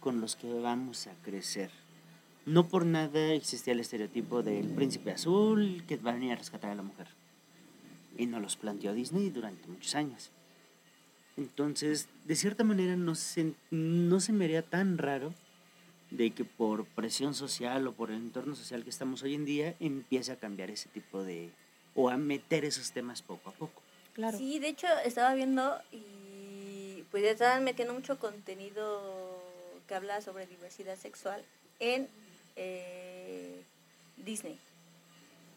con 0.00 0.20
los 0.20 0.36
que 0.36 0.52
vamos 0.52 1.06
a 1.08 1.12
crecer. 1.24 1.70
No 2.46 2.68
por 2.68 2.86
nada 2.86 3.32
existía 3.32 3.72
el 3.74 3.80
estereotipo 3.80 4.42
del 4.42 4.68
príncipe 4.68 5.10
azul 5.10 5.82
que 5.88 5.96
va 5.96 6.12
a 6.12 6.14
venir 6.14 6.32
a 6.32 6.36
rescatar 6.36 6.70
a 6.70 6.74
la 6.76 6.82
mujer. 6.82 7.08
Y 8.16 8.26
nos 8.26 8.40
los 8.40 8.56
planteó 8.56 8.94
Disney 8.94 9.30
durante 9.30 9.66
muchos 9.68 9.94
años. 9.96 10.30
Entonces, 11.36 12.08
de 12.24 12.36
cierta 12.36 12.64
manera, 12.64 12.96
no 12.96 13.14
se, 13.14 13.52
no 13.70 14.20
se 14.20 14.32
me 14.32 14.44
haría 14.46 14.62
tan 14.62 14.96
raro 14.98 15.34
de 16.10 16.30
que 16.30 16.44
por 16.44 16.86
presión 16.86 17.34
social 17.34 17.86
o 17.86 17.92
por 17.92 18.10
el 18.10 18.16
entorno 18.16 18.54
social 18.54 18.84
que 18.84 18.90
estamos 18.90 19.22
hoy 19.22 19.34
en 19.34 19.44
día 19.44 19.74
empiece 19.80 20.32
a 20.32 20.36
cambiar 20.36 20.70
ese 20.70 20.88
tipo 20.88 21.22
de... 21.22 21.50
o 21.94 22.08
a 22.08 22.16
meter 22.16 22.64
esos 22.64 22.92
temas 22.92 23.22
poco 23.22 23.50
a 23.50 23.52
poco. 23.52 23.82
Claro. 24.14 24.36
Sí, 24.38 24.58
de 24.58 24.68
hecho 24.68 24.86
estaba 25.04 25.34
viendo 25.34 25.80
y 25.92 27.04
pues 27.10 27.22
ya 27.22 27.30
estaban 27.30 27.64
metiendo 27.64 27.94
mucho 27.94 28.18
contenido 28.18 29.40
que 29.86 29.94
habla 29.94 30.20
sobre 30.20 30.46
diversidad 30.46 30.96
sexual 30.96 31.44
en 31.78 32.08
eh, 32.56 33.62
Disney. 34.16 34.58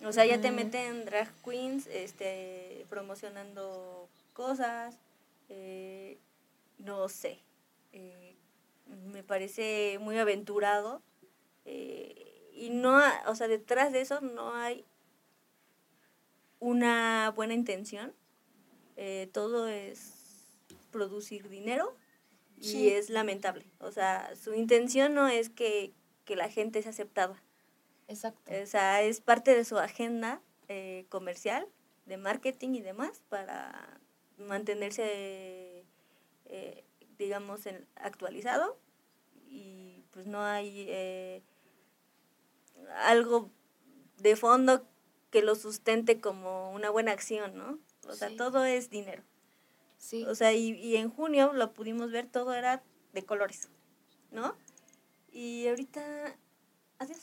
O 0.03 0.11
sea, 0.11 0.25
ya 0.25 0.41
te 0.41 0.51
meten 0.51 1.05
drag 1.05 1.29
queens 1.43 1.87
este, 1.87 2.85
promocionando 2.89 4.07
cosas, 4.33 4.95
eh, 5.49 6.17
no 6.79 7.07
sé, 7.07 7.37
eh, 7.93 8.33
me 8.87 9.23
parece 9.23 9.97
muy 9.99 10.17
aventurado 10.17 11.01
eh, 11.65 12.49
y 12.53 12.69
no, 12.69 12.99
o 13.27 13.35
sea, 13.35 13.47
detrás 13.47 13.91
de 13.91 14.01
eso 14.01 14.21
no 14.21 14.53
hay 14.53 14.85
una 16.59 17.31
buena 17.35 17.53
intención, 17.53 18.13
eh, 18.97 19.29
todo 19.33 19.67
es 19.67 20.13
producir 20.91 21.49
dinero 21.49 21.95
y 22.57 22.63
Sí. 22.63 22.89
es 22.89 23.09
lamentable, 23.09 23.65
o 23.79 23.91
sea, 23.91 24.35
su 24.35 24.53
intención 24.53 25.13
no 25.15 25.27
es 25.27 25.49
que, 25.49 25.93
que 26.25 26.35
la 26.35 26.49
gente 26.49 26.81
sea 26.81 26.91
aceptada, 26.91 27.41
Exacto. 28.07 28.51
o 28.61 28.65
sea, 28.65 29.01
es 29.01 29.21
parte 29.21 29.55
de 29.55 29.65
su 29.65 29.77
agenda 29.79 30.41
eh, 30.67 31.05
comercial, 31.09 31.67
de 32.05 32.17
marketing 32.17 32.75
y 32.75 32.81
demás 32.81 33.21
para 33.29 33.99
mantenerse, 34.37 35.85
eh, 36.45 36.83
digamos, 37.21 37.65
en- 37.67 37.87
actualizado 37.95 38.77
y 39.47 40.03
pues 40.11 40.25
no 40.27 40.41
hay 40.43 40.85
eh, 40.89 41.43
algo 43.05 43.49
de 44.17 44.35
fondo 44.35 44.85
que 45.29 45.41
lo 45.41 45.55
sustente 45.55 46.19
como 46.19 46.71
una 46.73 46.89
buena 46.89 47.11
acción, 47.11 47.55
¿no? 47.57 47.79
O 48.07 48.13
sea, 48.13 48.29
Sí. 48.29 48.35
todo 48.37 48.65
es 48.65 48.89
dinero. 48.89 49.23
Sí. 49.97 50.25
O 50.25 50.35
sea, 50.35 50.51
y, 50.53 50.71
y 50.71 50.95
en 50.97 51.09
junio 51.09 51.53
lo 51.53 51.73
pudimos 51.73 52.11
ver, 52.11 52.27
todo 52.27 52.53
era 52.53 52.83
de 53.13 53.23
colores, 53.23 53.69
¿no? 54.31 54.55
Y 55.31 55.67
ahorita, 55.67 56.35
adiós. 56.97 57.19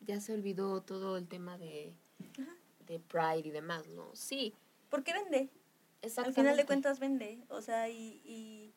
ya 0.00 0.20
se 0.20 0.32
olvidó 0.32 0.80
todo 0.82 1.16
el 1.16 1.26
tema 1.28 1.58
de, 1.58 1.92
Ajá. 2.38 2.54
de 2.86 3.00
Pride 3.00 3.48
y 3.48 3.50
demás, 3.50 3.86
¿no? 3.88 4.14
Sí, 4.14 4.54
¿Por 4.88 5.02
qué 5.04 5.12
vende? 5.14 5.38
Al 5.38 6.08
exactamente. 6.08 6.40
final 6.40 6.56
de 6.56 6.66
cuentas 6.66 6.98
vende, 7.00 7.38
o 7.48 7.62
sea, 7.62 7.88
y, 7.88 8.20
y 8.24 8.74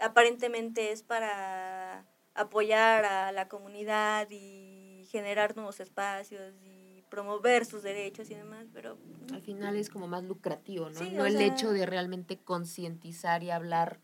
aparentemente 0.00 0.92
es 0.92 1.02
para 1.02 2.04
apoyar 2.34 3.04
a 3.04 3.32
la 3.32 3.48
comunidad 3.48 4.28
y 4.30 5.06
generar 5.10 5.56
nuevos 5.56 5.80
espacios 5.80 6.54
y 6.62 7.02
promover 7.10 7.64
sus 7.64 7.82
derechos 7.82 8.30
y 8.30 8.34
demás, 8.34 8.66
pero 8.72 8.98
Al 9.32 9.42
final 9.42 9.76
es 9.76 9.88
como 9.90 10.06
más 10.08 10.22
lucrativo, 10.24 10.90
¿no? 10.90 11.00
Sí, 11.00 11.10
no 11.10 11.26
el 11.26 11.36
sea- 11.38 11.46
hecho 11.46 11.70
de 11.72 11.86
realmente 11.86 12.36
concientizar 12.38 13.42
y 13.42 13.50
hablar 13.50 13.98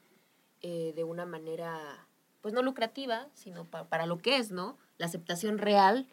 eh, 0.63 0.93
de 0.97 1.05
una 1.05 1.27
manera, 1.27 2.07
pues 2.41 2.55
no 2.55 2.63
lucrativa, 2.63 3.29
sino 3.35 3.67
pa- 3.67 3.89
para 3.89 4.07
lo 4.07 4.19
que 4.19 4.39
es, 4.39 4.51
¿no? 4.51 4.79
La 4.97 5.07
aceptación 5.07 5.59
real 5.59 6.09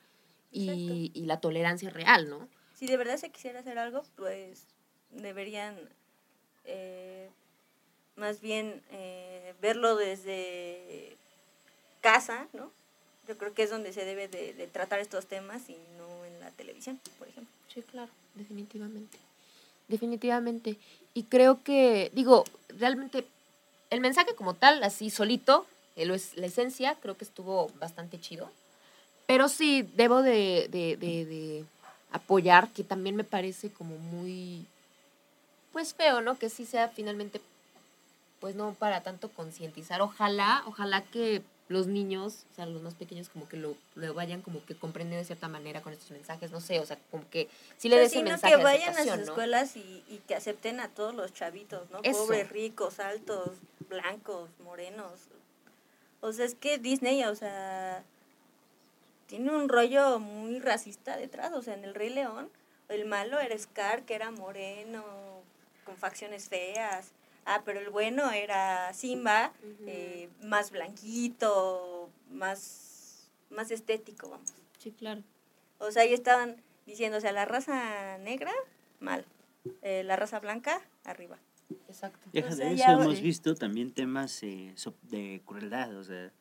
y, 0.51 1.11
y 1.13 1.25
la 1.25 1.39
tolerancia 1.39 1.89
real, 1.89 2.29
¿no? 2.29 2.49
si 2.73 2.87
de 2.87 2.97
verdad 2.97 3.17
se 3.17 3.31
quisiera 3.31 3.59
hacer 3.59 3.77
algo, 3.77 4.01
pues 4.15 4.67
deberían 5.11 5.77
eh, 6.65 7.29
más 8.15 8.41
bien 8.41 8.81
eh, 8.91 9.53
verlo 9.61 9.95
desde 9.95 11.15
casa, 12.01 12.47
¿no? 12.53 12.71
Yo 13.27 13.37
creo 13.37 13.53
que 13.53 13.63
es 13.63 13.69
donde 13.69 13.93
se 13.93 14.05
debe 14.05 14.27
de, 14.27 14.53
de 14.53 14.67
tratar 14.67 14.99
estos 14.99 15.25
temas 15.25 15.69
y 15.69 15.77
no 15.97 16.25
en 16.25 16.39
la 16.39 16.49
televisión, 16.51 16.99
por 17.19 17.27
ejemplo. 17.27 17.53
Sí, 17.73 17.81
claro, 17.83 18.11
definitivamente. 18.35 19.17
Definitivamente. 19.87 20.77
Y 21.13 21.23
creo 21.23 21.61
que, 21.63 22.11
digo, 22.13 22.43
realmente 22.79 23.25
el 23.89 23.99
mensaje 23.99 24.33
como 24.35 24.53
tal, 24.55 24.83
así 24.83 25.09
solito, 25.09 25.65
eh, 25.95 26.09
es 26.13 26.35
la 26.37 26.47
esencia, 26.47 26.95
creo 26.95 27.17
que 27.17 27.25
estuvo 27.25 27.69
bastante 27.79 28.19
chido. 28.19 28.49
Pero 29.27 29.47
sí, 29.49 29.87
debo 29.95 30.21
de, 30.21 30.67
de, 30.71 30.97
de, 30.97 31.25
de 31.25 31.65
apoyar, 32.11 32.69
que 32.69 32.83
también 32.83 33.15
me 33.15 33.23
parece 33.23 33.71
como 33.71 33.97
muy, 33.97 34.65
pues 35.71 35.93
feo, 35.93 36.21
¿no? 36.21 36.37
Que 36.37 36.49
sí 36.49 36.65
sea 36.65 36.89
finalmente, 36.89 37.39
pues 38.41 38.55
no 38.55 38.73
para 38.73 39.03
tanto 39.03 39.29
concientizar. 39.29 40.01
Ojalá, 40.01 40.63
ojalá 40.65 41.03
que 41.03 41.41
los 41.69 41.87
niños, 41.87 42.45
o 42.51 42.55
sea, 42.55 42.65
los 42.65 42.81
más 42.81 42.95
pequeños, 42.95 43.29
como 43.29 43.47
que 43.47 43.55
lo, 43.55 43.77
lo 43.95 44.13
vayan 44.13 44.41
como 44.41 44.65
que 44.65 44.75
comprendiendo 44.75 45.19
de 45.19 45.25
cierta 45.25 45.47
manera 45.47 45.81
con 45.81 45.93
estos 45.93 46.11
mensajes, 46.11 46.51
no 46.51 46.59
sé, 46.59 46.81
o 46.81 46.85
sea, 46.85 46.97
como 47.09 47.29
que 47.29 47.47
sí 47.77 47.87
le 47.87 47.97
des 47.97 48.13
mensaje 48.15 48.57
que 48.57 48.61
vayan 48.61 48.97
a 48.97 49.03
sus 49.03 49.21
escuelas 49.21 49.77
y, 49.77 50.03
y 50.09 50.17
que 50.27 50.35
acepten 50.35 50.81
a 50.81 50.89
todos 50.89 51.15
los 51.15 51.33
chavitos, 51.33 51.89
¿no? 51.89 52.01
Eso. 52.03 52.25
Pobres, 52.25 52.49
ricos, 52.49 52.99
altos, 52.99 53.51
blancos, 53.87 54.49
morenos. 54.59 55.13
O 56.19 56.33
sea, 56.33 56.45
es 56.45 56.55
que 56.55 56.77
Disney, 56.77 57.23
o 57.23 57.35
sea, 57.35 58.03
tiene 59.27 59.51
un 59.51 59.69
rollo 59.69 60.19
muy 60.19 60.59
racista 60.59 61.15
detrás. 61.15 61.53
O 61.53 61.61
sea, 61.61 61.73
en 61.73 61.85
El 61.85 61.95
Rey 61.95 62.09
León, 62.09 62.49
el 62.89 63.05
malo 63.05 63.39
era 63.39 63.57
Scar, 63.57 64.03
que 64.03 64.13
era 64.13 64.29
moreno, 64.29 65.05
con 65.85 65.95
facciones 65.95 66.49
feas. 66.49 67.11
Ah, 67.45 67.63
pero 67.65 67.79
el 67.79 67.89
bueno 67.89 68.31
era 68.31 68.93
Simba, 68.93 69.51
eh, 69.87 70.29
más 70.43 70.71
blanquito, 70.71 72.09
más, 72.29 73.29
más 73.49 73.71
estético, 73.71 74.29
vamos. 74.29 74.53
Sí, 74.77 74.91
claro. 74.91 75.23
O 75.79 75.91
sea, 75.91 76.03
ahí 76.03 76.13
estaban 76.13 76.57
diciendo, 76.85 77.17
o 77.17 77.21
sea, 77.21 77.31
la 77.31 77.45
raza 77.45 78.17
negra, 78.19 78.51
mal. 78.99 79.25
Eh, 79.81 80.03
la 80.03 80.15
raza 80.15 80.39
blanca, 80.39 80.81
arriba. 81.03 81.37
Exacto. 81.87 82.19
Deja 82.33 82.49
O 82.49 82.51
sea, 82.51 82.69
de 82.69 82.75
ya 82.75 82.85
eso, 82.85 82.97
va- 82.97 83.03
hemos 83.05 83.21
visto 83.21 83.55
también 83.55 83.91
temas 83.91 84.43
eh, 84.43 84.73
so- 84.75 84.93
de 85.03 85.41
crueldad, 85.45 85.95
o 85.97 86.03
sea, 86.03 86.31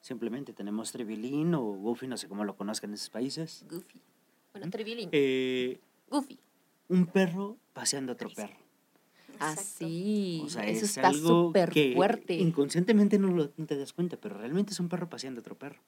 simplemente 0.00 0.52
tenemos 0.52 0.92
Trevilín 0.92 1.54
o 1.54 1.62
Goofy, 1.62 2.06
no 2.06 2.16
sé 2.16 2.28
cómo 2.28 2.44
lo 2.44 2.56
conozcan 2.56 2.90
en 2.90 2.94
esos 2.94 3.10
países. 3.10 3.64
Goofy. 3.68 4.00
Bueno. 4.52 4.70
Trevilín. 4.70 5.08
Eh, 5.12 5.78
Goofy. 6.10 6.38
un 6.88 7.06
perro 7.06 7.56
paseando 7.72 8.12
a 8.12 8.14
otro 8.14 8.28
perro. 8.30 8.54
Ah, 9.40 9.50
Exacto. 9.52 9.62
sí. 9.78 10.42
O 10.44 10.48
sea, 10.48 10.64
Eso 10.66 10.84
es 10.84 10.96
está 10.96 11.12
súper 11.12 11.72
fuerte. 11.94 12.34
inconscientemente 12.34 13.18
no, 13.18 13.28
lo, 13.28 13.50
no 13.56 13.66
te 13.66 13.76
das 13.76 13.92
cuenta, 13.92 14.16
pero 14.16 14.36
realmente 14.38 14.72
es 14.72 14.80
un 14.80 14.88
perro 14.88 15.08
paseando 15.08 15.40
a 15.40 15.42
otro 15.42 15.56
perro. 15.56 15.80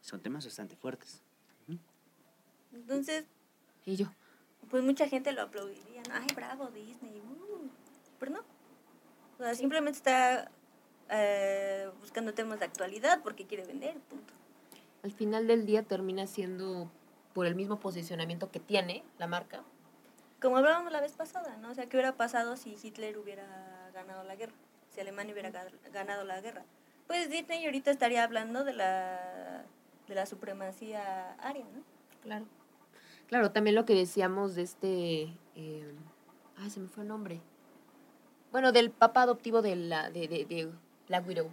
Son 0.00 0.20
temas 0.20 0.44
bastante 0.44 0.76
fuertes. 0.76 1.22
Entonces, 2.72 3.24
Y 3.84 3.96
yo, 3.96 4.06
pues 4.70 4.82
mucha 4.84 5.08
gente 5.08 5.32
lo 5.32 5.42
aplaudiría. 5.42 6.02
¿no? 6.08 6.14
Ay, 6.14 6.26
bravo, 6.34 6.68
Disney. 6.70 7.18
uh". 7.20 7.68
Pero 8.18 8.32
no. 8.32 8.40
O 9.38 9.42
sea, 9.42 9.54
simplemente 9.54 9.96
está 9.98 10.50
eh, 11.10 11.88
buscando 12.00 12.32
temas 12.34 12.58
de 12.60 12.66
actualidad 12.66 13.22
porque 13.22 13.46
quiere 13.46 13.64
vender, 13.64 13.94
punto. 14.08 14.32
al 15.02 15.12
final 15.12 15.46
del 15.46 15.66
día 15.66 15.82
termina 15.82 16.26
siendo 16.26 16.90
por 17.34 17.46
el 17.46 17.54
mismo 17.54 17.80
posicionamiento 17.80 18.50
que 18.50 18.60
tiene 18.60 19.02
la 19.18 19.26
marca. 19.26 19.62
Como 20.40 20.56
hablábamos 20.56 20.92
la 20.92 21.00
vez 21.00 21.12
pasada, 21.12 21.56
¿no? 21.58 21.70
O 21.70 21.74
sea, 21.74 21.86
¿qué 21.86 21.96
hubiera 21.96 22.16
pasado 22.16 22.56
si 22.56 22.76
Hitler 22.82 23.18
hubiera 23.18 23.90
ganado 23.92 24.24
la 24.24 24.36
guerra? 24.36 24.54
Si 24.90 25.00
Alemania 25.00 25.32
hubiera 25.32 25.50
ga- 25.52 25.70
ganado 25.92 26.24
la 26.24 26.40
guerra. 26.40 26.64
Pues 27.06 27.28
Disney 27.30 27.64
ahorita 27.64 27.90
estaría 27.90 28.24
hablando 28.24 28.64
de 28.64 28.72
la, 28.72 29.64
de 30.08 30.14
la 30.14 30.26
supremacía 30.26 31.32
aria, 31.34 31.64
¿no? 31.74 31.82
Claro. 32.22 32.46
Claro, 33.28 33.50
también 33.52 33.76
lo 33.76 33.84
que 33.84 33.94
decíamos 33.94 34.54
de 34.54 34.62
este. 34.62 35.22
eh, 35.56 35.92
ay, 36.56 36.70
se 36.70 36.80
me 36.80 36.88
fue 36.88 37.02
el 37.04 37.08
nombre. 37.08 37.40
Bueno, 38.50 38.72
del 38.72 38.90
papá 38.90 39.22
adoptivo 39.22 39.62
de 39.62 39.76
la 39.76 40.10
de, 40.10 40.26
de, 40.26 40.44
de 40.46 40.68
Black 41.08 41.26
Widow. 41.28 41.50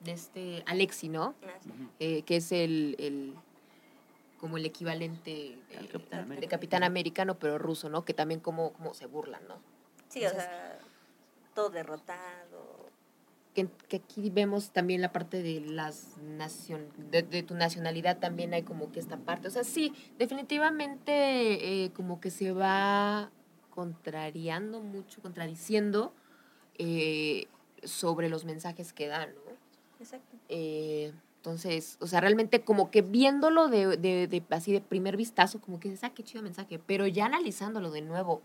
De 0.00 0.12
este 0.12 0.62
Alexi, 0.66 1.08
¿no? 1.08 1.28
Ujú. 1.64 1.88
Eh, 2.00 2.22
que 2.22 2.36
es 2.36 2.52
el, 2.52 2.96
el. 2.98 3.34
Como 4.46 4.58
el 4.58 4.64
equivalente 4.66 5.58
de, 5.70 5.76
Al 5.76 5.88
Capitán 5.88 6.18
de 6.20 6.24
América. 6.24 6.48
Capitán 6.48 6.82
Americano, 6.84 7.38
pero 7.38 7.58
ruso, 7.58 7.88
¿no? 7.88 8.04
Que 8.04 8.14
también 8.14 8.38
como, 8.38 8.72
como 8.72 8.94
se 8.94 9.06
burlan, 9.06 9.42
¿no? 9.48 9.56
Sí, 10.08 10.20
o 10.20 10.28
Entonces- 10.28 10.44
sea, 10.48 10.78
todo 11.54 11.70
derrotado. 11.70 12.86
que, 13.54 13.68
que 13.88 13.96
aquí 13.96 14.30
vemos 14.30 14.70
también 14.70 15.00
la 15.00 15.10
parte 15.12 15.42
de 15.42 15.60
las 15.62 16.16
nación, 16.18 16.86
de, 17.10 17.22
de 17.22 17.42
tu 17.42 17.54
nacionalidad 17.54 18.18
también 18.18 18.54
hay 18.54 18.62
como 18.62 18.92
que 18.92 19.00
esta 19.00 19.16
parte. 19.16 19.48
O 19.48 19.50
sea, 19.50 19.64
sí, 19.64 19.92
definitivamente 20.18 21.84
eh, 21.84 21.90
como 21.92 22.20
que 22.20 22.30
se 22.30 22.52
va 22.52 23.30
contrariando 23.70 24.80
mucho, 24.80 25.20
contradiciendo 25.22 26.14
eh, 26.78 27.48
sobre 27.82 28.28
los 28.28 28.44
mensajes 28.44 28.92
que 28.92 29.06
dan, 29.08 29.34
¿no? 29.34 29.56
Exacto. 30.00 30.36
Eh, 30.48 31.12
entonces, 31.46 31.96
o 32.00 32.08
sea, 32.08 32.20
realmente 32.20 32.64
como 32.64 32.90
que 32.90 33.02
viéndolo 33.02 33.68
de, 33.68 33.96
de, 33.96 34.26
de- 34.26 34.42
así 34.50 34.72
de 34.72 34.80
primer 34.80 35.16
vistazo, 35.16 35.60
como 35.60 35.78
que 35.78 35.88
dices, 35.88 36.02
ah, 36.02 36.12
qué 36.12 36.24
chido 36.24 36.42
mensaje, 36.42 36.80
pero 36.80 37.06
ya 37.06 37.26
analizándolo 37.26 37.92
de 37.92 38.02
nuevo, 38.02 38.42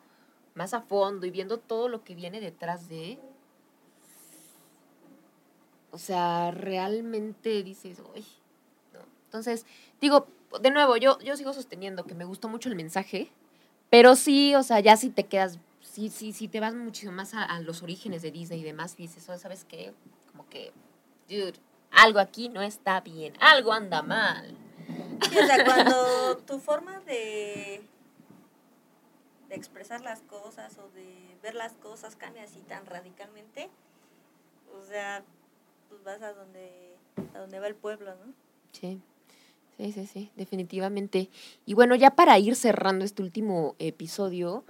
más 0.53 0.75
a 0.75 0.81
fondo 0.81 1.25
y 1.25 1.31
viendo 1.31 1.57
todo 1.57 1.89
lo 1.89 2.03
que 2.03 2.13
viene 2.13 2.39
detrás 2.39 2.89
de, 2.89 3.17
o 5.89 5.97
sea, 5.97 6.51
realmente 6.51 7.63
dices, 7.63 8.03
uy, 8.13 8.23
no. 8.93 8.99
Entonces, 9.25 9.65
digo, 9.99 10.27
de 10.61 10.69
nuevo, 10.69 10.95
yo, 10.95 11.17
yo 11.21 11.35
sigo 11.35 11.53
sosteniendo 11.53 12.05
que 12.05 12.13
me 12.13 12.25
gustó 12.25 12.49
mucho 12.49 12.69
el 12.69 12.75
mensaje, 12.75 13.31
pero 13.89 14.15
sí, 14.15 14.53
o 14.53 14.61
sea, 14.61 14.79
ya 14.79 14.95
si 14.95 15.09
te 15.09 15.23
quedas, 15.23 15.57
sí, 15.79 16.09
sí, 16.09 16.33
sí 16.33 16.47
te 16.47 16.59
vas 16.59 16.75
muchísimo 16.75 17.13
más 17.13 17.33
a, 17.33 17.59
los 17.61 17.81
orígenes 17.81 18.21
de 18.21 18.29
Disney 18.29 18.59
y 18.59 18.63
demás, 18.63 18.93
y 18.99 19.03
dices, 19.03 19.27
oh, 19.27 19.39
¿sabes 19.39 19.65
qué? 19.65 19.91
Como 20.31 20.47
que, 20.49 20.71
dude, 21.27 21.55
algo 21.91 22.19
aquí 22.19 22.49
no 22.49 22.61
está 22.61 23.01
bien, 23.01 23.33
algo 23.39 23.73
anda 23.73 24.01
mal. 24.01 24.55
Sí, 25.29 25.37
o 25.37 25.45
sea, 25.45 25.63
cuando 25.65 26.37
tu 26.39 26.59
forma 26.59 26.99
de, 27.01 27.83
de 29.49 29.55
expresar 29.55 30.01
las 30.01 30.21
cosas 30.21 30.77
o 30.77 30.89
de 30.89 31.37
ver 31.43 31.55
las 31.55 31.73
cosas 31.73 32.15
cambia 32.15 32.43
así 32.43 32.59
tan 32.61 32.85
radicalmente, 32.85 33.69
o 34.79 34.85
sea, 34.85 35.23
pues 35.89 36.03
vas 36.03 36.21
a 36.21 36.33
donde, 36.33 36.95
a 37.33 37.39
donde 37.39 37.59
va 37.59 37.67
el 37.67 37.75
pueblo, 37.75 38.15
¿no? 38.15 38.33
Sí, 38.71 39.01
sí, 39.77 39.91
sí, 39.91 40.07
sí, 40.07 40.31
definitivamente. 40.35 41.29
Y 41.65 41.73
bueno, 41.73 41.95
ya 41.95 42.11
para 42.11 42.39
ir 42.39 42.55
cerrando 42.55 43.03
este 43.03 43.21
último 43.21 43.75
episodio, 43.79 44.63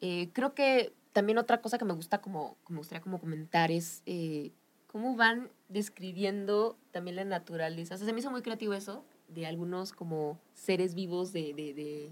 eh, 0.00 0.28
creo 0.32 0.54
que 0.54 0.92
también 1.12 1.38
otra 1.38 1.60
cosa 1.60 1.78
que 1.78 1.84
me 1.84 1.94
gusta 1.94 2.20
como, 2.20 2.56
como 2.62 2.76
me 2.76 2.78
gustaría 2.78 3.02
como 3.02 3.18
comentar 3.18 3.72
es 3.72 4.02
eh, 4.06 4.52
cómo 4.88 5.14
van 5.14 5.50
describiendo 5.68 6.76
también 6.90 7.16
la 7.16 7.24
naturaleza. 7.24 7.94
O 7.94 7.98
sea, 7.98 8.06
se 8.06 8.12
me 8.12 8.18
hizo 8.20 8.30
muy 8.30 8.42
creativo 8.42 8.74
eso, 8.74 9.04
de 9.28 9.46
algunos 9.46 9.92
como 9.92 10.38
seres 10.54 10.94
vivos 10.94 11.32
de, 11.32 11.54
de, 11.54 11.74
de, 11.74 12.10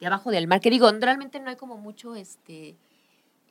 de 0.00 0.06
abajo 0.06 0.30
del 0.30 0.46
mar, 0.46 0.60
que 0.60 0.70
digo, 0.70 0.90
realmente 0.92 1.40
no 1.40 1.48
hay 1.48 1.56
como 1.56 1.78
mucho 1.78 2.14
este... 2.14 2.76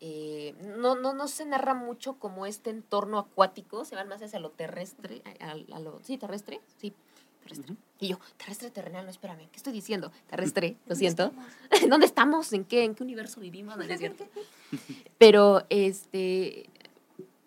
eh, 0.01 0.53
no, 0.77 0.95
no, 0.95 1.13
no 1.13 1.27
se 1.27 1.45
narra 1.45 1.73
mucho 1.73 2.15
como 2.19 2.45
este 2.45 2.69
entorno 2.69 3.17
acuático, 3.17 3.85
se 3.85 3.95
van 3.95 4.09
más 4.09 4.21
hacia 4.21 4.39
lo 4.39 4.51
terrestre, 4.51 5.21
a, 5.39 5.51
a 5.51 5.79
lo, 5.79 5.99
sí, 6.03 6.17
terrestre, 6.17 6.59
sí, 6.77 6.93
terrestre. 7.41 7.75
Y 8.01 8.09
yo, 8.09 8.19
terrestre, 8.37 8.69
terrenal, 8.71 9.05
no, 9.05 9.11
espérame, 9.11 9.47
¿qué 9.49 9.55
estoy 9.55 9.71
diciendo? 9.71 10.11
Terrestre, 10.27 10.75
lo 10.85 10.95
siento. 10.95 11.31
¿Dónde 11.89 12.05
estamos? 12.05 12.51
¿En 12.51 12.65
qué, 12.65 12.83
en 12.83 12.93
qué 12.93 13.03
universo 13.03 13.39
vivimos? 13.39 13.77
No, 13.77 13.85
no 13.85 13.93
es 13.93 13.99
cierto. 13.99 14.25
Pero, 15.17 15.65
este, 15.69 16.69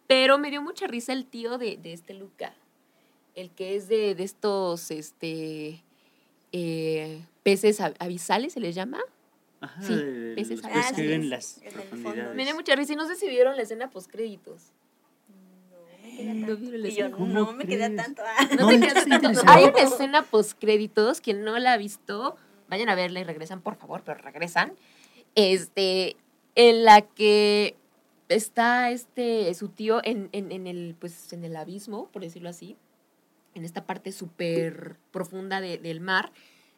pero 0.09 0.39
me 0.39 0.51
dio 0.51 0.61
mucha 0.63 0.89
risa 0.89 1.13
el 1.13 1.25
tío 1.27 1.57
de, 1.59 1.77
de 1.77 1.93
este 1.93 2.15
Luca, 2.15 2.53
el 3.37 3.51
que 3.51 3.77
es 3.77 3.87
de, 3.89 4.17
de 4.17 4.25
estos, 4.25 4.91
este, 4.91 5.85
eh, 6.51 7.21
peces 7.45 7.81
ab- 7.81 7.95
abisales, 8.01 8.55
¿se 8.55 8.61
les 8.61 8.75
llama? 8.75 8.99
Ajá, 9.61 9.83
Sí, 9.83 9.95
de 9.95 10.35
peces 10.35 10.57
los 10.63 10.65
Ah, 10.67 10.71
peces 10.75 10.97
que 10.97 11.15
en 11.15 11.23
es- 11.23 11.29
las 11.29 11.61
en. 11.63 12.37
Me 12.37 12.45
dio 12.45 12.55
mucha 12.55 12.75
risa 12.75 12.95
y 12.95 12.97
no 12.97 13.07
sé 13.07 13.15
si 13.15 13.29
vieron 13.29 13.55
la 13.57 13.63
escena 13.63 13.91
post 13.91 14.11
créditos. 14.11 14.73
No 15.71 15.77
me 16.03 16.17
queda 16.17 16.35
No 16.35 16.47
tanto. 16.47 16.57
vieron 16.59 16.83
la 16.83 16.89
Y 16.89 16.91
yo, 16.91 16.97
escena. 17.07 17.17
¿Cómo 17.17 17.27
no 17.33 17.53
me 17.53 17.65
queda 17.67 17.95
tanto. 17.95 18.23
Ah. 18.25 18.49
No, 18.59 18.63
No, 18.63 18.69
te 18.69 18.75
está 18.87 19.05
quedas 19.05 19.21
tanto. 19.23 19.41
Hay 19.47 19.65
una 19.65 19.83
escena 19.83 20.23
post 20.23 20.59
créditos, 20.61 21.21
quien 21.21 21.43
no 21.45 21.59
la 21.59 21.75
ha 21.75 21.77
visto, 21.77 22.37
vayan 22.69 22.89
a 22.89 22.95
verla 22.95 23.21
y 23.21 23.25
regresan, 23.25 23.61
por 23.61 23.77
favor, 23.77 24.03
pero 24.05 24.21
regresan. 24.21 24.73
Este, 25.35 26.17
en 26.55 26.85
la 26.85 27.03
que 27.03 27.77
está 28.29 28.91
este 28.91 29.53
su 29.55 29.69
tío 29.69 30.01
en, 30.05 30.29
en, 30.33 30.53
en 30.53 30.67
el 30.67 30.95
pues 30.99 31.33
en 31.33 31.45
el 31.45 31.57
abismo, 31.57 32.09
por 32.13 32.23
decirlo 32.23 32.49
así, 32.49 32.77
en 33.55 33.65
esta 33.65 33.85
parte 33.87 34.13
súper 34.13 34.97
profunda 35.11 35.61
de- 35.61 35.79
del 35.79 36.01
mar. 36.01 36.33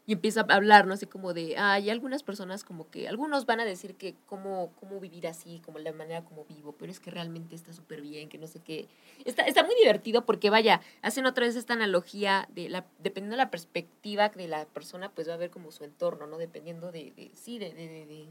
Y 0.07 0.15
empieza 0.15 0.41
a 0.49 0.55
hablar, 0.55 0.87
¿no? 0.87 0.95
Así 0.95 1.07
como 1.07 1.35
de, 1.35 1.57
hay 1.57 1.89
algunas 1.89 2.25
personas 2.25 2.65
como 2.65 2.91
que, 2.91 3.07
algunos 3.07 3.47
van 3.47 3.61
a 3.61 3.65
decir 3.65 3.95
que 3.95 4.17
cómo, 4.27 4.73
cómo 4.81 4.99
vivir 4.99 5.29
así, 5.29 5.61
como 5.65 5.79
la 5.79 5.93
manera 5.93 6.25
como 6.25 6.45
vivo, 6.47 6.75
pero 6.77 6.91
es 6.91 6.99
que 6.99 7.13
realmente 7.13 7.55
está 7.55 7.73
súper 7.73 8.01
bien, 8.01 8.29
que 8.29 8.37
no 8.39 8.49
sé 8.49 8.59
qué. 8.59 8.89
Está, 9.25 9.43
está 9.43 9.63
muy 9.63 9.75
divertido 9.77 10.25
porque, 10.27 10.51
vaya, 10.51 10.81
hacen 11.03 11.27
otra 11.27 11.47
vez 11.47 11.55
esta 11.55 11.75
analogía 11.75 12.49
de, 12.53 12.69
la, 12.71 12.87
dependiendo 12.99 13.35
de 13.37 13.43
la 13.45 13.51
perspectiva 13.53 14.31
de 14.31 14.49
la 14.49 14.65
persona, 14.65 15.13
pues 15.13 15.29
va 15.29 15.35
a 15.35 15.37
ver 15.37 15.51
como 15.51 15.71
su 15.71 15.85
entorno, 15.85 16.27
¿no? 16.27 16.39
Dependiendo 16.39 16.91
de, 16.91 17.13
de 17.13 17.31
sí, 17.35 17.61
de- 17.61 17.73
de, 17.75 18.27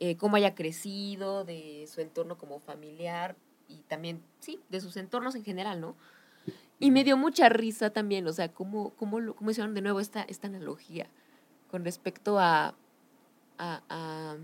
eh, 0.00 0.16
cómo 0.16 0.36
haya 0.36 0.54
crecido, 0.54 1.44
de 1.44 1.86
su 1.92 2.00
entorno 2.00 2.38
como 2.38 2.60
familiar 2.60 3.36
y 3.68 3.82
también, 3.88 4.22
sí, 4.40 4.60
de 4.68 4.80
sus 4.80 4.96
entornos 4.96 5.34
en 5.34 5.44
general, 5.44 5.80
¿no? 5.80 5.96
Y 6.80 6.90
me 6.92 7.02
dio 7.04 7.16
mucha 7.16 7.48
risa 7.48 7.90
también, 7.90 8.26
o 8.28 8.32
sea, 8.32 8.52
cómo, 8.52 8.90
cómo, 8.96 9.18
lo- 9.20 9.34
cómo 9.34 9.50
hicieron 9.50 9.74
de 9.74 9.80
nuevo 9.82 9.98
esta, 10.00 10.22
esta 10.22 10.46
analogía 10.46 11.08
con 11.70 11.84
respecto 11.84 12.38
a, 12.38 12.74
a, 13.58 13.82
a, 13.88 14.36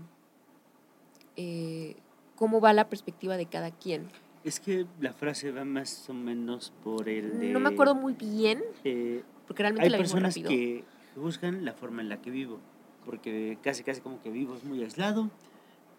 eh, 1.35 1.95
cómo 2.35 2.59
va 2.61 2.73
la 2.73 2.89
perspectiva 2.89 3.37
de 3.37 3.45
cada 3.45 3.71
quien. 3.71 4.09
Es 4.43 4.59
que 4.59 4.85
la 4.99 5.13
frase 5.13 5.51
va 5.51 5.65
más 5.65 6.07
o 6.09 6.13
menos 6.13 6.71
por 6.83 7.09
el 7.09 7.39
de... 7.39 7.49
No 7.49 7.59
me 7.59 7.69
acuerdo 7.69 7.95
muy 7.95 8.13
bien, 8.13 8.63
eh, 8.83 9.23
porque 9.47 9.63
realmente 9.63 9.85
hay 9.85 9.91
la 9.91 9.97
personas 9.97 10.35
que 10.35 10.83
juzgan 11.15 11.65
la 11.65 11.73
forma 11.73 12.01
en 12.01 12.09
la 12.09 12.21
que 12.21 12.29
vivo, 12.29 12.59
porque 13.05 13.57
casi 13.61 13.83
casi 13.83 14.01
como 14.01 14.21
que 14.21 14.29
vivo 14.29 14.55
es 14.55 14.63
muy 14.63 14.81
aislado, 14.83 15.29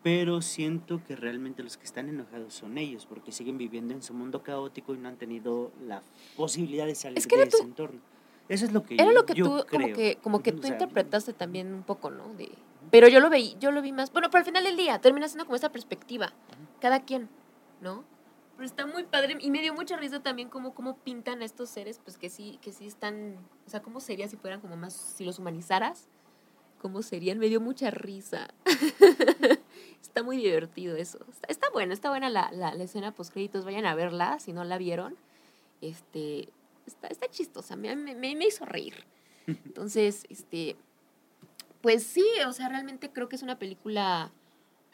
pero 0.02 0.42
siento 0.42 1.00
que 1.06 1.16
realmente 1.16 1.62
los 1.62 1.76
que 1.76 1.84
están 1.84 2.08
enojados 2.08 2.54
son 2.54 2.78
ellos, 2.78 3.06
porque 3.06 3.32
siguen 3.32 3.58
viviendo 3.58 3.94
en 3.94 4.02
su 4.02 4.14
mundo 4.14 4.42
caótico 4.42 4.94
y 4.94 4.98
no 4.98 5.08
han 5.08 5.16
tenido 5.16 5.72
la 5.86 6.02
posibilidad 6.36 6.86
de 6.86 6.94
salir 6.94 7.18
Es 7.18 7.26
que 7.26 7.36
de 7.36 7.44
ese 7.44 7.62
entorno. 7.62 8.00
Eso 8.48 8.64
es 8.66 8.72
lo 8.72 8.84
que 8.84 8.94
Era 8.94 9.06
yo, 9.06 9.12
lo 9.12 9.26
que 9.26 9.34
yo 9.34 9.44
tú, 9.44 9.66
como 9.68 9.86
creo. 9.86 9.96
que, 9.96 10.18
como 10.22 10.42
que 10.42 10.50
Ujú, 10.50 10.58
o 10.58 10.62
tú 10.62 10.68
sea, 10.68 10.74
interpretaste 10.76 11.32
también 11.32 11.74
un 11.74 11.82
poco, 11.82 12.10
¿no? 12.10 12.28
De, 12.34 12.48
pero 12.90 13.08
yo 13.08 13.18
lo 13.20 13.30
veí, 13.30 13.56
yo 13.58 13.72
lo 13.72 13.82
vi 13.82 13.92
más. 13.92 14.12
Bueno, 14.12 14.28
pero 14.30 14.40
al 14.40 14.44
final 14.44 14.62
del 14.64 14.76
día 14.76 15.00
termina 15.00 15.26
siendo 15.28 15.44
como 15.44 15.56
esa 15.56 15.70
perspectiva. 15.70 16.32
Cada 16.80 17.00
quien, 17.00 17.28
¿no? 17.80 18.04
Pero 18.56 18.66
está 18.66 18.86
muy 18.86 19.02
padre. 19.04 19.36
Y 19.40 19.50
me 19.50 19.60
dio 19.60 19.74
mucha 19.74 19.96
risa 19.96 20.22
también 20.22 20.48
como 20.48 20.72
cómo 20.74 20.96
pintan 20.98 21.42
a 21.42 21.44
estos 21.44 21.68
seres, 21.68 21.98
pues 22.04 22.16
que 22.16 22.30
sí, 22.30 22.58
que 22.62 22.70
sí 22.72 22.86
están. 22.86 23.36
O 23.66 23.70
sea, 23.70 23.82
cómo 23.82 23.98
sería 24.00 24.28
si 24.28 24.36
fueran 24.36 24.60
como 24.60 24.76
más, 24.76 24.94
si 24.94 25.24
los 25.24 25.38
humanizaras, 25.40 26.08
cómo 26.80 27.02
serían. 27.02 27.38
Me 27.38 27.48
dio 27.48 27.60
mucha 27.60 27.90
risa. 27.90 28.48
está 30.02 30.22
muy 30.22 30.36
divertido 30.38 30.96
eso. 30.96 31.18
Está, 31.48 31.70
buena, 31.70 31.94
está 31.94 32.10
buena 32.10 32.30
la, 32.30 32.50
la, 32.52 32.72
escena 32.82 33.12
post 33.12 33.32
créditos. 33.32 33.64
Vayan 33.64 33.86
a 33.86 33.94
verla 33.94 34.38
si 34.38 34.52
no 34.52 34.64
la 34.64 34.78
vieron. 34.78 35.16
Este. 35.80 36.48
Está, 36.86 37.08
está 37.08 37.28
chistosa, 37.28 37.74
me, 37.74 37.96
me, 37.96 38.14
me 38.14 38.46
hizo 38.46 38.64
reír. 38.64 38.94
Entonces, 39.46 40.24
este, 40.28 40.76
pues 41.80 42.02
sí, 42.02 42.26
o 42.46 42.52
sea, 42.52 42.68
realmente 42.68 43.12
creo 43.12 43.28
que 43.28 43.36
es 43.36 43.42
una 43.42 43.58
película, 43.58 44.32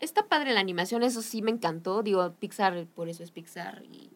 está 0.01 0.29
padre 0.29 0.53
la 0.53 0.61
animación, 0.61 1.03
eso 1.03 1.23
sí 1.23 1.43
me 1.43 1.51
encantó, 1.51 2.03
digo, 2.03 2.35
Pixar, 2.39 2.87
por 2.87 3.09
eso 3.09 3.23
es 3.23 3.31
Pixar, 3.31 3.83
y 3.91 4.11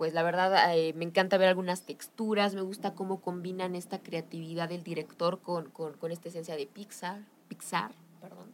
pues 0.00 0.14
la 0.14 0.22
verdad 0.22 0.74
eh, 0.74 0.94
me 0.94 1.04
encanta 1.04 1.36
ver 1.36 1.48
algunas 1.48 1.82
texturas, 1.82 2.54
me 2.54 2.62
gusta 2.62 2.94
cómo 2.94 3.20
combinan 3.20 3.74
esta 3.76 3.98
creatividad 3.98 4.70
del 4.70 4.82
director 4.82 5.40
con, 5.42 5.68
con, 5.68 5.92
con 5.92 6.10
esta 6.10 6.30
esencia 6.30 6.56
de 6.56 6.66
Pixar, 6.66 7.20
Pixar, 7.48 7.92
perdón. 8.18 8.50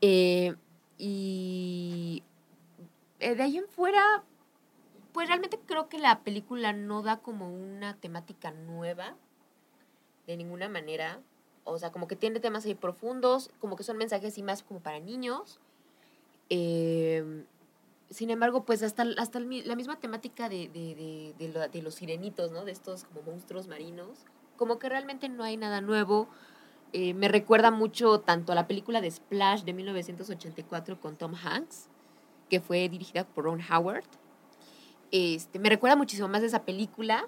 Eh, 0.00 0.56
y 0.98 2.24
eh, 3.20 3.36
de 3.36 3.42
ahí 3.44 3.58
en 3.58 3.68
fuera, 3.68 4.24
pues 5.12 5.28
realmente 5.28 5.60
creo 5.66 5.88
que 5.88 6.00
la 6.00 6.24
película 6.24 6.72
no 6.72 7.02
da 7.02 7.18
como 7.18 7.48
una 7.48 7.94
temática 7.94 8.50
nueva 8.50 9.14
de 10.26 10.36
ninguna 10.36 10.68
manera. 10.68 11.20
O 11.62 11.78
sea, 11.78 11.92
como 11.92 12.08
que 12.08 12.16
tiene 12.16 12.40
temas 12.40 12.66
ahí 12.66 12.74
profundos, 12.74 13.52
como 13.60 13.76
que 13.76 13.84
son 13.84 13.98
mensajes 13.98 14.32
así 14.32 14.42
más 14.42 14.64
como 14.64 14.80
para 14.80 14.98
niños. 14.98 15.60
Sin 18.14 18.30
embargo, 18.30 18.64
pues 18.64 18.82
hasta, 18.84 19.04
hasta 19.18 19.40
la 19.40 19.74
misma 19.74 19.98
temática 19.98 20.48
de, 20.48 20.68
de, 20.68 21.34
de, 21.36 21.68
de 21.68 21.82
los 21.82 21.96
sirenitos, 21.96 22.52
¿no? 22.52 22.64
De 22.64 22.70
estos 22.70 23.04
como 23.04 23.22
monstruos 23.22 23.66
marinos. 23.66 24.24
Como 24.56 24.78
que 24.78 24.88
realmente 24.88 25.28
no 25.28 25.42
hay 25.42 25.56
nada 25.56 25.80
nuevo. 25.80 26.28
Eh, 26.92 27.12
me 27.12 27.26
recuerda 27.26 27.72
mucho 27.72 28.20
tanto 28.20 28.52
a 28.52 28.54
la 28.54 28.68
película 28.68 29.00
de 29.00 29.10
Splash 29.10 29.64
de 29.64 29.72
1984 29.72 31.00
con 31.00 31.16
Tom 31.16 31.34
Hanks, 31.34 31.88
que 32.48 32.60
fue 32.60 32.88
dirigida 32.88 33.24
por 33.26 33.46
Ron 33.46 33.60
Howard. 33.68 34.04
Este, 35.10 35.58
me 35.58 35.68
recuerda 35.68 35.96
muchísimo 35.96 36.28
más 36.28 36.42
de 36.42 36.46
esa 36.46 36.62
película, 36.62 37.26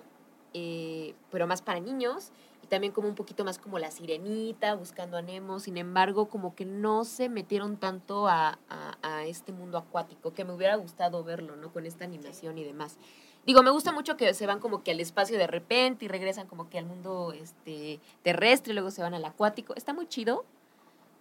eh, 0.55 1.16
pero 1.32 1.49
más 1.49 1.62
para 1.62 1.80
niños. 1.80 2.30
Y 2.66 2.68
también 2.68 2.92
como 2.92 3.06
un 3.06 3.14
poquito 3.14 3.44
más 3.44 3.58
como 3.58 3.78
la 3.78 3.92
sirenita, 3.92 4.74
buscando 4.74 5.16
a 5.16 5.22
sin 5.60 5.76
embargo, 5.76 6.28
como 6.28 6.56
que 6.56 6.64
no 6.64 7.04
se 7.04 7.28
metieron 7.28 7.76
tanto 7.76 8.26
a, 8.26 8.58
a, 8.68 8.98
a 9.02 9.24
este 9.24 9.52
mundo 9.52 9.78
acuático, 9.78 10.32
que 10.32 10.44
me 10.44 10.52
hubiera 10.52 10.74
gustado 10.74 11.22
verlo, 11.22 11.54
¿no? 11.54 11.72
Con 11.72 11.86
esta 11.86 12.04
animación 12.04 12.58
y 12.58 12.64
demás. 12.64 12.98
Digo, 13.46 13.62
me 13.62 13.70
gusta 13.70 13.92
mucho 13.92 14.16
que 14.16 14.34
se 14.34 14.46
van 14.48 14.58
como 14.58 14.82
que 14.82 14.90
al 14.90 14.98
espacio 14.98 15.38
de 15.38 15.46
repente 15.46 16.06
y 16.06 16.08
regresan 16.08 16.48
como 16.48 16.68
que 16.68 16.78
al 16.78 16.86
mundo 16.86 17.32
este, 17.32 18.00
terrestre 18.24 18.72
y 18.72 18.74
luego 18.74 18.90
se 18.90 19.00
van 19.00 19.14
al 19.14 19.24
acuático. 19.24 19.74
Está 19.76 19.92
muy 19.92 20.08
chido, 20.08 20.44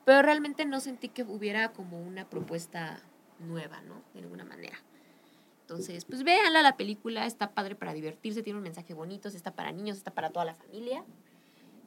pero 0.04 0.24
realmente 0.24 0.66
no 0.66 0.80
sentí 0.80 1.10
que 1.10 1.22
hubiera 1.22 1.74
como 1.74 2.02
una 2.02 2.28
propuesta 2.28 3.02
nueva, 3.38 3.82
¿no? 3.82 4.02
De 4.16 4.22
ninguna 4.22 4.46
manera. 4.46 4.80
Entonces, 5.66 6.06
pues 6.06 6.24
véanla 6.24 6.62
la 6.62 6.78
película, 6.78 7.26
está 7.26 7.56
padre 7.56 7.74
para 7.74 7.92
divertirse, 7.92 8.44
tiene 8.44 8.58
un 8.58 8.64
mensaje 8.64 8.94
bonito, 8.94 9.30
está 9.30 9.56
para 9.56 9.72
niños, 9.72 9.98
está 9.98 10.12
para 10.12 10.30
toda 10.30 10.46
la 10.46 10.54
familia. 10.54 11.04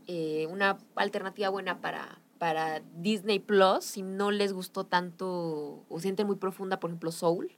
Eh, 0.08 0.46
una 0.48 0.78
alternativa 0.96 1.50
buena 1.50 1.80
para, 1.80 2.18
para 2.38 2.80
Disney 2.96 3.38
Plus, 3.38 3.84
si 3.84 4.02
no 4.02 4.30
les 4.30 4.52
gustó 4.54 4.84
tanto 4.84 5.84
o 5.88 6.00
sienten 6.00 6.26
muy 6.26 6.36
profunda, 6.36 6.80
por 6.80 6.90
ejemplo, 6.90 7.12
Soul. 7.12 7.52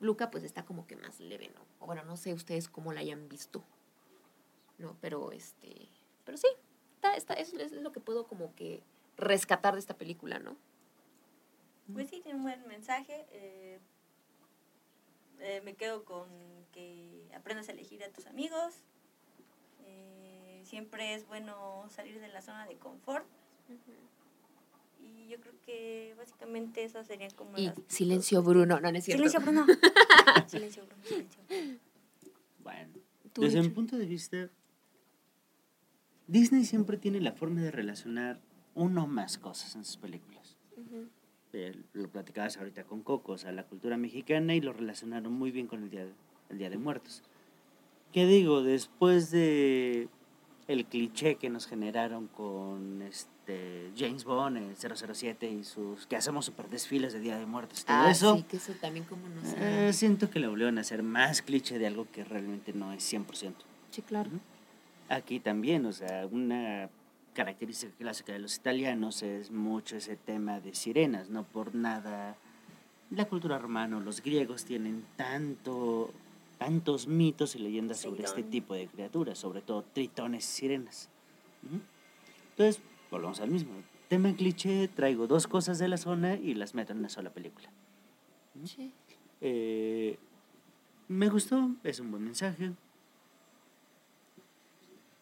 Luca 0.00 0.30
pues 0.30 0.44
está 0.44 0.64
como 0.64 0.86
que 0.86 0.94
más 0.94 1.18
leve, 1.18 1.50
¿no? 1.54 1.86
Bueno, 1.86 2.04
no 2.04 2.16
sé 2.16 2.32
ustedes 2.32 2.68
cómo 2.68 2.92
la 2.92 3.00
hayan 3.00 3.28
visto. 3.28 3.64
No, 4.78 4.96
pero 5.00 5.32
este, 5.32 5.88
pero 6.24 6.38
sí, 6.38 6.46
está, 6.94 7.16
está, 7.16 7.34
es, 7.34 7.52
es 7.52 7.72
lo 7.72 7.90
que 7.90 7.98
puedo 7.98 8.28
como 8.28 8.54
que 8.54 8.80
rescatar 9.16 9.74
de 9.74 9.80
esta 9.80 9.96
película, 9.98 10.38
¿no? 10.38 10.56
Pues 11.92 12.08
sí, 12.08 12.20
tiene 12.20 12.38
un 12.38 12.44
buen 12.44 12.64
mensaje. 12.68 13.26
eh, 13.32 13.80
eh, 15.40 15.60
me 15.64 15.74
quedo 15.74 16.04
con 16.04 16.28
que 16.72 17.28
aprendas 17.34 17.68
a 17.68 17.72
elegir 17.72 18.04
a 18.04 18.10
tus 18.10 18.26
amigos. 18.26 18.74
eh, 19.84 20.17
siempre 20.68 21.14
es 21.14 21.26
bueno 21.26 21.84
salir 21.88 22.20
de 22.20 22.28
la 22.28 22.42
zona 22.42 22.66
de 22.66 22.76
confort. 22.76 23.26
Y 25.00 25.28
yo 25.28 25.40
creo 25.40 25.54
que 25.64 26.14
básicamente 26.18 26.84
esas 26.84 27.06
serían 27.06 27.30
como 27.30 27.56
Y 27.56 27.66
las... 27.66 27.74
silencio 27.86 28.42
Bruno, 28.42 28.80
no, 28.80 28.92
no 28.92 28.98
es 28.98 29.04
cierto. 29.04 29.28
Silencio, 29.28 29.40
Bruno. 29.40 29.66
silencio, 30.46 30.84
Bruno, 30.84 31.02
silencio. 31.04 31.40
Bueno, 32.62 32.92
Tú, 33.32 33.42
desde 33.42 33.62
mi 33.62 33.68
punto 33.68 33.96
de 33.96 34.06
vista, 34.06 34.50
Disney 36.26 36.64
siempre 36.64 36.98
tiene 36.98 37.20
la 37.20 37.32
forma 37.32 37.62
de 37.62 37.70
relacionar 37.70 38.40
uno 38.74 39.06
más 39.06 39.38
cosas 39.38 39.74
en 39.74 39.84
sus 39.84 39.96
películas. 39.96 40.56
Eh, 41.54 41.82
lo 41.94 42.08
platicabas 42.08 42.58
ahorita 42.58 42.84
con 42.84 43.02
Coco, 43.02 43.32
o 43.32 43.38
sea, 43.38 43.52
la 43.52 43.64
cultura 43.64 43.96
mexicana 43.96 44.54
y 44.54 44.60
lo 44.60 44.72
relacionaron 44.72 45.32
muy 45.32 45.50
bien 45.50 45.66
con 45.66 45.82
el 45.82 45.90
Día 45.90 46.04
de, 46.04 46.12
el 46.50 46.58
día 46.58 46.68
de 46.68 46.76
Muertos. 46.76 47.22
¿Qué 48.12 48.26
digo? 48.26 48.62
Después 48.62 49.30
de 49.30 50.08
el 50.68 50.84
cliché 50.84 51.36
que 51.36 51.50
nos 51.50 51.66
generaron 51.66 52.28
con 52.28 53.02
este 53.02 53.90
James 53.96 54.24
Bond, 54.24 54.58
el 54.58 54.76
007 54.76 55.50
y 55.50 55.64
sus 55.64 56.06
que 56.06 56.14
hacemos 56.16 56.44
super 56.44 56.68
desfiles 56.68 57.12
de 57.14 57.20
Día 57.20 57.38
de 57.38 57.46
Muertos, 57.46 57.84
todo 57.84 57.96
Ah, 57.96 58.10
eso, 58.10 58.36
sí, 58.36 58.42
que 58.44 58.58
eso 58.58 58.72
también 58.80 59.04
como 59.06 59.26
no 59.28 59.40
eh, 59.56 59.92
siento 59.94 60.28
que 60.30 60.38
lo 60.38 60.50
volvieron 60.50 60.76
a 60.78 60.82
hacer 60.82 61.02
más 61.02 61.40
cliché 61.42 61.78
de 61.78 61.86
algo 61.86 62.06
que 62.12 62.22
realmente 62.24 62.72
no 62.74 62.92
es 62.92 63.10
100%. 63.12 63.54
sí, 63.90 64.02
claro. 64.02 64.30
Aquí 65.08 65.40
también, 65.40 65.86
o 65.86 65.92
sea, 65.92 66.26
una 66.30 66.90
característica 67.32 67.92
clásica 67.96 68.32
de 68.34 68.40
los 68.40 68.56
italianos 68.56 69.22
es 69.22 69.50
mucho 69.50 69.96
ese 69.96 70.16
tema 70.16 70.60
de 70.60 70.74
sirenas, 70.74 71.30
no 71.30 71.44
por 71.44 71.74
nada. 71.74 72.36
La 73.10 73.24
cultura 73.24 73.56
romana, 73.58 73.98
los 74.00 74.22
griegos 74.22 74.66
tienen 74.66 75.02
tanto, 75.16 76.12
tantos 76.58 77.06
mitos 77.06 77.54
y 77.54 77.60
leyendas 77.60 77.98
sobre 78.00 78.24
este 78.24 78.42
tipo 78.42 78.74
de 78.74 78.86
criaturas, 78.88 79.38
sobre 79.38 79.62
todo 79.62 79.82
tritones 79.82 80.44
y 80.44 80.52
sirenas. 80.52 81.08
Entonces, 82.50 82.82
volvemos 83.10 83.40
al 83.40 83.50
mismo. 83.50 83.72
Tema 84.08 84.32
cliché, 84.34 84.88
traigo 84.88 85.26
dos 85.26 85.46
cosas 85.46 85.78
de 85.78 85.88
la 85.88 85.96
zona 85.96 86.34
y 86.34 86.54
las 86.54 86.74
meto 86.74 86.92
en 86.92 86.98
una 86.98 87.08
sola 87.08 87.30
película. 87.30 87.70
Sí. 88.64 88.92
Eh, 89.40 90.18
me 91.08 91.28
gustó, 91.28 91.70
es 91.84 92.00
un 92.00 92.10
buen 92.10 92.24
mensaje. 92.24 92.72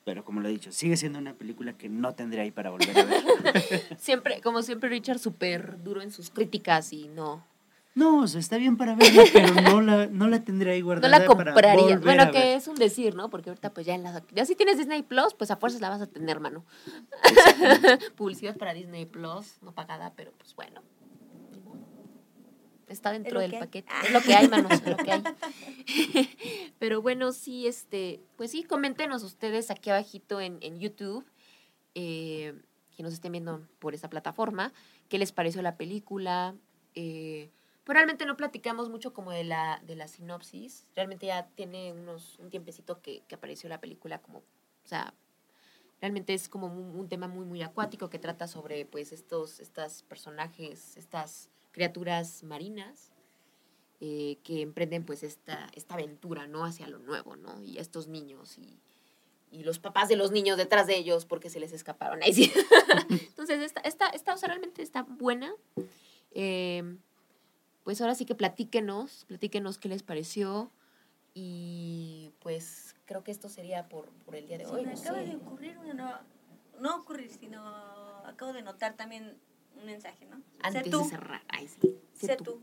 Pero 0.04 0.24
como 0.24 0.40
lo 0.40 0.48
he 0.48 0.52
dicho, 0.52 0.70
sigue 0.70 0.96
siendo 0.96 1.18
una 1.18 1.34
película 1.34 1.76
que 1.76 1.88
no 1.88 2.14
tendré 2.14 2.40
ahí 2.40 2.52
para 2.52 2.70
volver 2.70 2.96
a 2.96 3.04
ver. 3.04 3.96
Siempre, 3.98 4.40
como 4.40 4.62
siempre, 4.62 4.88
Richard 4.88 5.18
súper 5.18 5.82
duro 5.82 6.00
en 6.00 6.12
sus 6.12 6.30
críticas 6.30 6.92
y 6.92 7.08
no. 7.08 7.44
No, 7.96 8.20
o 8.20 8.26
sea, 8.26 8.40
está 8.40 8.58
bien 8.58 8.76
para 8.76 8.94
verla, 8.94 9.22
pero 9.32 9.54
no 9.54 9.80
la, 9.80 10.06
no 10.06 10.28
la 10.28 10.44
tendré 10.44 10.72
ahí 10.72 10.80
No 10.80 10.84
guardada. 10.84 11.08
la 11.08 11.24
para 11.24 11.26
compraría. 11.26 11.96
volver 11.96 12.00
Bueno, 12.00 12.30
que 12.30 12.54
es 12.54 12.68
un 12.68 12.74
decir, 12.74 13.14
¿no? 13.14 13.30
Porque 13.30 13.48
ahorita 13.48 13.72
pues 13.72 13.86
ya 13.86 13.94
en 13.94 14.02
la... 14.02 14.22
Ya 14.32 14.44
si 14.44 14.54
tienes 14.54 14.76
Disney 14.76 15.02
Plus, 15.02 15.32
pues 15.32 15.50
a 15.50 15.56
fuerzas 15.56 15.80
la 15.80 15.88
vas 15.88 16.02
a 16.02 16.06
tener, 16.06 16.38
mano. 16.38 16.66
Publicidad 18.16 18.54
para 18.58 18.74
Disney 18.74 19.06
Plus, 19.06 19.62
no 19.62 19.72
pagada, 19.72 20.12
pero 20.14 20.30
pues 20.32 20.54
bueno. 20.54 20.82
Está 22.86 23.12
dentro 23.12 23.40
del 23.40 23.52
paquete. 23.52 23.90
Es 24.04 24.12
lo 24.12 24.20
que 24.20 24.34
hay, 24.34 24.46
manos, 24.48 24.72
es 24.72 24.86
lo 24.86 24.96
que 24.98 25.12
hay. 25.12 25.22
pero 26.78 27.00
bueno, 27.00 27.32
sí, 27.32 27.66
este, 27.66 28.20
pues 28.36 28.50
sí, 28.50 28.62
coméntenos 28.62 29.22
ustedes 29.22 29.70
aquí 29.70 29.88
abajito 29.88 30.42
en, 30.42 30.58
en 30.60 30.78
YouTube, 30.78 31.24
eh, 31.94 32.60
que 32.94 33.02
nos 33.02 33.14
estén 33.14 33.32
viendo 33.32 33.66
por 33.78 33.94
esa 33.94 34.10
plataforma, 34.10 34.74
qué 35.08 35.18
les 35.18 35.32
pareció 35.32 35.62
la 35.62 35.78
película. 35.78 36.54
Eh, 36.94 37.50
pues 37.86 37.94
realmente 37.94 38.26
no 38.26 38.36
platicamos 38.36 38.88
mucho 38.90 39.14
como 39.14 39.30
de 39.30 39.44
la, 39.44 39.80
de 39.86 39.94
la 39.94 40.08
sinopsis. 40.08 40.88
Realmente 40.96 41.26
ya 41.26 41.46
tiene 41.54 41.92
unos, 41.92 42.36
un 42.40 42.50
tiempecito 42.50 43.00
que, 43.00 43.22
que 43.28 43.36
apareció 43.36 43.68
la 43.68 43.80
película 43.80 44.20
como, 44.20 44.38
o 44.38 44.88
sea, 44.88 45.14
realmente 46.00 46.34
es 46.34 46.48
como 46.48 46.66
un, 46.66 47.08
tema 47.08 47.28
muy, 47.28 47.44
muy 47.44 47.62
acuático 47.62 48.10
que 48.10 48.18
trata 48.18 48.48
sobre 48.48 48.86
pues 48.86 49.12
estos, 49.12 49.60
estas 49.60 50.02
personajes, 50.02 50.96
estas 50.96 51.48
criaturas 51.70 52.42
marinas 52.42 53.12
eh, 54.00 54.38
que 54.42 54.62
emprenden 54.62 55.04
pues 55.04 55.22
esta, 55.22 55.68
esta 55.72 55.94
aventura, 55.94 56.48
¿no? 56.48 56.64
Hacia 56.64 56.88
lo 56.88 56.98
nuevo, 56.98 57.36
¿no? 57.36 57.60
Y 57.62 57.78
estos 57.78 58.08
niños 58.08 58.58
y, 58.58 58.80
y 59.52 59.62
los 59.62 59.78
papás 59.78 60.08
de 60.08 60.16
los 60.16 60.32
niños 60.32 60.56
detrás 60.56 60.88
de 60.88 60.96
ellos 60.96 61.24
porque 61.24 61.50
se 61.50 61.60
les 61.60 61.72
escaparon. 61.72 62.20
Ahí. 62.24 62.52
Entonces, 63.10 63.60
esta, 63.60 63.80
esta, 63.82 64.08
esta, 64.08 64.34
o 64.34 64.36
sea, 64.36 64.48
realmente 64.48 64.82
está 64.82 65.04
buena. 65.04 65.54
Eh, 66.32 66.82
pues 67.86 68.00
ahora 68.00 68.16
sí 68.16 68.26
que 68.26 68.34
platíquenos, 68.34 69.26
platíquenos 69.28 69.78
qué 69.78 69.88
les 69.88 70.02
pareció. 70.02 70.72
Y 71.34 72.32
pues 72.40 72.96
creo 73.04 73.22
que 73.22 73.30
esto 73.30 73.48
sería 73.48 73.88
por, 73.88 74.08
por 74.24 74.34
el 74.34 74.48
día 74.48 74.58
de 74.58 74.64
Se 74.64 74.72
hoy. 74.72 74.84
me 74.84 74.92
no 74.92 75.00
acaba 75.00 75.18
sé. 75.20 75.26
de 75.26 75.36
ocurrir 75.36 75.78
una 75.78 75.94
nueva... 75.94 76.24
No 76.80 76.96
ocurrir, 76.96 77.30
sino 77.30 77.64
acabo 78.24 78.52
de 78.52 78.62
notar 78.62 78.94
también 78.96 79.38
un 79.78 79.86
mensaje, 79.86 80.26
¿no? 80.26 80.42
Antes 80.64 80.82
sé 80.82 80.90
tú, 80.90 80.98
de 80.98 81.04
cerrar. 81.10 81.42
Ay, 81.46 81.68
sí. 81.68 81.96
Sé 82.12 82.26
sé 82.26 82.36
tú. 82.36 82.42
tú. 82.44 82.62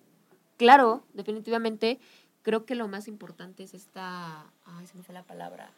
Claro, 0.57 1.05
definitivamente. 1.13 2.01
Creo 2.41 2.65
que 2.65 2.75
lo 2.75 2.89
más 2.89 3.07
importante 3.07 3.63
es 3.63 3.73
esta. 3.73 4.51
Ay, 4.65 4.87
se 4.87 4.97
me 4.97 5.03
fue 5.03 5.13
la 5.15 5.23
palabra. 5.23 5.71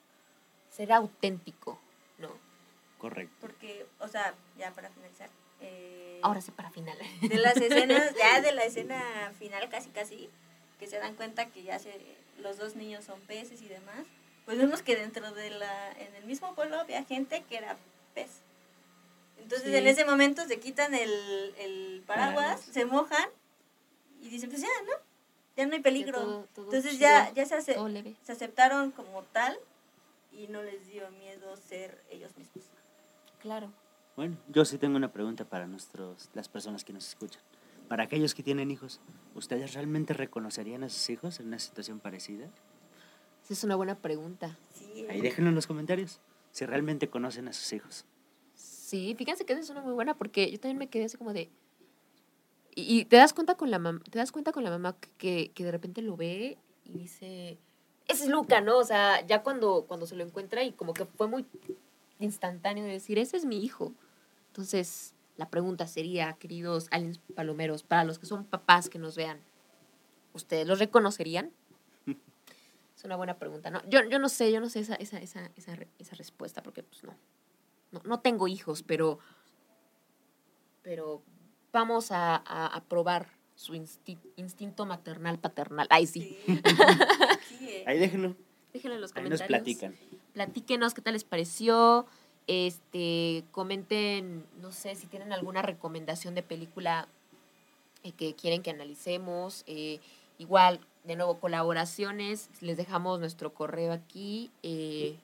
Ser 0.71 0.91
auténtico, 0.91 1.79
¿no? 2.17 2.29
Correcto. 2.97 3.35
Porque, 3.41 3.85
o 3.99 4.07
sea, 4.07 4.33
ya 4.57 4.73
para 4.73 4.89
finalizar. 4.89 5.29
Eh, 5.61 6.19
Ahora 6.23 6.41
sí, 6.41 6.51
para 6.51 6.69
final. 6.71 6.97
de 7.21 7.37
las 7.37 7.55
escenas, 7.57 8.13
ya 8.15 8.41
de 8.41 8.51
la 8.51 8.63
escena 8.65 9.33
final 9.39 9.69
casi 9.69 9.89
casi, 9.89 10.29
que 10.79 10.87
se 10.87 10.97
dan 10.97 11.15
cuenta 11.15 11.47
que 11.47 11.63
ya 11.63 11.79
se, 11.79 11.93
los 12.39 12.57
dos 12.57 12.75
niños 12.75 13.03
son 13.05 13.19
peces 13.21 13.61
y 13.61 13.67
demás, 13.67 14.05
pues 14.45 14.57
vemos 14.57 14.81
que 14.81 14.95
dentro 14.95 15.31
de 15.33 15.49
la, 15.51 15.91
en 15.93 16.15
el 16.15 16.25
mismo 16.25 16.53
pueblo 16.55 16.79
había 16.79 17.03
gente 17.03 17.43
que 17.49 17.57
era 17.57 17.77
pez. 18.13 18.29
Entonces 19.37 19.67
Sí. 19.69 19.75
en 19.75 19.87
ese 19.87 20.05
momento 20.05 20.45
se 20.47 20.59
quitan 20.59 20.93
el, 20.95 21.53
el 21.57 22.03
paraguas, 22.07 22.61
se 22.61 22.85
mojan 22.85 23.27
y 24.21 24.29
dicen, 24.29 24.49
pues 24.49 24.61
ya, 24.61 24.67
¿no? 24.85 24.93
Ya 25.57 25.65
no 25.67 25.73
hay 25.73 25.81
peligro. 25.81 26.19
todo- 26.19 26.47
todo 26.53 26.65
Entonces 26.65 26.91
chido, 26.91 27.01
ya, 27.01 27.31
ya 27.33 27.43
ace- 27.43 27.75
se 28.23 28.31
aceptaron 28.31 28.91
como 28.91 29.23
tal 29.23 29.57
y 30.33 30.47
no 30.47 30.61
les 30.63 30.85
dio 30.87 31.09
miedo 31.11 31.55
ser 31.57 32.01
ellos 32.09 32.35
mismos. 32.37 32.65
Claro. 33.39 33.71
Bueno, 34.15 34.37
yo 34.47 34.63
sí 34.63 34.77
tengo 34.77 34.95
una 34.95 35.11
pregunta 35.11 35.45
para 35.45 35.67
nuestros, 35.67 36.29
las 36.33 36.47
personas 36.47 36.85
que 36.85 36.93
nos 36.93 37.07
escuchan. 37.07 37.41
Para 37.89 38.03
aquellos 38.03 38.33
que 38.33 38.43
tienen 38.43 38.71
hijos, 38.71 39.01
¿ustedes 39.35 39.73
realmente 39.73 40.13
reconocerían 40.13 40.83
a 40.83 40.89
sus 40.89 41.09
hijos 41.09 41.39
en 41.39 41.47
una 41.47 41.59
situación 41.59 41.99
parecida? 41.99 42.45
Esa 43.43 43.53
es 43.53 43.63
una 43.63 43.75
buena 43.75 43.95
pregunta. 43.99 44.57
Sí, 44.73 45.05
Ahí 45.09 45.21
déjenlo 45.21 45.49
en 45.49 45.55
los 45.55 45.67
comentarios, 45.67 46.19
si 46.51 46.65
realmente 46.65 47.09
conocen 47.09 47.47
a 47.47 47.53
sus 47.53 47.73
hijos. 47.73 48.05
Sí, 48.55 49.13
fíjense 49.17 49.45
que 49.45 49.53
esa 49.53 49.61
es 49.61 49.69
una 49.69 49.81
muy 49.81 49.93
buena 49.93 50.17
porque 50.17 50.49
yo 50.49 50.59
también 50.59 50.77
me 50.77 50.87
quedé 50.87 51.05
así 51.05 51.17
como 51.17 51.33
de. 51.33 51.49
Y, 52.73 52.99
y 52.99 53.05
te 53.05 53.17
das 53.17 53.33
cuenta 53.33 53.55
con 53.55 53.69
la 53.69 53.79
mamá, 53.79 54.01
te 54.09 54.17
das 54.17 54.31
cuenta 54.31 54.51
con 54.51 54.63
la 54.63 54.69
mamá 54.69 54.95
que, 55.17 55.51
que 55.53 55.63
de 55.63 55.71
repente 55.71 56.01
lo 56.01 56.15
ve 56.15 56.57
y 56.85 56.97
dice, 56.97 57.57
ese 58.07 58.23
es 58.23 58.29
Luca, 58.29 58.61
¿no? 58.61 58.77
O 58.77 58.83
sea, 58.83 59.25
ya 59.25 59.43
cuando, 59.43 59.85
cuando 59.87 60.07
se 60.07 60.15
lo 60.15 60.23
encuentra 60.23 60.63
y 60.63 60.71
como 60.71 60.93
que 60.93 61.05
fue 61.05 61.27
muy 61.27 61.45
instantáneo 62.19 62.85
de 62.85 62.91
decir, 62.91 63.17
ese 63.19 63.37
es 63.37 63.45
mi 63.45 63.63
hijo. 63.63 63.93
Entonces, 64.55 65.13
la 65.35 65.49
pregunta 65.49 65.85
sería, 65.85 66.31
queridos 66.39 66.87
aliens 66.91 67.19
palomeros, 67.35 67.83
para 67.83 68.05
los 68.05 68.19
que 68.19 68.25
son 68.25 68.45
papás 68.45 68.87
que 68.87 68.97
nos 68.97 69.17
vean, 69.17 69.41
¿ustedes 70.33 70.65
los 70.65 70.79
reconocerían? 70.79 71.51
Es 72.07 73.03
una 73.03 73.17
buena 73.17 73.37
pregunta. 73.37 73.69
No, 73.69 73.81
yo, 73.89 73.99
yo 74.09 74.17
no 74.17 74.29
sé, 74.29 74.53
yo 74.53 74.61
no 74.61 74.69
sé 74.69 74.79
esa, 74.79 74.95
esa, 74.95 75.17
esa, 75.17 75.51
esa, 75.57 75.75
re- 75.75 75.89
esa 75.99 76.15
respuesta, 76.15 76.63
porque 76.63 76.83
pues 76.83 77.03
no, 77.03 77.13
no. 77.91 78.01
No 78.05 78.21
tengo 78.21 78.47
hijos, 78.47 78.81
pero. 78.81 79.19
Pero 80.83 81.21
vamos 81.73 82.13
a, 82.13 82.35
a, 82.37 82.67
a 82.67 82.83
probar 82.85 83.27
su 83.55 83.73
insti- 83.73 84.17
instinto 84.37 84.85
maternal, 84.85 85.37
paternal. 85.37 85.87
Ay, 85.89 86.07
sí. 86.07 86.37
Sí. 86.45 86.61
Sí, 87.49 87.69
eh. 87.69 87.83
Ahí 87.87 87.99
déjenlo. 87.99 88.35
Déjenlo 88.73 88.95
en 88.95 89.01
los 89.01 89.11
Ahí 89.15 89.23
nos 89.29 89.41
comentarios. 89.41 89.47
platican. 89.47 89.95
Platíquenos 90.33 90.93
qué 90.93 91.01
tal 91.01 91.13
les 91.13 91.23
pareció. 91.25 92.05
Este, 92.47 93.43
comenten, 93.51 94.45
no 94.61 94.71
sé, 94.71 94.95
si 94.95 95.07
tienen 95.07 95.33
alguna 95.33 95.61
recomendación 95.61 96.35
de 96.35 96.43
película 96.43 97.07
eh, 98.03 98.11
que 98.11 98.35
quieren 98.35 98.61
que 98.61 98.71
analicemos. 98.71 99.63
eh, 99.67 99.99
igual, 100.37 100.79
de 101.03 101.15
nuevo, 101.15 101.39
colaboraciones. 101.39 102.49
Les 102.61 102.77
dejamos 102.77 103.19
nuestro 103.19 103.53
correo 103.53 103.93
aquí, 103.93 104.51
eh. 104.63 105.17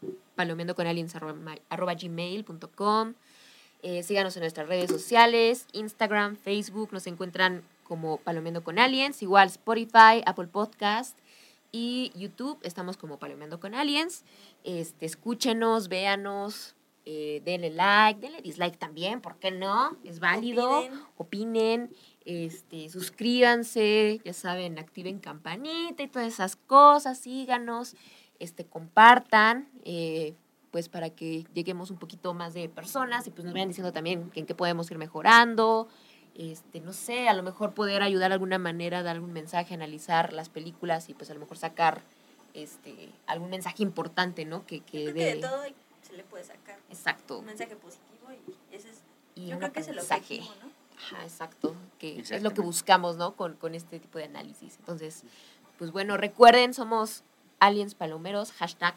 Eh, 3.83 4.03
síganos 4.03 4.35
en 4.37 4.41
nuestras 4.41 4.67
redes 4.67 4.91
sociales, 4.91 5.65
Instagram, 5.73 6.35
Facebook, 6.35 6.89
nos 6.91 7.07
encuentran 7.07 7.63
como 7.83 8.17
Palomeando 8.17 8.63
con 8.63 8.77
Aliens, 8.77 9.23
igual 9.23 9.47
Spotify, 9.47 10.21
Apple 10.25 10.47
Podcast 10.47 11.17
y 11.71 12.11
YouTube, 12.15 12.59
estamos 12.61 12.95
como 12.95 13.17
Palomeando 13.17 13.59
con 13.59 13.73
Aliens. 13.73 14.23
Este, 14.63 15.07
escúchenos, 15.07 15.87
véanos, 15.87 16.75
eh, 17.05 17.41
denle 17.43 17.71
like, 17.71 18.19
denle 18.19 18.41
dislike 18.41 18.77
también, 18.77 19.21
¿por 19.21 19.37
qué 19.37 19.51
no? 19.51 19.97
Es 20.03 20.19
válido. 20.19 20.79
Opinen. 20.79 21.01
Opinen, 21.17 21.95
este, 22.25 22.89
suscríbanse, 22.89 24.21
ya 24.23 24.33
saben, 24.33 24.77
activen 24.77 25.19
campanita 25.19 26.03
y 26.03 26.07
todas 26.07 26.27
esas 26.27 26.55
cosas, 26.55 27.17
síganos, 27.17 27.95
este, 28.39 28.65
compartan, 28.65 29.69
eh, 29.83 30.35
pues 30.69 30.89
para 30.89 31.09
que 31.09 31.45
lleguemos 31.53 31.91
un 31.91 31.97
poquito 31.97 32.33
más 32.33 32.53
de 32.53 32.69
personas 32.69 33.27
y 33.27 33.31
pues 33.31 33.43
nos 33.45 33.53
vayan 33.53 33.67
diciendo 33.69 33.91
también 33.91 34.29
que 34.29 34.39
en 34.39 34.45
qué 34.45 34.55
podemos 34.55 34.89
ir 34.91 34.97
mejorando, 34.97 35.87
este, 36.35 36.79
no 36.79 36.93
sé, 36.93 37.27
a 37.27 37.33
lo 37.33 37.43
mejor 37.43 37.73
poder 37.73 38.03
ayudar 38.03 38.29
de 38.29 38.35
alguna 38.35 38.57
manera, 38.57 39.03
dar 39.03 39.15
algún 39.15 39.33
mensaje, 39.33 39.73
analizar 39.73 40.31
las 40.33 40.49
películas 40.49 41.09
y 41.09 41.13
pues 41.13 41.29
a 41.29 41.33
lo 41.33 41.39
mejor 41.39 41.57
sacar 41.57 42.01
este, 42.53 43.09
algún 43.27 43.49
mensaje 43.49 43.83
importante, 43.83 44.45
¿no? 44.45 44.65
Que, 44.65 44.79
que 44.81 45.05
Yo 45.05 45.11
creo 45.11 45.15
que 45.15 45.35
de 45.35 45.41
todo 45.41 45.63
se 46.01 46.13
le 46.13 46.23
puede 46.23 46.43
sacar 46.43 46.70
Exacto. 46.91 47.39
un 47.39 47.45
mensaje 47.45 47.75
positivo 47.75 48.27
y 48.31 48.75
ese 48.75 48.89
es, 48.89 49.01
Y 49.35 49.47
yo 49.47 49.53
un 49.53 49.59
creo 49.59 49.71
que 49.73 49.79
es 49.79 49.87
el 49.87 49.99
objetivo, 49.99 50.45
¿no? 50.61 50.69
Ajá, 50.97 51.23
exacto. 51.23 51.75
Que 51.97 52.19
es 52.19 52.43
lo 52.43 52.53
que 52.53 52.61
buscamos, 52.61 53.17
¿no? 53.17 53.35
Con, 53.35 53.55
con 53.55 53.73
este 53.73 53.99
tipo 53.99 54.17
de 54.19 54.25
análisis. 54.25 54.75
Entonces, 54.77 55.23
pues 55.77 55.91
bueno, 55.91 56.17
recuerden, 56.17 56.73
somos 56.73 57.23
aliens 57.59 57.95
palomeros, 57.95 58.51
hashtag. 58.51 58.93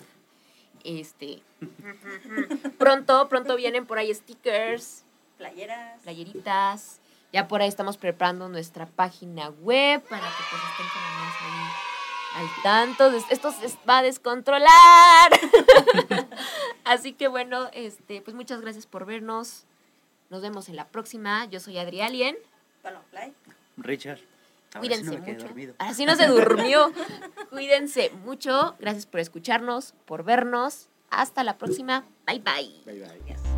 Este. 0.82 1.42
pronto, 2.78 3.28
pronto 3.28 3.56
vienen 3.56 3.86
por 3.86 3.98
ahí 3.98 4.12
stickers, 4.12 5.04
Playeras. 5.38 6.02
playeritas. 6.02 7.00
Ya 7.32 7.48
por 7.48 7.62
ahí 7.62 7.68
estamos 7.68 7.96
preparando 7.96 8.48
nuestra 8.48 8.86
página 8.86 9.48
web 9.48 10.02
para 10.08 10.22
que 10.28 10.42
pues 10.50 10.62
estén 10.70 10.86
más 10.86 11.34
ahí 11.42 11.83
al 12.34 12.46
tanto. 12.62 13.10
Esto 13.30 13.52
se 13.52 13.68
va 13.88 13.98
a 13.98 14.02
descontrolar. 14.02 15.30
Así 16.84 17.12
que 17.12 17.28
bueno, 17.28 17.68
este, 17.72 18.20
pues 18.20 18.34
muchas 18.34 18.60
gracias 18.60 18.86
por 18.86 19.06
vernos. 19.06 19.64
Nos 20.30 20.42
vemos 20.42 20.68
en 20.68 20.76
la 20.76 20.88
próxima. 20.88 21.46
Yo 21.46 21.60
soy 21.60 21.78
Adri 21.78 22.00
Alien. 22.00 22.36
Richard. 23.76 24.20
Cuídense 24.78 25.18
no 25.18 25.24
mucho. 25.24 25.46
Así 25.78 26.04
no 26.04 26.16
se 26.16 26.26
durmió. 26.26 26.92
Cuídense 27.50 28.10
mucho. 28.24 28.74
Gracias 28.80 29.06
por 29.06 29.20
escucharnos, 29.20 29.94
por 30.04 30.24
vernos. 30.24 30.88
Hasta 31.10 31.44
la 31.44 31.56
próxima. 31.58 32.04
Bye 32.26 32.40
bye. 32.40 32.82
Bye, 32.84 33.00
bye. 33.00 33.22
Yes. 33.26 33.53